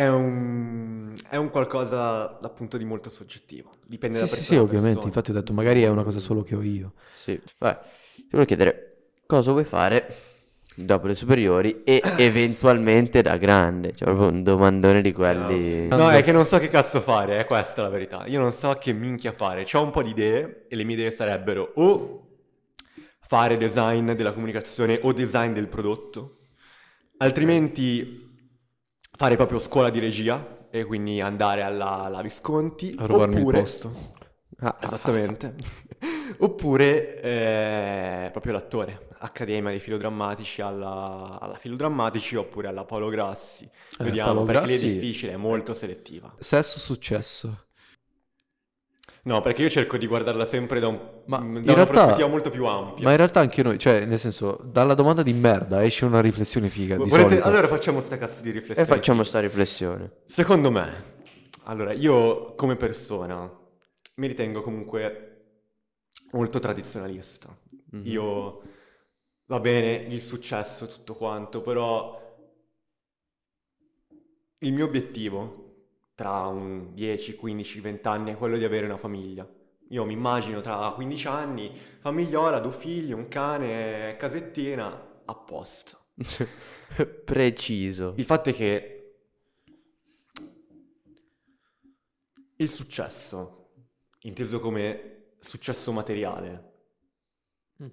è 0.00 0.08
un, 0.08 1.14
è 1.28 1.36
un 1.36 1.50
qualcosa 1.50 2.38
appunto 2.40 2.78
di 2.78 2.86
molto 2.86 3.10
soggettivo, 3.10 3.70
dipende 3.86 4.16
Sì, 4.16 4.22
da 4.22 4.26
sì, 4.28 4.34
persona 4.34 4.48
sì, 4.48 4.56
a 4.56 4.62
ovviamente. 4.62 4.88
persona. 5.00 5.06
Infatti 5.08 5.30
ho 5.30 5.34
detto, 5.34 5.52
magari 5.52 5.82
è 5.82 5.88
una 5.88 6.02
cosa 6.02 6.18
solo 6.18 6.42
che 6.42 6.54
ho 6.54 6.62
io. 6.62 6.94
Sì, 7.14 7.38
vai. 7.58 7.76
Ti 8.14 8.28
volevo 8.30 8.46
chiedere 8.46 9.08
cosa 9.26 9.50
vuoi 9.50 9.64
fare 9.64 10.06
dopo 10.74 11.06
le 11.06 11.14
superiori 11.14 11.82
e 11.84 12.00
eventualmente 12.16 13.20
da 13.20 13.36
grande, 13.36 13.94
cioè 13.94 14.08
proprio 14.08 14.28
un 14.28 14.42
domandone 14.42 15.02
di 15.02 15.12
quelli... 15.12 15.88
No, 15.88 16.08
è 16.10 16.22
che 16.22 16.32
non 16.32 16.46
so 16.46 16.58
che 16.58 16.70
cazzo 16.70 17.02
fare, 17.02 17.38
è 17.38 17.44
questa 17.44 17.82
la 17.82 17.90
verità. 17.90 18.24
Io 18.26 18.40
non 18.40 18.52
so 18.52 18.72
che 18.80 18.94
minchia 18.94 19.32
fare. 19.32 19.66
Ho 19.70 19.82
un 19.82 19.90
po' 19.90 20.02
di 20.02 20.10
idee 20.10 20.64
e 20.66 20.76
le 20.76 20.84
mie 20.84 20.94
idee 20.94 21.10
sarebbero 21.10 21.72
o 21.74 22.26
fare 23.20 23.58
design 23.58 24.12
della 24.12 24.32
comunicazione 24.32 24.98
o 25.02 25.12
design 25.12 25.52
del 25.52 25.68
prodotto, 25.68 26.38
altrimenti 27.18 28.29
fare 29.20 29.36
proprio 29.36 29.58
scuola 29.58 29.90
di 29.90 29.98
regia 29.98 30.66
e 30.70 30.86
quindi 30.86 31.20
andare 31.20 31.60
alla, 31.60 32.04
alla 32.04 32.22
Visconti, 32.22 32.94
A 32.96 33.04
rubarmi 33.04 33.34
il 33.34 33.40
oppure... 33.42 33.58
posto. 33.58 33.92
Ah, 34.60 34.78
Esattamente. 34.80 35.54
Oppure 36.38 37.20
eh, 37.20 38.30
proprio 38.30 38.52
l'attore, 38.52 39.08
Accademia 39.18 39.68
dei 39.70 39.80
Filodrammatici 39.80 40.62
alla, 40.62 41.36
alla 41.38 41.56
Filodrammatici 41.56 42.36
oppure 42.36 42.68
alla 42.68 42.84
Paolo 42.84 43.08
Grassi. 43.08 43.64
Eh, 43.64 44.04
Vediamo, 44.04 44.32
Paolo 44.32 44.46
perché 44.46 44.66
lì 44.68 44.74
è 44.74 44.78
Grassi- 44.78 44.92
difficile, 44.94 45.32
è 45.32 45.36
molto 45.36 45.74
selettiva. 45.74 46.34
Sesso 46.38 46.78
successo. 46.78 47.64
No, 49.22 49.42
perché 49.42 49.62
io 49.62 49.68
cerco 49.70 49.98
di 49.98 50.06
guardarla 50.06 50.44
sempre 50.46 50.80
da, 50.80 50.88
un- 50.88 50.98
Ma 51.26 51.38
da 51.38 51.44
in 51.44 51.50
una 51.56 51.74
realtà- 51.74 51.92
prospettiva 51.92 52.28
molto 52.28 52.48
più 52.50 52.64
ampia. 52.64 53.04
Ma 53.04 53.10
in 53.10 53.16
realtà 53.18 53.40
anche 53.40 53.62
noi, 53.62 53.78
cioè, 53.78 54.04
nel 54.06 54.18
senso, 54.18 54.58
dalla 54.64 54.94
domanda 54.94 55.22
di 55.22 55.32
merda 55.34 55.84
esce 55.84 56.06
una 56.06 56.20
riflessione 56.20 56.68
figa, 56.68 56.96
di 56.96 57.02
Volete- 57.08 57.20
solito. 57.28 57.46
Allora 57.46 57.68
facciamo 57.68 58.00
sta 58.00 58.16
cazzo 58.16 58.42
di 58.42 58.48
E 58.48 58.52
riflessione. 58.52 58.88
facciamo 58.88 59.22
sta 59.22 59.40
riflessione. 59.40 60.10
Secondo 60.24 60.70
me, 60.70 61.04
allora, 61.64 61.92
io 61.92 62.54
come 62.54 62.76
persona 62.76 63.50
mi 64.16 64.26
ritengo 64.26 64.62
comunque 64.62 65.26
molto 66.32 66.58
tradizionalista. 66.58 67.54
Mhm. 67.92 68.02
Io, 68.06 68.62
va 69.46 69.60
bene, 69.60 69.92
il 70.08 70.20
successo, 70.22 70.86
tutto 70.86 71.14
quanto, 71.14 71.60
però 71.60 72.18
il 74.62 74.72
mio 74.72 74.84
obiettivo 74.86 75.69
tra 76.20 76.48
un 76.48 76.92
10, 76.92 77.34
15, 77.34 77.80
20 77.80 78.06
anni 78.08 78.32
è 78.32 78.36
quello 78.36 78.58
di 78.58 78.64
avere 78.64 78.84
una 78.84 78.98
famiglia. 78.98 79.48
Io 79.88 80.04
mi 80.04 80.12
immagino 80.12 80.60
tra 80.60 80.92
15 80.94 81.26
anni, 81.28 81.74
famigliola, 81.98 82.58
due 82.60 82.72
figli, 82.72 83.12
un 83.12 83.26
cane, 83.26 84.16
casettina, 84.18 85.22
a 85.24 85.34
posto. 85.34 86.08
Preciso. 87.24 88.12
Il 88.18 88.24
fatto 88.26 88.50
è 88.50 88.52
che 88.52 89.14
il 92.56 92.70
successo, 92.70 93.70
inteso 94.20 94.60
come 94.60 95.36
successo 95.40 95.90
materiale, 95.90 96.68
Mm. 97.82 97.88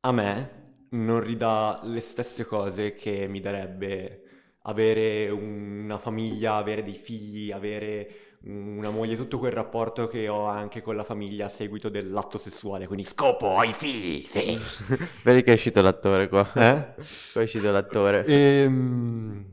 a 0.00 0.12
me 0.12 0.86
non 0.92 1.20
ridà 1.20 1.80
le 1.82 2.00
stesse 2.00 2.46
cose 2.46 2.94
che 2.94 3.26
mi 3.28 3.40
darebbe 3.40 4.21
avere 4.62 5.28
una 5.30 5.98
famiglia, 5.98 6.54
avere 6.54 6.82
dei 6.82 6.96
figli, 6.96 7.50
avere 7.50 8.36
una 8.44 8.90
moglie, 8.90 9.16
tutto 9.16 9.38
quel 9.38 9.52
rapporto 9.52 10.08
che 10.08 10.28
ho 10.28 10.46
anche 10.46 10.82
con 10.82 10.96
la 10.96 11.04
famiglia 11.04 11.46
a 11.46 11.48
seguito 11.48 11.88
dell'atto 11.88 12.38
sessuale, 12.38 12.86
quindi 12.86 13.04
scopo, 13.04 13.46
ho 13.46 13.62
i 13.62 13.72
figli, 13.72 14.20
sì. 14.20 14.58
Vedi 15.22 15.42
che 15.42 15.52
è 15.52 15.54
uscito 15.54 15.80
l'attore 15.80 16.28
qua. 16.28 16.50
Eh? 16.54 16.94
Poi 17.32 17.42
è 17.42 17.44
uscito 17.44 17.70
l'attore. 17.70 18.24
Ehm, 18.26 19.52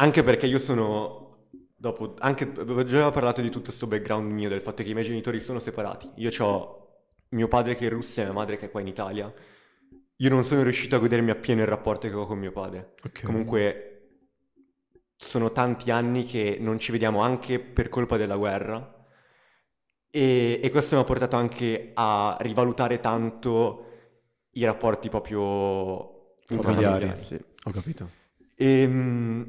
Anche 0.00 0.22
perché 0.22 0.46
io 0.46 0.58
sono, 0.60 1.48
dopo, 1.76 2.14
anche, 2.18 2.52
già 2.86 3.10
parlato 3.10 3.40
di 3.40 3.50
tutto 3.50 3.64
questo 3.64 3.88
background 3.88 4.30
mio, 4.30 4.48
del 4.48 4.60
fatto 4.60 4.82
che 4.82 4.90
i 4.90 4.92
miei 4.92 5.04
genitori 5.04 5.40
sono 5.40 5.58
separati. 5.58 6.08
Io 6.16 6.30
ho 6.44 6.86
mio 7.30 7.48
padre 7.48 7.74
che 7.74 7.80
è 7.80 7.88
in 7.88 7.94
Russia 7.94 8.22
e 8.22 8.26
mia 8.26 8.34
madre 8.34 8.56
che 8.56 8.66
è 8.66 8.70
qua 8.70 8.80
in 8.80 8.86
Italia. 8.86 9.32
Io 10.20 10.30
non 10.30 10.44
sono 10.44 10.62
riuscito 10.62 10.96
a 10.96 10.98
godermi 10.98 11.30
appieno 11.30 11.60
il 11.62 11.68
rapporto 11.68 12.08
che 12.08 12.14
ho 12.14 12.26
con 12.26 12.38
mio 12.38 12.52
padre. 12.52 12.94
Ok. 13.04 13.22
Comunque, 13.22 13.98
sono 15.16 15.52
tanti 15.52 15.90
anni 15.90 16.24
che 16.24 16.58
non 16.60 16.78
ci 16.78 16.92
vediamo 16.92 17.20
anche 17.22 17.58
per 17.58 17.88
colpa 17.88 18.16
della 18.16 18.36
guerra 18.36 19.06
e, 20.10 20.60
e 20.62 20.70
questo 20.70 20.94
mi 20.94 21.02
ha 21.02 21.04
portato 21.04 21.36
anche 21.36 21.90
a 21.94 22.36
rivalutare 22.40 23.00
tanto 23.00 23.86
i 24.52 24.64
rapporti 24.64 25.08
proprio 25.08 26.34
Familiari. 26.46 27.24
Sì. 27.24 27.38
Ho 27.64 27.70
capito. 27.70 28.10
E, 28.54 28.86
mm, 28.86 29.42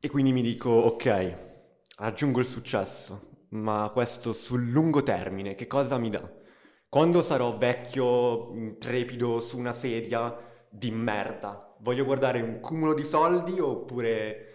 e 0.00 0.08
quindi 0.08 0.32
mi 0.32 0.42
dico, 0.42 0.70
ok, 0.70 1.36
raggiungo 1.98 2.40
il 2.40 2.46
successo, 2.46 3.46
ma 3.50 3.90
questo 3.92 4.32
sul 4.32 4.68
lungo 4.68 5.02
termine, 5.02 5.54
che 5.54 5.66
cosa 5.66 5.98
mi 5.98 6.10
dà? 6.10 6.38
Quando 6.90 7.22
sarò 7.22 7.56
vecchio, 7.56 8.52
intrepido 8.54 9.40
su 9.40 9.56
una 9.58 9.72
sedia 9.72 10.36
di 10.68 10.90
merda, 10.90 11.74
voglio 11.80 12.04
guardare 12.04 12.42
un 12.42 12.60
cumulo 12.60 12.92
di 12.94 13.04
soldi 13.04 13.58
oppure... 13.60 14.46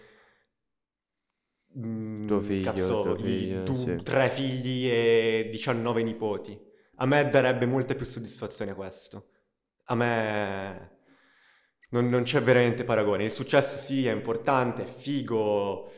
mm, 1.78 2.26
Tuo 2.26 2.40
figlio, 2.40 2.60
cazzo, 2.60 3.00
tuo 3.00 3.16
i 3.16 3.22
figlio, 3.22 3.62
tu- 3.62 3.74
sì. 3.74 4.02
tre 4.02 4.30
figli 4.30 4.88
e 4.88 5.48
19 5.50 6.02
nipoti. 6.02 6.58
A 6.96 7.06
me 7.06 7.28
darebbe 7.28 7.66
molta 7.66 7.94
più 7.94 8.06
soddisfazione 8.06 8.74
questo. 8.74 9.30
A 9.86 9.94
me 9.94 10.98
non, 11.90 12.08
non 12.08 12.22
c'è 12.24 12.42
veramente 12.42 12.84
paragone. 12.84 13.24
Il 13.24 13.30
successo 13.30 13.78
sì, 13.78 14.06
è 14.06 14.12
importante, 14.12 14.84
è 14.84 14.86
figo, 14.86 15.90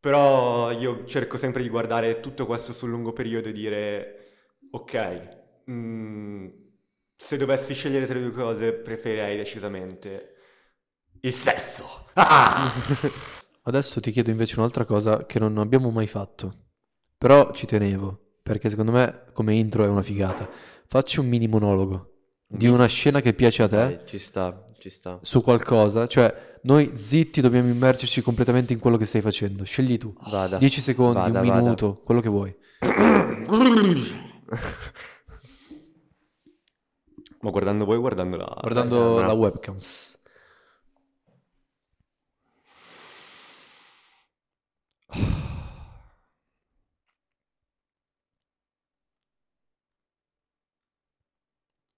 però 0.00 0.70
io 0.72 1.04
cerco 1.04 1.36
sempre 1.36 1.62
di 1.62 1.68
guardare 1.68 2.20
tutto 2.20 2.46
questo 2.46 2.72
sul 2.72 2.90
lungo 2.90 3.12
periodo 3.12 3.48
e 3.48 3.52
dire, 3.52 4.16
ok, 4.70 5.37
mm, 5.70 6.46
se 7.16 7.36
dovessi 7.36 7.74
scegliere 7.74 8.06
tra 8.06 8.14
le 8.14 8.22
due 8.22 8.32
cose, 8.32 8.72
preferirei 8.72 9.36
decisamente 9.36 10.34
il 11.20 11.32
sesso. 11.32 12.06
Ah! 12.14 12.72
Adesso 13.62 14.00
ti 14.00 14.12
chiedo 14.12 14.30
invece 14.30 14.58
un'altra 14.58 14.84
cosa 14.84 15.26
che 15.26 15.38
non 15.38 15.58
abbiamo 15.58 15.90
mai 15.90 16.06
fatto, 16.06 16.54
però 17.18 17.52
ci 17.52 17.66
tenevo, 17.66 18.36
perché 18.42 18.70
secondo 18.70 18.92
me 18.92 19.24
come 19.32 19.54
intro 19.54 19.84
è 19.84 19.88
una 19.88 20.02
figata. 20.02 20.48
Facci 20.86 21.20
un 21.20 21.26
mini 21.28 21.48
monologo 21.48 22.12
di 22.46 22.66
una 22.66 22.86
scena 22.86 23.20
che 23.20 23.34
piace 23.34 23.62
a 23.64 23.68
te 23.68 23.76
Dai, 23.76 23.98
ci 24.06 24.18
sta, 24.18 24.64
ci 24.78 24.88
sta. 24.88 25.18
su 25.20 25.42
qualcosa, 25.42 26.06
cioè 26.06 26.56
noi 26.62 26.92
zitti 26.96 27.42
dobbiamo 27.42 27.68
immergerci 27.68 28.22
completamente 28.22 28.72
in 28.72 28.78
quello 28.78 28.96
che 28.96 29.04
stai 29.04 29.20
facendo. 29.20 29.64
Scegli 29.64 29.98
tu. 29.98 30.14
Vada. 30.30 30.56
10 30.56 30.80
secondi, 30.80 31.18
Vada, 31.18 31.40
un 31.40 31.46
vada. 31.46 31.60
minuto, 31.60 32.00
quello 32.02 32.22
che 32.22 32.28
vuoi. 32.30 32.56
Ma 37.40 37.50
guardando 37.50 37.84
voi 37.84 37.96
o 37.96 38.00
guardando 38.00 38.36
la... 38.36 38.56
Guardando 38.60 39.14
la 39.16 39.26
bravo. 39.26 39.40
webcams. 39.42 40.18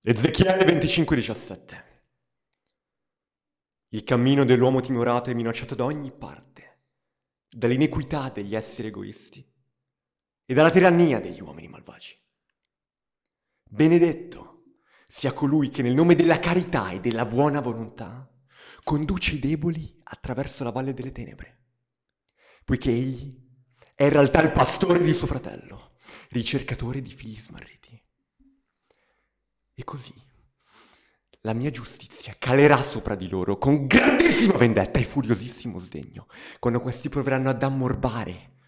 Ezechiele 0.03 0.65
25:17 0.65 1.85
Il 3.89 4.05
cammino 4.05 4.45
dell'uomo 4.45 4.81
timorato 4.81 5.31
è 5.31 5.35
minacciato 5.35 5.75
da 5.75 5.85
ogni 5.85 6.13
parte, 6.13 6.83
dall'inequità 7.49 8.29
degli 8.29 8.55
esseri 8.55 8.89
egoisti 8.89 9.43
e 10.45 10.55
dalla 10.55 10.71
tirannia 10.71 11.19
degli 11.19 11.41
uomini 11.41 11.69
malvagi. 11.69 12.19
Benedetto 13.71 14.50
sia 15.11 15.33
colui 15.33 15.71
che 15.71 15.83
nel 15.83 15.93
nome 15.93 16.15
della 16.15 16.39
carità 16.39 16.91
e 16.91 17.01
della 17.01 17.27
buona 17.27 17.59
volontà 17.59 18.33
conduce 18.85 19.35
i 19.35 19.39
deboli 19.41 20.01
attraverso 20.05 20.63
la 20.63 20.71
valle 20.71 20.95
delle 20.95 21.11
tenebre, 21.11 21.65
poiché 22.65 22.93
egli 22.93 23.37
è 23.97 24.05
in 24.05 24.11
realtà 24.11 24.41
il 24.41 24.53
pastore 24.53 25.03
di 25.03 25.13
suo 25.13 25.27
fratello, 25.27 25.97
ricercatore 26.29 27.03
di 27.03 27.11
figli 27.11 27.41
smarriti. 27.41 28.01
E 29.75 29.83
così 29.83 30.15
la 31.41 31.55
mia 31.55 31.71
giustizia 31.71 32.37
calerà 32.39 32.81
sopra 32.81 33.17
di 33.17 33.29
loro 33.29 33.59
con 33.59 33.89
grandissima 33.89 34.57
vendetta 34.59 35.01
e 35.01 35.05
furiosissimo 35.05 35.81
sdegno, 35.81 36.29
quando 36.61 36.79
questi 36.79 37.09
proveranno 37.09 37.51
ad 37.51 37.61
ammorbare 37.65 38.59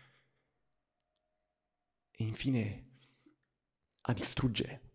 e 2.10 2.24
infine 2.24 2.96
a 4.00 4.12
distruggere 4.12 4.90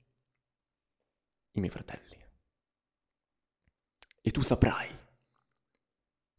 i 1.58 1.60
miei 1.60 1.72
fratelli. 1.72 2.16
E 4.22 4.32
tu 4.32 4.42
saprai 4.42 4.96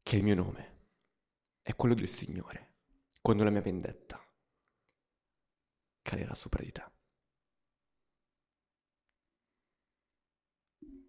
che 0.03 0.17
il 0.17 0.23
mio 0.23 0.35
nome 0.35 0.77
è 1.63 1.75
quello 1.75 1.95
del 1.95 2.09
Signore, 2.09 2.77
quando 3.21 3.45
la 3.45 3.51
mia 3.51 3.61
vendetta 3.61 4.21
calerà 6.03 6.35
sopra 6.35 6.63
di 6.63 6.73
te. 6.73 6.85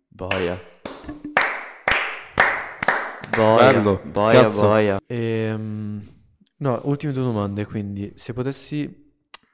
Boia. 0.08 0.58
Boia. 3.30 3.72
Bello. 3.72 4.02
Boia, 4.04 4.42
Cazzo. 4.42 4.62
boia. 4.64 5.00
Ehm, 5.06 6.26
no, 6.58 6.82
ultime 6.84 7.14
due 7.14 7.24
domande, 7.24 7.66
quindi 7.66 8.12
se 8.16 8.34
potessi 8.34 9.08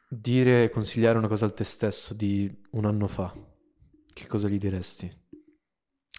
dire 0.07 0.63
e 0.63 0.69
consigliare 0.69 1.17
una 1.17 1.27
cosa 1.27 1.45
al 1.45 1.53
te 1.53 1.63
stesso 1.63 2.13
di 2.13 2.63
un 2.71 2.85
anno 2.85 3.07
fa, 3.07 3.31
che 4.15 4.27
cosa 4.27 4.47
gli 4.47 4.57
diresti? 4.57 5.11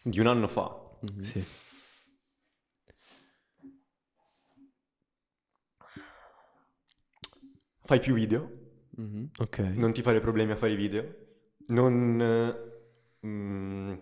Di 0.04 0.20
un 0.20 0.26
anno 0.26 0.48
fa. 0.48 0.98
Sì. 1.22 1.42
Fai 7.84 8.00
più 8.00 8.14
video, 8.14 8.50
Mhm. 8.96 9.30
Ok. 9.38 9.58
non 9.76 9.92
ti 9.92 10.02
fare 10.02 10.20
problemi 10.20 10.52
a 10.52 10.56
fare 10.56 10.72
i 10.72 10.76
video, 10.76 11.04
non, 11.68 12.20
eh, 12.20 13.26
mm, 13.26 13.92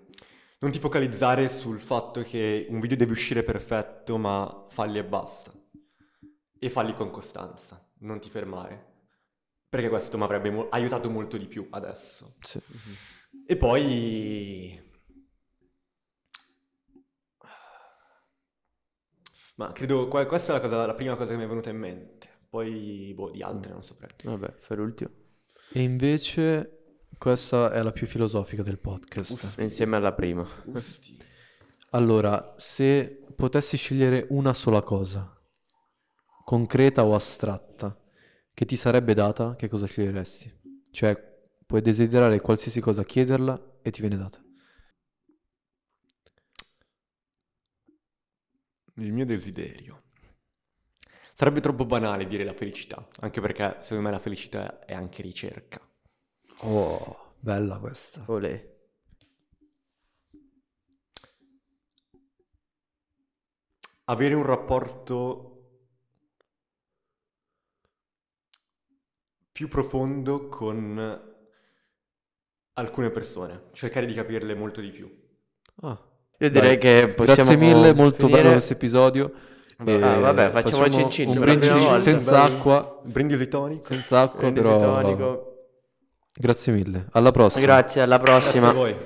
non 0.61 0.71
ti 0.71 0.79
focalizzare 0.79 1.49
sul 1.49 1.81
fatto 1.81 2.23
che 2.23 2.67
un 2.71 2.81
video 2.81 2.97
deve 2.97 3.13
uscire 3.13 3.43
perfetto, 3.43 4.17
ma 4.17 4.67
falli 4.71 4.99
e 4.99 5.05
basta. 5.05 5.53
E 6.59 6.71
falli 6.71 6.95
con 6.95 7.11
costanza, 7.11 7.87
non 7.99 8.21
ti 8.21 8.31
fermare. 8.31 8.93
Perché 9.75 9.89
questo 9.89 10.17
mi 10.17 10.23
avrebbe 10.23 10.51
mo- 10.51 10.69
aiutato 10.69 11.11
molto 11.11 11.37
di 11.37 11.49
più 11.49 11.67
adesso. 11.71 12.37
Sì. 12.43 12.61
E 13.45 13.57
poi... 13.57 14.81
Ma 19.57 19.73
credo 19.73 20.07
que- 20.07 20.27
questa 20.27 20.53
è 20.53 20.55
la, 20.55 20.61
cosa- 20.61 20.87
la 20.87 20.95
prima 20.95 21.17
cosa 21.17 21.33
che 21.33 21.37
mi 21.37 21.43
è 21.43 21.49
venuta 21.49 21.71
in 21.71 21.79
mente. 21.79 22.29
Poi, 22.49 23.13
boh, 23.17 23.33
di 23.33 23.43
altre 23.43 23.73
non 23.73 23.83
saprei. 23.83 24.11
Vabbè, 24.23 24.55
fai 24.61 24.77
l'ultimo. 24.77 25.11
E 25.73 25.83
invece 25.83 27.01
questa 27.19 27.73
è 27.73 27.83
la 27.83 27.91
più 27.91 28.07
filosofica 28.07 28.63
del 28.63 28.79
podcast. 28.79 29.33
Uff. 29.33 29.59
Insieme 29.59 29.97
alla 29.97 30.13
prima. 30.13 30.49
Usti. 30.67 31.19
Allora, 31.91 32.55
se 32.59 33.25
potessi 33.35 33.77
scegliere 33.77 34.29
una 34.31 34.55
sola 34.55 34.83
cosa, 34.83 35.37
concreta 36.45 37.05
o 37.05 37.17
astratta, 37.17 37.99
che 38.55 38.65
ti 38.65 38.77
sarebbe 38.77 39.15
data, 39.15 39.57
che 39.57 39.69
cosa 39.69 39.87
sceglieresti? 39.87 40.61
Cioè, 40.93 41.17
puoi 41.67 41.83
desiderare 41.83 42.41
qualsiasi 42.41 42.81
cosa, 42.81 43.03
chiederla 43.03 43.81
e 43.83 43.91
ti 43.91 44.01
viene 44.01 44.17
data. 44.17 44.41
Il 48.95 49.13
mio 49.13 49.25
desiderio. 49.25 50.03
Sarebbe 51.33 51.59
troppo 51.61 51.85
banale 51.85 52.29
dire 52.29 52.45
la 52.45 52.55
felicità, 52.55 53.09
anche 53.19 53.41
perché 53.41 53.79
secondo 53.81 54.05
me 54.05 54.13
la 54.13 54.21
felicità 54.21 54.85
è 54.85 54.95
anche 54.95 55.21
ricerca. 55.21 55.81
Oh, 56.59 57.35
bella 57.41 57.79
questa. 57.79 58.23
Olè. 58.29 58.73
Avere 64.05 64.35
un 64.35 64.45
rapporto 64.45 65.54
più 69.55 69.69
profondo 69.69 70.49
con 70.49 71.23
alcune 72.73 73.11
persone, 73.11 73.67
cercare 73.73 74.05
di 74.05 74.13
capirle 74.13 74.53
molto 74.57 74.81
di 74.81 74.89
più. 74.91 75.09
Ah, 75.83 75.97
Io 76.39 76.51
direi 76.51 76.77
Dai, 76.77 76.79
che 76.79 77.09
possiamo 77.15 77.51
Grazie 77.51 77.57
mille, 77.57 77.95
molto 77.95 78.27
finire. 78.27 78.39
bello 78.41 78.53
questo 78.55 78.73
episodio. 78.73 79.33
Ah, 79.77 79.85
vabbè, 80.19 80.49
facciamo 80.51 80.87
il 80.87 80.93
cin 80.93 81.09
cin, 81.11 81.29
un 81.29 81.39
brindisi 81.39 81.99
senza 82.01 82.43
acqua, 82.43 83.01
Brindisi 83.05 83.47
tonico. 83.47 83.83
senza 83.83 84.23
acqua, 84.23 84.41
Brindisi 84.41 84.67
però 84.67 84.79
tonico. 85.01 85.55
grazie 86.35 86.73
mille. 86.73 87.07
Alla 87.13 87.31
prossima. 87.31 87.65
Grazie, 87.65 88.01
alla 88.01 88.19
Grazie 88.19 88.41
prossima. 88.61 88.69
a 88.71 88.73
voi. 88.73 88.97